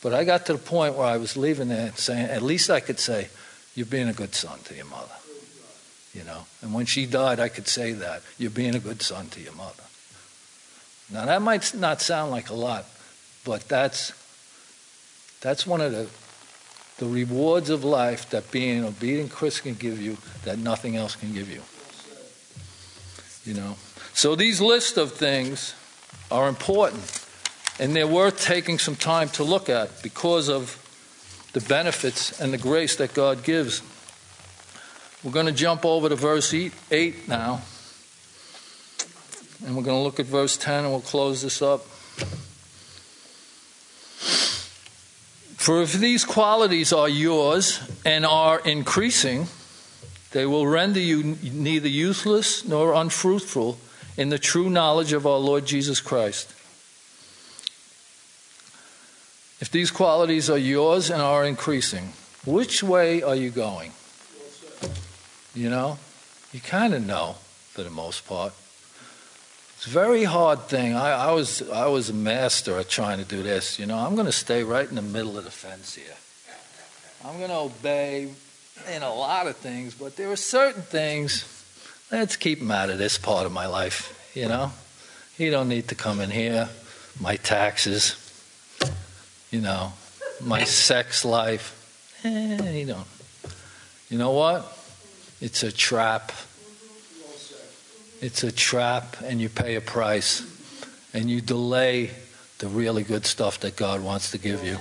but 0.02 0.12
I 0.14 0.24
got 0.24 0.46
to 0.46 0.52
the 0.52 0.58
point 0.58 0.94
where 0.94 1.06
I 1.06 1.16
was 1.16 1.36
leaving 1.36 1.68
there 1.68 1.86
and 1.86 1.96
saying, 1.96 2.26
at 2.26 2.42
least 2.42 2.70
I 2.70 2.80
could 2.80 3.00
say, 3.00 3.28
You're 3.74 3.86
being 3.86 4.08
a 4.08 4.12
good 4.12 4.34
son 4.34 4.58
to 4.64 4.74
your 4.74 4.86
mother. 4.86 5.19
You 6.14 6.24
know? 6.24 6.46
And 6.62 6.74
when 6.74 6.86
she 6.86 7.06
died, 7.06 7.40
I 7.40 7.48
could 7.48 7.68
say 7.68 7.92
that. 7.92 8.22
You're 8.38 8.50
being 8.50 8.74
a 8.74 8.80
good 8.80 9.02
son 9.02 9.28
to 9.28 9.40
your 9.40 9.54
mother. 9.54 9.84
Now, 11.12 11.26
that 11.26 11.42
might 11.42 11.74
not 11.74 12.00
sound 12.00 12.30
like 12.30 12.50
a 12.50 12.54
lot, 12.54 12.86
but 13.44 13.68
that's, 13.68 14.12
that's 15.40 15.66
one 15.66 15.80
of 15.80 15.92
the, 15.92 16.08
the 16.98 17.11
rewards 17.11 17.70
of 17.70 17.84
life 17.84 18.30
that 18.30 18.50
being 18.50 18.80
an 18.80 18.84
obedient 18.84 19.30
Christian 19.30 19.74
can 19.74 19.90
give 19.90 20.00
you 20.00 20.18
that 20.44 20.58
nothing 20.58 20.96
else 20.96 21.16
can 21.16 21.32
give 21.32 21.50
you. 21.50 21.62
You 23.44 23.61
know? 23.61 23.76
So 24.12 24.36
these 24.36 24.61
list 24.61 24.98
of 24.98 25.12
things 25.12 25.74
are 26.30 26.48
important. 26.48 27.26
And 27.78 27.96
they're 27.96 28.06
worth 28.06 28.42
taking 28.42 28.78
some 28.78 28.94
time 28.94 29.30
to 29.30 29.42
look 29.42 29.68
at 29.68 30.02
because 30.02 30.48
of 30.48 30.76
the 31.54 31.61
benefits 31.61 32.38
and 32.40 32.52
the 32.52 32.58
grace 32.58 32.96
that 32.96 33.14
God 33.14 33.42
gives. 33.42 33.82
We're 35.22 35.32
going 35.32 35.46
to 35.46 35.52
jump 35.52 35.84
over 35.84 36.08
to 36.08 36.16
verse 36.16 36.54
8 36.54 37.28
now. 37.28 37.60
And 39.66 39.76
we're 39.76 39.82
going 39.82 39.98
to 39.98 40.02
look 40.02 40.18
at 40.18 40.26
verse 40.26 40.56
10 40.56 40.84
and 40.84 40.92
we'll 40.92 41.02
close 41.02 41.42
this 41.42 41.60
up. 41.60 41.84
For 45.58 45.82
if 45.82 45.92
these 45.92 46.24
qualities 46.24 46.90
are 46.90 47.08
yours 47.08 47.80
and 48.06 48.24
are 48.24 48.60
increasing, 48.60 49.46
they 50.32 50.46
will 50.46 50.66
render 50.66 51.00
you 51.00 51.36
neither 51.42 51.88
useless 51.88 52.64
nor 52.64 52.94
unfruitful 52.94 53.76
in 54.16 54.30
the 54.30 54.38
true 54.38 54.70
knowledge 54.70 55.12
of 55.12 55.26
our 55.26 55.38
Lord 55.38 55.66
Jesus 55.66 56.00
Christ. 56.00 56.50
If 59.60 59.70
these 59.70 59.90
qualities 59.90 60.48
are 60.48 60.56
yours 60.56 61.10
and 61.10 61.20
are 61.20 61.44
increasing, 61.44 62.14
which 62.46 62.82
way 62.82 63.22
are 63.22 63.36
you 63.36 63.50
going? 63.50 63.92
You 65.55 65.70
know, 65.70 65.98
you 66.53 66.61
kind 66.61 66.94
of 66.94 67.07
know 67.07 67.36
for 67.72 67.82
the 67.82 67.90
most 67.90 68.26
part. 68.26 68.53
It's 69.76 69.86
a 69.86 69.90
very 69.90 70.24
hard 70.24 70.61
thing. 70.61 70.94
I, 70.94 71.28
I, 71.28 71.32
was 71.32 71.68
I 71.70 71.86
was 71.86 72.11
a 72.11 72.14
master 72.14 72.78
at 72.78 72.88
trying 72.88 73.18
to 73.18 73.24
do 73.24 73.42
this. 73.42 73.78
You 73.78 73.86
know, 73.86 73.98
I'm 73.98 74.14
going 74.14 74.26
to 74.26 74.32
stay 74.32 74.62
right 74.62 74.88
in 74.88 74.94
the 74.94 75.03
middle 75.03 75.38
of 75.38 75.44
the 75.44 75.51
fence 75.51 75.94
here. 75.94 76.16
I'm 77.24 77.38
going 77.38 77.51
to 77.51 77.57
obey 77.57 78.28
in 78.94 79.03
a 79.03 79.12
lot 79.12 79.46
of 79.46 79.57
things, 79.57 79.94
but 79.94 80.16
there 80.16 80.30
are 80.30 80.36
certain 80.36 80.82
things. 80.82 81.44
Let's 82.11 82.36
keep 82.36 82.59
them 82.59 82.70
out 82.70 82.90
of 82.90 82.98
this 82.98 83.18
part 83.18 83.46
of 83.46 83.53
my 83.53 83.66
life. 83.66 84.30
You 84.34 84.48
know, 84.48 84.72
you 85.38 85.51
don't 85.51 85.68
need 85.68 85.88
to 85.88 85.94
come 85.94 86.20
in 86.20 86.30
here. 86.30 86.68
My 87.18 87.36
taxes 87.36 88.30
you 89.51 89.61
know, 89.61 89.92
my 90.40 90.64
sex 90.64 91.24
life. 91.24 91.76
Eh, 92.24 92.70
you 92.78 92.86
know. 92.86 93.05
You 94.09 94.18
know 94.18 94.32
what? 94.32 94.79
It's 95.41 95.62
a 95.62 95.72
trap. 95.72 96.32
It's 98.20 98.45
a 98.45 98.53
trap, 98.53 99.16
and 99.24 99.41
you 99.41 99.49
pay 99.49 99.76
a 99.76 99.80
price. 99.80 100.43
And 101.14 101.30
you 101.30 101.41
delay 101.41 102.11
the 102.59 102.68
really 102.68 103.03
good 103.03 103.26
stuff 103.26 103.61
that 103.61 103.76
God 103.76 104.03
wants 104.03 104.30
to 104.32 104.38
give 104.38 104.64
you. 104.64 104.78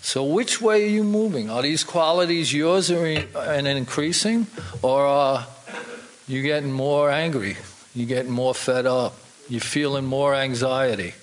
So, 0.00 0.24
which 0.24 0.60
way 0.62 0.84
are 0.84 0.88
you 0.88 1.04
moving? 1.04 1.50
Are 1.50 1.62
these 1.62 1.84
qualities 1.84 2.54
yours 2.54 2.90
and 2.90 3.66
increasing? 3.66 4.46
Or 4.80 5.04
are 5.04 5.46
you 6.28 6.42
getting 6.42 6.72
more 6.72 7.10
angry? 7.10 7.56
You're 7.94 8.06
getting 8.06 8.30
more 8.30 8.54
fed 8.54 8.86
up? 8.86 9.18
You're 9.48 9.60
feeling 9.60 10.06
more 10.06 10.34
anxiety? 10.34 11.14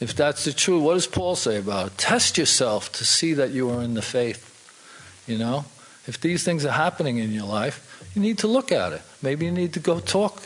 If 0.00 0.14
that's 0.14 0.44
the 0.44 0.52
truth, 0.52 0.82
what 0.82 0.94
does 0.94 1.06
Paul 1.06 1.36
say 1.36 1.58
about 1.58 1.86
it? 1.88 1.98
Test 1.98 2.36
yourself 2.36 2.92
to 2.92 3.04
see 3.04 3.34
that 3.34 3.50
you 3.50 3.70
are 3.70 3.82
in 3.82 3.94
the 3.94 4.02
faith. 4.02 4.42
You 5.26 5.38
know? 5.38 5.64
If 6.06 6.20
these 6.20 6.44
things 6.44 6.64
are 6.64 6.72
happening 6.72 7.18
in 7.18 7.32
your 7.32 7.46
life, 7.46 8.10
you 8.14 8.22
need 8.22 8.38
to 8.38 8.46
look 8.46 8.70
at 8.70 8.92
it. 8.92 9.02
Maybe 9.22 9.46
you 9.46 9.52
need 9.52 9.72
to 9.74 9.80
go 9.80 10.00
talk. 10.00 10.42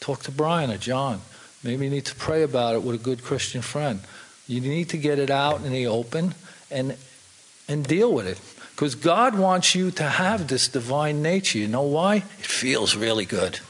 Talk 0.00 0.22
to 0.22 0.30
Brian 0.30 0.70
or 0.70 0.78
John. 0.78 1.20
Maybe 1.62 1.84
you 1.84 1.90
need 1.90 2.06
to 2.06 2.14
pray 2.14 2.42
about 2.42 2.74
it 2.74 2.82
with 2.82 3.00
a 3.00 3.02
good 3.02 3.22
Christian 3.22 3.62
friend. 3.62 4.00
You 4.48 4.60
need 4.60 4.88
to 4.90 4.96
get 4.96 5.18
it 5.18 5.30
out 5.30 5.62
in 5.64 5.72
the 5.72 5.86
open 5.86 6.34
and 6.70 6.96
and 7.68 7.86
deal 7.86 8.12
with 8.12 8.26
it. 8.26 8.40
Because 8.74 8.94
God 8.94 9.38
wants 9.38 9.74
you 9.74 9.90
to 9.92 10.02
have 10.02 10.48
this 10.48 10.68
divine 10.68 11.22
nature. 11.22 11.58
You 11.58 11.68
know 11.68 11.82
why? 11.82 12.16
It 12.16 12.46
feels 12.46 12.96
really 12.96 13.24
good. 13.24 13.60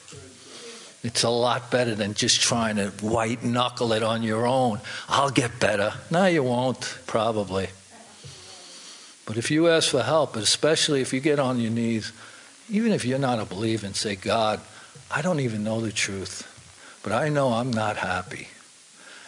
It's 1.02 1.24
a 1.24 1.28
lot 1.28 1.70
better 1.70 1.94
than 1.94 2.14
just 2.14 2.40
trying 2.40 2.76
to 2.76 2.90
white 3.00 3.42
knuckle 3.42 3.92
it 3.92 4.02
on 4.02 4.22
your 4.22 4.46
own. 4.46 4.80
I'll 5.08 5.30
get 5.30 5.58
better. 5.58 5.92
No, 6.10 6.26
you 6.26 6.44
won't, 6.44 6.98
probably. 7.06 7.68
But 9.32 9.38
if 9.38 9.50
you 9.50 9.66
ask 9.66 9.88
for 9.88 10.02
help, 10.02 10.36
especially 10.36 11.00
if 11.00 11.14
you 11.14 11.20
get 11.20 11.38
on 11.38 11.58
your 11.58 11.70
knees, 11.70 12.12
even 12.68 12.92
if 12.92 13.06
you're 13.06 13.18
not 13.18 13.38
a 13.38 13.46
believer, 13.46 13.86
and 13.86 13.96
say, 13.96 14.14
God, 14.14 14.60
I 15.10 15.22
don't 15.22 15.40
even 15.40 15.64
know 15.64 15.80
the 15.80 15.90
truth, 15.90 16.46
but 17.02 17.14
I 17.14 17.30
know 17.30 17.54
I'm 17.54 17.70
not 17.70 17.96
happy. 17.96 18.48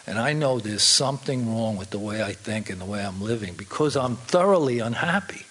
And 0.05 0.19
I 0.19 0.33
know 0.33 0.59
there's 0.59 0.83
something 0.83 1.49
wrong 1.51 1.75
with 1.75 1.89
the 1.89 1.97
way 1.97 2.21
I 2.21 2.33
think 2.33 2.69
and 2.69 2.79
the 2.79 2.85
way 2.85 3.03
I'm 3.03 3.19
living 3.19 3.55
because 3.55 3.97
I'm 3.97 4.17
thoroughly 4.17 4.77
unhappy. 4.77 5.47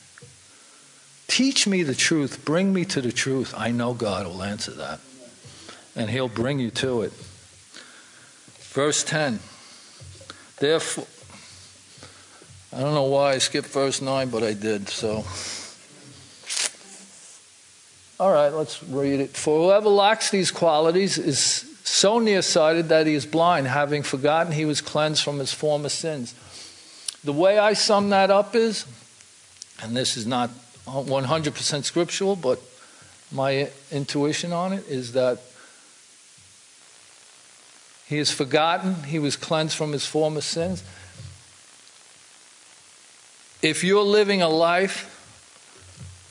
Teach 1.27 1.67
me 1.67 1.83
the 1.83 1.97
truth. 1.97 2.45
Bring 2.45 2.73
me 2.73 2.85
to 2.85 3.01
the 3.01 3.11
truth. 3.11 3.53
I 3.57 3.73
know 3.73 3.93
God 3.93 4.25
will 4.25 4.45
answer 4.45 4.71
that 4.71 5.01
and 5.97 6.09
he'll 6.09 6.29
bring 6.29 6.61
you 6.61 6.71
to 6.71 7.03
it. 7.03 7.13
Verse 8.71 9.03
10. 9.03 9.41
Therefore, 10.61 11.09
I 12.75 12.81
don't 12.81 12.95
know 12.95 13.05
why 13.05 13.33
I 13.33 13.39
skipped 13.39 13.69
verse 13.69 14.03
9, 14.03 14.31
but 14.31 14.43
I 14.43 14.53
did, 14.53 14.89
so. 14.89 15.25
All 18.19 18.33
right, 18.33 18.53
let's 18.53 18.83
read 18.83 19.21
it. 19.21 19.37
For 19.37 19.65
whoever 19.65 19.89
lacks 19.89 20.31
these 20.31 20.51
qualities 20.51 21.19
is 21.19 21.39
so 21.85 22.19
nearsighted 22.19 22.89
that 22.89 23.07
he 23.07 23.15
is 23.15 23.27
blind, 23.27 23.69
having 23.69 24.03
forgotten 24.03 24.53
he 24.53 24.65
was 24.65 24.81
cleansed 24.81 25.23
from 25.23 25.39
his 25.39 25.53
former 25.53 25.89
sins. 25.89 26.35
The 27.23 27.33
way 27.33 27.59
I 27.59 27.75
sum 27.75 28.11
that 28.11 28.31
up 28.31 28.55
is 28.55 28.87
and 29.83 29.97
this 29.97 30.17
is 30.17 30.27
not 30.27 30.51
100% 30.87 31.85
scriptural, 31.85 32.37
but 32.37 32.61
my 33.33 33.71
intuition 33.91 34.53
on 34.53 34.73
it 34.73 34.87
is 34.89 35.13
that 35.13 35.41
he 38.07 38.19
is 38.19 38.31
forgotten, 38.31 39.05
he 39.05 39.19
was 39.19 39.37
cleansed 39.37 39.77
from 39.77 39.93
his 39.93 40.07
former 40.07 40.43
sins. 40.43 40.85
If 43.65 43.83
you're 43.83 44.03
living 44.03 44.43
a 44.43 44.49
life 44.49 45.11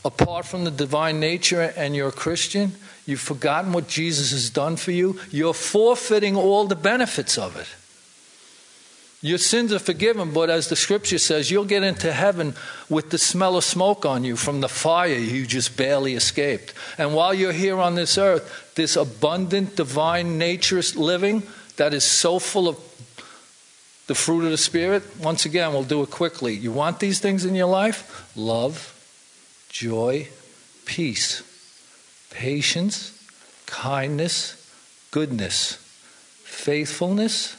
apart 0.05 0.45
from 0.45 0.65
the 0.65 0.71
divine 0.71 1.19
nature 1.19 1.73
and 1.75 1.95
you're 1.95 2.09
a 2.09 2.11
Christian, 2.11 2.73
you've 3.07 3.21
forgotten 3.21 3.73
what 3.73 3.87
Jesus 3.87 4.29
has 4.29 4.51
done 4.51 4.75
for 4.75 4.91
you, 4.91 5.19
you're 5.31 5.55
forfeiting 5.55 6.35
all 6.35 6.67
the 6.67 6.75
benefits 6.75 7.39
of 7.39 7.57
it. 7.57 7.65
Your 9.27 9.39
sins 9.39 9.73
are 9.73 9.79
forgiven, 9.79 10.31
but 10.31 10.51
as 10.51 10.69
the 10.69 10.75
scripture 10.75 11.17
says, 11.17 11.49
you'll 11.49 11.65
get 11.65 11.81
into 11.81 12.13
heaven 12.13 12.53
with 12.87 13.09
the 13.09 13.17
smell 13.17 13.57
of 13.57 13.63
smoke 13.63 14.05
on 14.05 14.23
you 14.23 14.35
from 14.35 14.61
the 14.61 14.69
fire 14.69 15.15
you 15.15 15.47
just 15.47 15.75
barely 15.75 16.13
escaped. 16.13 16.75
And 16.99 17.15
while 17.15 17.33
you're 17.33 17.51
here 17.51 17.79
on 17.79 17.95
this 17.95 18.15
earth, 18.19 18.75
this 18.75 18.95
abundant 18.95 19.75
divine 19.75 20.37
nature 20.37 20.83
living 20.95 21.41
that 21.77 21.95
is 21.95 22.03
so 22.03 22.37
full 22.37 22.67
of 22.67 22.77
the 24.07 24.15
fruit 24.15 24.43
of 24.43 24.51
the 24.51 24.57
Spirit, 24.57 25.03
once 25.19 25.45
again, 25.45 25.71
we'll 25.71 25.83
do 25.83 26.01
it 26.03 26.11
quickly. 26.11 26.53
You 26.53 26.71
want 26.71 26.99
these 26.99 27.19
things 27.19 27.45
in 27.45 27.55
your 27.55 27.67
life? 27.67 28.31
Love, 28.35 28.93
joy, 29.69 30.27
peace, 30.85 31.41
patience, 32.29 33.17
kindness, 33.65 34.59
goodness, 35.11 35.75
faithfulness, 36.43 37.55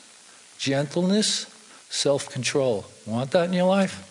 gentleness, 0.59 1.47
self 1.89 2.29
control. 2.29 2.85
Want 3.07 3.31
that 3.31 3.47
in 3.47 3.53
your 3.55 3.67
life? 3.67 4.11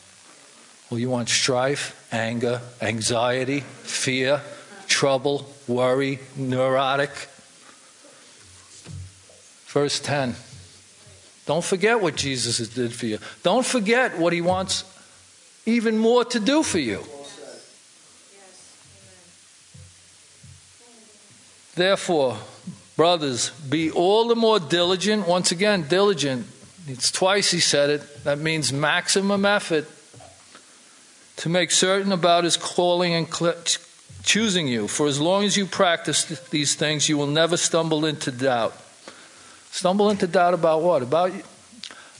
Well, 0.90 1.00
you 1.00 1.10
want 1.10 1.30
strife, 1.30 2.08
anger, 2.12 2.62
anxiety, 2.82 3.62
fear, 3.62 4.42
trouble, 4.88 5.50
worry, 5.68 6.20
neurotic. 6.36 7.12
Verse 9.68 10.00
10. 10.00 10.36
Don't 11.46 11.64
forget 11.64 12.02
what 12.02 12.16
Jesus 12.16 12.66
did 12.70 12.94
for 12.94 13.06
you. 13.06 13.20
Don't 13.44 13.66
forget 13.66 14.18
what 14.18 14.34
he 14.34 14.41
wants 14.41 14.86
even 15.66 15.98
more 15.98 16.24
to 16.26 16.39
do 16.39 16.64
for 16.64 16.80
you. 16.80 17.04
Therefore, 21.76 22.38
brothers, 22.96 23.50
be 23.50 23.91
all 23.91 24.28
the 24.28 24.36
more 24.36 24.60
diligent. 24.60 25.28
Once 25.28 25.52
again, 25.52 25.88
diligent. 25.88 26.46
It's 26.88 27.12
twice 27.12 27.52
he 27.52 27.60
said 27.60 27.89
it. 27.89 28.24
That 28.24 28.39
means 28.39 28.72
maximum 28.72 29.46
effort 29.46 29.89
to 31.38 31.50
make 31.50 31.72
certain 31.72 32.12
about 32.12 32.44
his 32.44 32.58
calling 32.58 33.14
and 33.14 33.28
choosing 34.24 34.68
you. 34.68 34.88
For 34.88 35.08
as 35.08 35.20
long 35.20 35.44
as 35.44 35.58
you 35.58 35.66
practice 35.66 36.26
these 36.50 36.76
things, 36.76 37.10
you 37.10 37.18
will 37.18 37.28
never 37.28 37.58
stumble 37.58 38.06
into 38.06 38.32
doubt. 38.32 38.78
Stumble 39.74 40.12
into 40.12 40.28
doubt 40.28 40.54
about 40.54 40.84
what? 40.84 41.02
About, 41.02 41.32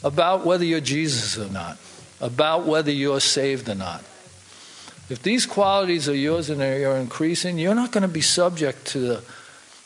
about 0.04 0.44
whether 0.44 0.66
you're 0.66 0.82
Jesus 0.82 1.38
or 1.38 1.52
not, 1.54 1.78
about 2.20 2.66
whether 2.66 2.90
you're 2.92 3.20
saved 3.20 3.70
or 3.70 3.76
not. 3.76 4.00
If 5.08 5.22
these 5.22 5.46
qualities 5.46 6.10
are 6.10 6.16
yours 6.16 6.50
and 6.50 6.60
they're 6.60 6.98
increasing, 6.98 7.60
you're 7.60 7.76
not 7.76 7.92
going 7.92 8.02
to 8.02 8.08
be 8.08 8.22
subject 8.22 8.88
to 8.88 9.00
the 9.00 9.24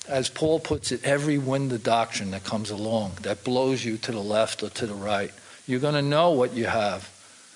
as 0.07 0.30
Paul 0.30 0.61
puts 0.61 0.93
it, 0.93 1.03
every 1.03 1.38
wind 1.38 1.74
of 1.74 1.84
doctrine 1.84 2.32
that 2.32 2.45
comes 2.45 2.72
along 2.72 3.11
that 3.24 3.43
blows 3.43 3.84
you 3.84 3.97
to 3.97 4.13
the 4.13 4.22
left 4.22 4.63
or 4.63 4.70
to 4.70 4.88
the 4.88 4.93
right. 4.93 5.34
You're 5.68 5.82
going 5.82 5.95
to 5.95 6.01
know 6.01 6.32
what 6.32 6.53
you 6.53 6.68
have 6.68 7.09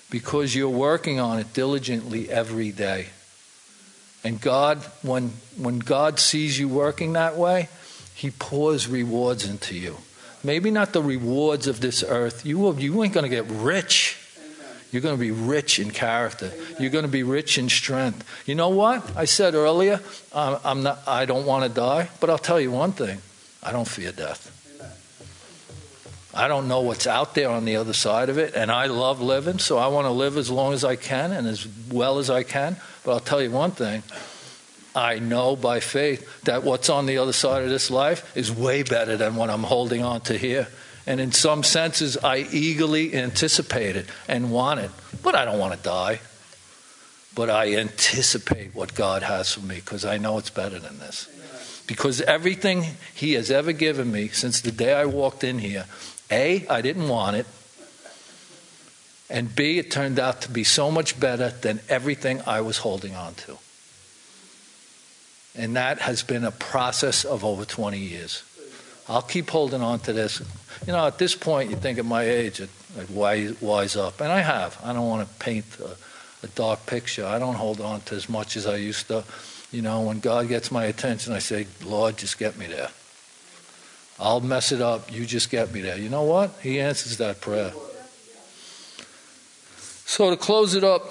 because 0.09 0.53
you're 0.53 0.67
working 0.67 1.21
on 1.21 1.39
it 1.39 1.53
diligently 1.53 2.29
every 2.29 2.73
day. 2.73 3.07
And 4.25 4.41
God, 4.41 4.79
when, 5.03 5.31
when 5.55 5.79
God 5.79 6.19
sees 6.19 6.59
you 6.59 6.67
working 6.67 7.13
that 7.13 7.37
way, 7.37 7.69
He 8.13 8.31
pours 8.31 8.87
rewards 8.87 9.47
into 9.47 9.75
you. 9.75 9.97
Maybe 10.43 10.71
not 10.71 10.93
the 10.93 11.01
rewards 11.01 11.67
of 11.67 11.81
this 11.81 12.03
earth. 12.03 12.45
You, 12.45 12.57
will, 12.59 12.79
you 12.79 13.03
ain't 13.03 13.13
going 13.13 13.23
to 13.23 13.29
get 13.29 13.45
rich 13.47 14.17
you're 14.91 15.01
going 15.01 15.15
to 15.15 15.19
be 15.19 15.31
rich 15.31 15.79
in 15.79 15.89
character. 15.89 16.51
You're 16.77 16.89
going 16.89 17.05
to 17.05 17.11
be 17.11 17.23
rich 17.23 17.57
in 17.57 17.69
strength. 17.69 18.27
You 18.45 18.55
know 18.55 18.69
what? 18.69 19.15
I 19.15 19.25
said 19.25 19.55
earlier, 19.55 20.01
I'm 20.33 20.83
not, 20.83 20.99
I 21.07 21.25
don't 21.25 21.45
want 21.45 21.63
to 21.63 21.69
die, 21.69 22.09
but 22.19 22.29
I'll 22.29 22.37
tell 22.37 22.59
you 22.59 22.71
one 22.71 22.91
thing 22.91 23.19
I 23.63 23.71
don't 23.71 23.87
fear 23.87 24.11
death. 24.11 24.49
I 26.33 26.47
don't 26.47 26.67
know 26.67 26.81
what's 26.81 27.07
out 27.07 27.35
there 27.35 27.49
on 27.49 27.65
the 27.65 27.75
other 27.75 27.91
side 27.93 28.29
of 28.29 28.37
it, 28.37 28.53
and 28.55 28.71
I 28.71 28.85
love 28.85 29.21
living, 29.21 29.59
so 29.59 29.77
I 29.77 29.87
want 29.87 30.07
to 30.07 30.11
live 30.11 30.37
as 30.37 30.49
long 30.49 30.71
as 30.71 30.85
I 30.85 30.95
can 30.95 31.33
and 31.33 31.45
as 31.45 31.67
well 31.89 32.19
as 32.19 32.29
I 32.29 32.43
can. 32.43 32.77
But 33.03 33.13
I'll 33.13 33.19
tell 33.19 33.41
you 33.41 33.51
one 33.51 33.71
thing 33.71 34.03
I 34.95 35.19
know 35.19 35.55
by 35.55 35.79
faith 35.79 36.43
that 36.43 36.63
what's 36.63 36.89
on 36.89 37.05
the 37.05 37.17
other 37.17 37.33
side 37.33 37.63
of 37.63 37.69
this 37.69 37.89
life 37.89 38.35
is 38.35 38.51
way 38.51 38.83
better 38.83 39.15
than 39.15 39.35
what 39.35 39.49
I'm 39.49 39.63
holding 39.63 40.03
on 40.03 40.21
to 40.21 40.37
here. 40.37 40.67
And 41.07 41.19
in 41.19 41.31
some 41.31 41.63
senses, 41.63 42.17
I 42.17 42.37
eagerly 42.51 43.15
anticipate 43.15 43.95
it 43.95 44.05
and 44.27 44.51
want 44.51 44.81
it. 44.81 44.91
But 45.23 45.35
I 45.35 45.45
don't 45.45 45.59
want 45.59 45.73
to 45.73 45.79
die. 45.79 46.19
But 47.33 47.49
I 47.49 47.75
anticipate 47.75 48.75
what 48.75 48.93
God 48.93 49.23
has 49.23 49.53
for 49.53 49.61
me 49.61 49.75
because 49.75 50.03
I 50.03 50.17
know 50.17 50.37
it's 50.37 50.49
better 50.49 50.79
than 50.79 50.99
this. 50.99 51.27
Because 51.87 52.21
everything 52.21 52.85
He 53.13 53.33
has 53.33 53.49
ever 53.49 53.71
given 53.71 54.11
me 54.11 54.27
since 54.27 54.61
the 54.61 54.71
day 54.71 54.93
I 54.93 55.05
walked 55.05 55.43
in 55.43 55.59
here, 55.59 55.85
A, 56.29 56.67
I 56.67 56.81
didn't 56.81 57.07
want 57.07 57.37
it. 57.37 57.47
And 59.29 59.55
B, 59.55 59.79
it 59.79 59.89
turned 59.89 60.19
out 60.19 60.41
to 60.41 60.51
be 60.51 60.65
so 60.65 60.91
much 60.91 61.17
better 61.17 61.49
than 61.49 61.79
everything 61.87 62.41
I 62.45 62.59
was 62.59 62.79
holding 62.79 63.15
on 63.15 63.33
to. 63.35 63.57
And 65.55 65.75
that 65.75 65.99
has 65.99 66.23
been 66.23 66.45
a 66.45 66.51
process 66.51 67.25
of 67.25 67.43
over 67.43 67.65
20 67.65 67.97
years. 67.97 68.43
I'll 69.09 69.21
keep 69.21 69.49
holding 69.49 69.81
on 69.81 69.99
to 70.01 70.13
this. 70.13 70.41
You 70.87 70.93
know, 70.93 71.05
at 71.05 71.17
this 71.17 71.35
point, 71.35 71.69
you 71.69 71.75
think 71.75 71.99
at 71.99 72.05
my 72.05 72.23
age, 72.23 72.61
I'd 72.61 73.09
wise, 73.09 73.95
up. 73.95 74.21
And 74.21 74.31
I 74.31 74.39
have. 74.39 74.79
I 74.83 74.93
don't 74.93 75.07
want 75.07 75.27
to 75.27 75.33
paint 75.35 75.65
a, 75.79 75.95
a 76.45 76.47
dark 76.49 76.85
picture. 76.85 77.25
I 77.25 77.39
don't 77.39 77.55
hold 77.55 77.81
on 77.81 78.01
to 78.01 78.15
as 78.15 78.29
much 78.29 78.55
as 78.55 78.65
I 78.65 78.77
used 78.77 79.07
to. 79.07 79.23
You 79.71 79.81
know, 79.81 80.01
when 80.01 80.19
God 80.19 80.47
gets 80.47 80.71
my 80.71 80.85
attention, 80.85 81.33
I 81.33 81.39
say, 81.39 81.67
Lord, 81.83 82.17
just 82.17 82.37
get 82.37 82.57
me 82.57 82.67
there. 82.67 82.89
I'll 84.19 84.41
mess 84.41 84.71
it 84.71 84.81
up. 84.81 85.11
You 85.11 85.25
just 85.25 85.49
get 85.49 85.73
me 85.73 85.81
there. 85.81 85.97
You 85.97 86.09
know 86.09 86.23
what? 86.23 86.51
He 86.61 86.79
answers 86.79 87.17
that 87.17 87.41
prayer. 87.41 87.73
So 90.05 90.29
to 90.29 90.37
close 90.37 90.75
it 90.75 90.83
up, 90.83 91.05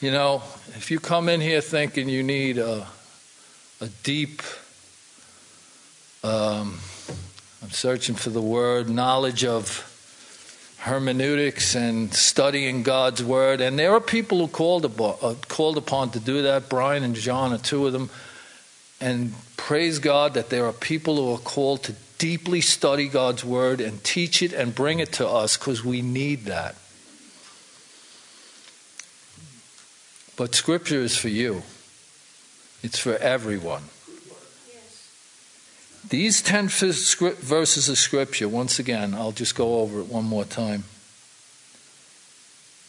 you 0.00 0.10
know, 0.10 0.42
if 0.76 0.90
you 0.90 0.98
come 0.98 1.28
in 1.28 1.40
here 1.40 1.60
thinking 1.60 2.08
you 2.08 2.22
need 2.22 2.58
a 2.58 2.86
a 3.80 3.88
deep, 4.02 4.42
um, 6.22 6.78
I'm 7.62 7.70
searching 7.70 8.14
for 8.14 8.30
the 8.30 8.42
word, 8.42 8.90
knowledge 8.90 9.44
of 9.44 9.86
hermeneutics 10.78 11.74
and 11.74 12.12
studying 12.12 12.82
God's 12.82 13.24
word. 13.24 13.60
And 13.60 13.78
there 13.78 13.92
are 13.94 14.00
people 14.00 14.38
who 14.38 14.48
called 14.48 14.84
upon, 14.84 15.16
uh, 15.22 15.34
called 15.48 15.76
upon 15.78 16.10
to 16.10 16.20
do 16.20 16.42
that. 16.42 16.68
Brian 16.68 17.04
and 17.04 17.14
John 17.14 17.52
are 17.52 17.58
two 17.58 17.86
of 17.86 17.92
them. 17.92 18.10
And 19.00 19.32
praise 19.56 19.98
God 19.98 20.34
that 20.34 20.50
there 20.50 20.66
are 20.66 20.72
people 20.72 21.16
who 21.16 21.34
are 21.34 21.38
called 21.38 21.84
to 21.84 21.94
deeply 22.18 22.60
study 22.60 23.08
God's 23.08 23.44
word 23.44 23.80
and 23.80 24.02
teach 24.04 24.42
it 24.42 24.52
and 24.52 24.74
bring 24.74 24.98
it 24.98 25.12
to 25.12 25.28
us 25.28 25.56
because 25.56 25.82
we 25.82 26.02
need 26.02 26.44
that. 26.44 26.76
But 30.40 30.54
scripture 30.54 31.02
is 31.02 31.18
for 31.18 31.28
you. 31.28 31.64
It's 32.82 32.98
for 32.98 33.14
everyone. 33.16 33.82
These 36.08 36.40
10 36.40 36.68
verses 36.68 37.88
of 37.90 37.98
Scripture, 37.98 38.48
once 38.48 38.78
again, 38.78 39.12
I'll 39.12 39.32
just 39.32 39.54
go 39.54 39.80
over 39.80 40.00
it 40.00 40.06
one 40.06 40.24
more 40.24 40.46
time. 40.46 40.84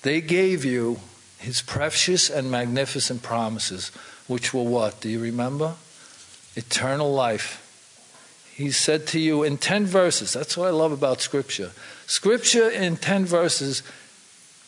They 0.03 0.21
gave 0.21 0.63
you 0.63 1.01
His 1.39 1.61
precious 1.61 2.29
and 2.29 2.49
magnificent 2.49 3.21
promises, 3.21 3.91
which 4.27 4.53
were 4.53 4.63
what? 4.63 5.01
Do 5.01 5.09
you 5.09 5.19
remember? 5.19 5.75
Eternal 6.55 7.13
life. 7.13 7.67
He 8.55 8.71
said 8.71 9.07
to 9.07 9.19
you 9.19 9.43
in 9.43 9.57
10 9.57 9.87
verses, 9.87 10.31
that's 10.31 10.55
what 10.55 10.69
I 10.69 10.71
love 10.71 10.93
about 10.93 11.19
Scripture. 11.19 11.71
Scripture 12.07 12.69
in 12.69 12.95
10 12.95 13.25
verses 13.25 13.83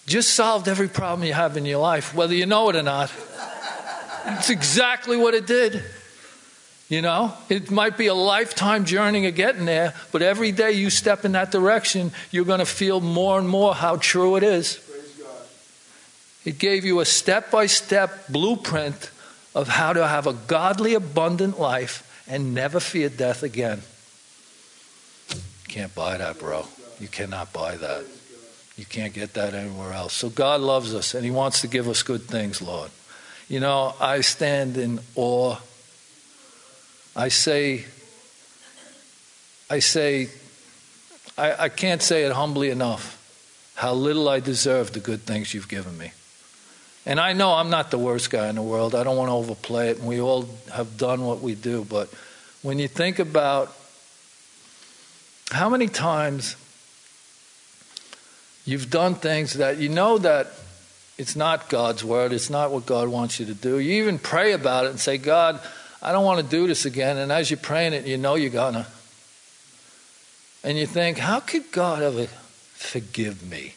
just 0.06 0.34
solved 0.34 0.68
every 0.68 0.88
problem 0.88 1.26
you 1.26 1.34
have 1.34 1.58
in 1.58 1.66
your 1.66 1.80
life, 1.80 2.14
whether 2.14 2.34
you 2.34 2.46
know 2.46 2.70
it 2.70 2.76
or 2.76 2.84
not. 2.84 3.12
It's 4.26 4.50
exactly 4.50 5.18
what 5.18 5.34
it 5.34 5.46
did. 5.46 5.84
You 6.90 7.02
know, 7.02 7.34
it 7.50 7.72
might 7.72 7.98
be 7.98 8.08
a 8.08 8.14
lifetime 8.14 8.86
journey 8.86 9.26
of 9.26 9.36
getting 9.36 9.66
there, 9.66 9.94
but 10.12 10.22
every 10.22 10.52
day 10.52 10.74
you 10.74 10.90
step 10.90 11.26
in 11.26 11.32
that 11.32 11.50
direction, 11.50 12.12
you're 12.30 12.46
going 12.46 12.60
to 12.60 12.66
feel 12.66 13.02
more 13.02 13.40
and 13.40 13.48
more 13.48 13.74
how 13.74 13.96
true 13.96 14.36
it 14.36 14.44
is. 14.44 14.76
Praise 14.76 15.12
God. 15.18 15.48
It 16.46 16.60
gave 16.60 16.86
you 16.86 17.00
a 17.00 17.06
step 17.06 17.50
by 17.50 17.66
step 17.66 18.28
blueprint 18.28 19.10
of 19.56 19.70
how 19.70 19.94
to 19.94 20.08
have 20.08 20.28
a 20.28 20.34
godly, 20.34 20.94
abundant 20.94 21.60
life 21.60 22.24
and 22.28 22.54
never 22.54 22.80
fear 22.80 23.10
death 23.10 23.44
again. 23.44 23.82
Can't 25.68 25.96
buy 25.96 26.18
that, 26.18 26.38
bro. 26.38 26.68
You 27.00 27.08
cannot 27.08 27.52
buy 27.54 27.78
that. 27.78 28.06
You 28.78 28.86
can't 28.86 29.14
get 29.14 29.34
that 29.36 29.54
anywhere 29.54 29.94
else. 29.94 30.14
So 30.14 30.30
God 30.30 30.62
loves 30.62 30.94
us 30.96 31.14
and 31.14 31.24
He 31.24 31.32
wants 31.32 31.62
to 31.62 31.68
give 31.68 31.88
us 31.88 32.02
good 32.04 32.24
things, 32.24 32.62
Lord. 32.62 32.90
You 33.48 33.60
know, 33.60 33.94
I 34.00 34.22
stand 34.22 34.78
in 34.78 35.00
awe. 35.16 35.58
I 37.16 37.28
say, 37.28 37.86
I 39.70 39.80
say, 39.80 40.30
I, 41.38 41.66
I 41.66 41.70
can't 41.70 42.02
say 42.02 42.24
it 42.24 42.32
humbly 42.32 42.70
enough 42.70 43.20
how 43.76 43.94
little 43.94 44.30
I 44.30 44.40
deserve 44.40 44.94
the 44.94 45.00
good 45.00 45.22
things 45.22 45.54
you've 45.54 45.68
given 45.68 45.98
me. 45.98 46.12
And 47.06 47.20
I 47.20 47.34
know 47.34 47.54
I'm 47.54 47.70
not 47.70 47.92
the 47.92 47.98
worst 47.98 48.30
guy 48.30 48.48
in 48.48 48.56
the 48.56 48.62
world. 48.62 48.96
I 48.96 49.04
don't 49.04 49.18
want 49.18 49.30
to 49.30 49.34
overplay 49.34 49.90
it, 49.90 49.98
and 49.98 50.08
we 50.08 50.22
all 50.22 50.48
have 50.72 50.98
done 50.98 51.26
what 51.26 51.42
we 51.42 51.54
do. 51.54 51.84
But 51.84 52.10
when 52.62 52.80
you 52.80 52.88
think 52.88 53.20
about 53.20 53.76
how 55.52 55.70
many 55.70 55.88
times 55.88 56.56
you've 58.66 58.90
done 58.90 59.16
things 59.16 59.54
that 59.54 59.78
you 59.78 59.90
know 59.90 60.18
that 60.18 60.48
it's 61.18 61.36
not 61.36 61.70
God's 61.70 62.04
word, 62.04 62.34
it's 62.34 62.50
not 62.50 62.72
what 62.72 62.86
God 62.86 63.08
wants 63.08 63.40
you 63.40 63.46
to 63.46 63.54
do. 63.54 63.80
You 63.80 64.04
even 64.04 64.18
pray 64.18 64.54
about 64.54 64.86
it 64.86 64.90
and 64.90 65.00
say, 65.00 65.18
God, 65.18 65.60
I 66.02 66.12
don't 66.12 66.26
want 66.26 66.44
to 66.44 66.50
do 66.50 66.68
this 66.68 66.86
again. 66.86 67.18
And 67.18 67.32
as 67.32 67.50
you're 67.52 67.58
praying 67.58 67.94
it, 67.94 68.06
you 68.06 68.18
know 68.18 68.36
you're 68.36 68.50
going 68.50 68.74
to. 68.74 68.88
And 70.64 70.78
you 70.78 70.88
think, 70.88 71.18
how 71.18 71.40
could 71.40 71.72
God 71.72 72.02
ever 72.02 72.26
forgive 72.26 73.48
me 73.50 73.76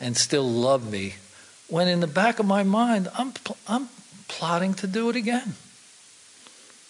and 0.00 0.16
still 0.16 0.48
love 0.48 0.90
me 0.90 1.14
when 1.68 1.86
in 1.86 2.00
the 2.00 2.06
back 2.06 2.38
of 2.38 2.46
my 2.46 2.62
mind, 2.62 3.08
I'm, 3.16 3.32
I'm 3.68 3.88
plotting 4.26 4.74
to 4.74 4.86
do 4.86 5.08
it 5.10 5.16
again? 5.16 5.54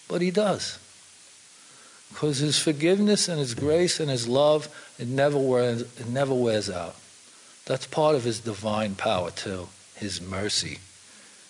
But 0.07 0.21
He 0.21 0.31
does. 0.31 0.79
Because 2.09 2.39
His 2.39 2.57
forgiveness 2.57 3.29
and 3.29 3.39
His 3.39 3.53
grace 3.53 3.99
and 3.99 4.09
His 4.09 4.27
love, 4.27 4.67
it 4.97 5.07
never 5.07 5.37
wears, 5.37 5.81
it 5.81 6.07
never 6.07 6.33
wears 6.33 6.69
out. 6.69 6.95
That's 7.69 7.85
part 7.85 8.15
of 8.15 8.23
his 8.23 8.39
divine 8.39 8.95
power 8.95 9.29
too, 9.29 9.69
his 9.93 10.19
mercy. 10.19 10.79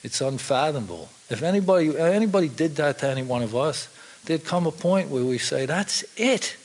It's 0.03 0.19
unfathomable. 0.19 1.07
If 1.29 1.41
anybody 1.41 1.97
anybody 1.97 2.49
did 2.49 2.75
that 2.75 2.99
to 2.99 3.07
any 3.07 3.23
one 3.23 3.41
of 3.41 3.55
us, 3.55 3.87
there'd 4.25 4.43
come 4.43 4.67
a 4.67 4.71
point 4.71 5.07
where 5.07 5.23
we 5.23 5.37
say, 5.37 5.65
"That's 5.65 6.03
it. 6.17 6.57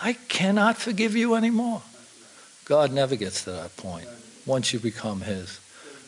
I 0.00 0.12
cannot 0.28 0.78
forgive 0.78 1.16
you 1.16 1.34
anymore." 1.34 1.82
God 2.64 2.92
never 2.92 3.16
gets 3.16 3.42
to 3.44 3.50
that 3.50 3.76
point 3.76 4.06
once 4.46 4.72
you 4.72 4.78
become 4.78 5.22
his. 5.22 5.58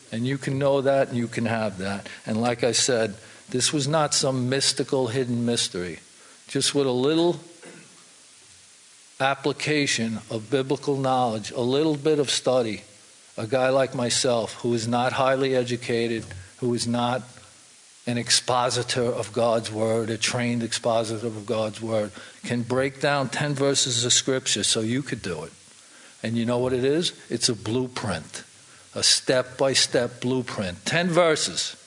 And 0.09 0.25
you 0.25 0.37
can 0.37 0.57
know 0.57 0.79
that 0.79 1.09
and 1.09 1.17
you 1.17 1.27
can 1.27 1.47
have 1.47 1.79
that. 1.79 2.07
And 2.25 2.39
like 2.39 2.63
I 2.63 2.71
said, 2.71 3.15
this 3.49 3.73
was 3.73 3.85
not 3.85 4.13
some 4.13 4.47
mystical 4.47 5.07
hidden 5.07 5.45
mystery. 5.45 5.99
Just 6.47 6.73
with 6.73 6.87
a 6.87 6.91
little 6.91 7.41
application 9.19 10.21
of 10.29 10.49
biblical 10.49 10.95
knowledge, 10.95 11.51
a 11.51 11.59
little 11.59 11.97
bit 11.97 12.17
of 12.17 12.31
study, 12.31 12.83
a 13.37 13.47
guy 13.47 13.69
like 13.69 13.95
myself 13.95 14.53
who 14.61 14.73
is 14.73 14.87
not 14.87 15.13
highly 15.13 15.55
educated, 15.55 16.25
who 16.57 16.73
is 16.73 16.87
not 16.87 17.23
an 18.05 18.17
expositor 18.17 19.03
of 19.03 19.31
God's 19.31 19.71
word, 19.71 20.09
a 20.09 20.17
trained 20.17 20.61
expositor 20.61 21.25
of 21.25 21.45
God's 21.45 21.81
word, 21.81 22.11
can 22.43 22.61
break 22.61 22.99
down 22.99 23.29
10 23.29 23.53
verses 23.53 24.03
of 24.03 24.11
scripture 24.11 24.63
so 24.63 24.81
you 24.81 25.01
could 25.01 25.21
do 25.21 25.43
it. 25.43 25.51
And 26.21 26.37
you 26.37 26.45
know 26.45 26.59
what 26.59 26.73
it 26.73 26.83
is? 26.83 27.13
It's 27.29 27.49
a 27.49 27.55
blueprint, 27.55 28.43
a 28.93 29.03
step 29.03 29.57
by 29.57 29.73
step 29.73 30.21
blueprint. 30.21 30.85
10 30.85 31.09
verses 31.09 31.77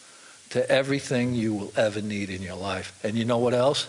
to 0.51 0.69
everything 0.71 1.35
you 1.35 1.55
will 1.55 1.73
ever 1.77 2.01
need 2.01 2.31
in 2.31 2.43
your 2.43 2.57
life. 2.57 2.99
And 3.05 3.17
you 3.17 3.25
know 3.25 3.39
what 3.39 3.55
else? 3.55 3.89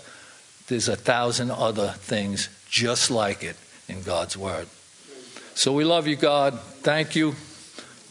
There's 0.68 0.90
a 0.90 0.96
thousand 0.96 1.52
other 1.52 1.90
things 1.98 2.50
just 2.70 3.10
like 3.10 3.44
it 3.44 3.56
in 3.88 4.04
God's 4.04 4.38
word. 4.38 4.68
So 5.54 5.72
we 5.72 5.86
love 5.86 6.08
you, 6.08 6.18
God. 6.18 6.60
Thank 6.60 7.16
you 7.16 7.36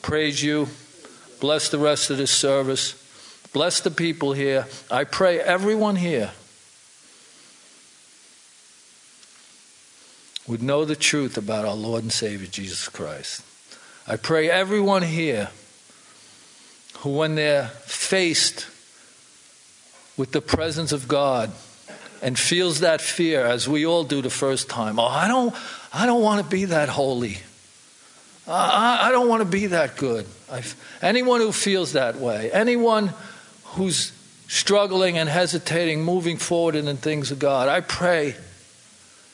praise 0.06 0.40
you. 0.40 0.68
Bless 1.40 1.68
the 1.68 1.80
rest 1.80 2.10
of 2.10 2.16
this 2.16 2.30
service. 2.30 2.94
Bless 3.52 3.80
the 3.80 3.90
people 3.90 4.34
here. 4.34 4.68
I 4.88 5.02
pray 5.02 5.40
everyone 5.40 5.96
here 5.96 6.30
would 10.46 10.62
know 10.62 10.84
the 10.84 10.94
truth 10.94 11.36
about 11.36 11.64
our 11.64 11.74
Lord 11.74 12.04
and 12.04 12.12
Savior 12.12 12.46
Jesus 12.46 12.88
Christ. 12.88 13.42
I 14.06 14.14
pray 14.14 14.48
everyone 14.48 15.02
here 15.02 15.50
who, 16.98 17.10
when 17.10 17.34
they're 17.34 17.66
faced 17.66 18.68
with 20.16 20.30
the 20.30 20.40
presence 20.40 20.92
of 20.92 21.08
God 21.08 21.50
and 22.22 22.38
feels 22.38 22.78
that 22.78 23.00
fear, 23.00 23.44
as 23.44 23.68
we 23.68 23.84
all 23.84 24.04
do 24.04 24.22
the 24.22 24.30
first 24.30 24.70
time, 24.70 25.00
oh, 25.00 25.06
I 25.06 25.26
don't, 25.26 25.52
I 25.92 26.06
don't 26.06 26.22
want 26.22 26.44
to 26.44 26.48
be 26.48 26.66
that 26.66 26.90
holy. 26.90 27.38
I, 28.48 29.08
I 29.08 29.12
don't 29.12 29.28
want 29.28 29.42
to 29.42 29.48
be 29.48 29.66
that 29.66 29.96
good. 29.96 30.26
I've, 30.50 30.76
anyone 31.02 31.40
who 31.40 31.52
feels 31.52 31.92
that 31.92 32.16
way, 32.16 32.50
anyone 32.52 33.12
who's 33.64 34.12
struggling 34.48 35.18
and 35.18 35.28
hesitating, 35.28 36.04
moving 36.04 36.36
forward 36.36 36.76
in 36.76 36.84
the 36.84 36.94
things 36.94 37.30
of 37.30 37.38
God, 37.38 37.68
I 37.68 37.80
pray 37.80 38.36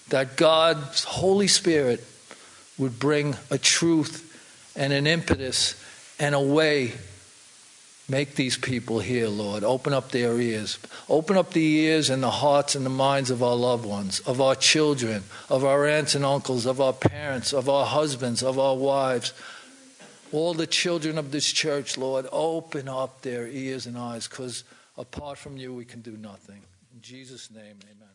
that 0.09 0.37
God's 0.37 1.05
Holy 1.05 1.49
Spirit 1.49 2.03
would 2.79 2.99
bring 2.99 3.37
a 3.51 3.59
truth 3.59 4.29
and 4.75 4.93
an 4.93 5.07
impetus 5.07 5.75
and 6.19 6.35
a 6.35 6.41
way 6.41 6.93
Make 8.13 8.35
these 8.35 8.59
people 8.59 8.99
hear, 9.01 9.27
Lord. 9.27 9.65
Open 9.65 9.95
up 9.95 10.11
their 10.11 10.39
ears. 10.39 10.79
Open 11.09 11.39
up 11.39 11.53
the 11.53 11.65
ears 11.65 12.11
and 12.11 12.23
the 12.23 12.31
hearts 12.31 12.75
and 12.75 12.85
the 12.85 12.91
minds 12.91 13.31
of 13.31 13.43
our 13.43 13.57
loved 13.57 13.87
ones, 13.87 14.21
of 14.21 14.39
our 14.39 14.55
children, 14.55 15.23
of 15.49 15.65
our 15.65 15.87
aunts 15.87 16.15
and 16.15 16.23
uncles, 16.23 16.67
of 16.67 16.79
our 16.79 16.93
parents, 16.93 17.55
of 17.55 17.71
our 17.71 17.87
husbands, 17.87 18.43
of 18.43 18.59
our 18.59 18.77
wives. 18.77 19.33
All 20.31 20.53
the 20.53 20.67
children 20.67 21.17
of 21.17 21.31
this 21.31 21.51
church, 21.51 21.97
Lord, 21.97 22.27
open 22.31 22.87
up 22.87 23.23
their 23.23 23.47
ears 23.49 23.87
and 23.87 23.97
eyes 23.97 24.29
because 24.29 24.65
apart 24.99 25.39
from 25.39 25.57
you, 25.57 25.73
we 25.73 25.87
can 25.87 26.03
do 26.03 26.19
nothing. 26.19 26.61
In 26.95 27.01
Jesus' 27.01 27.51
name, 27.51 27.79
amen. 27.83 28.12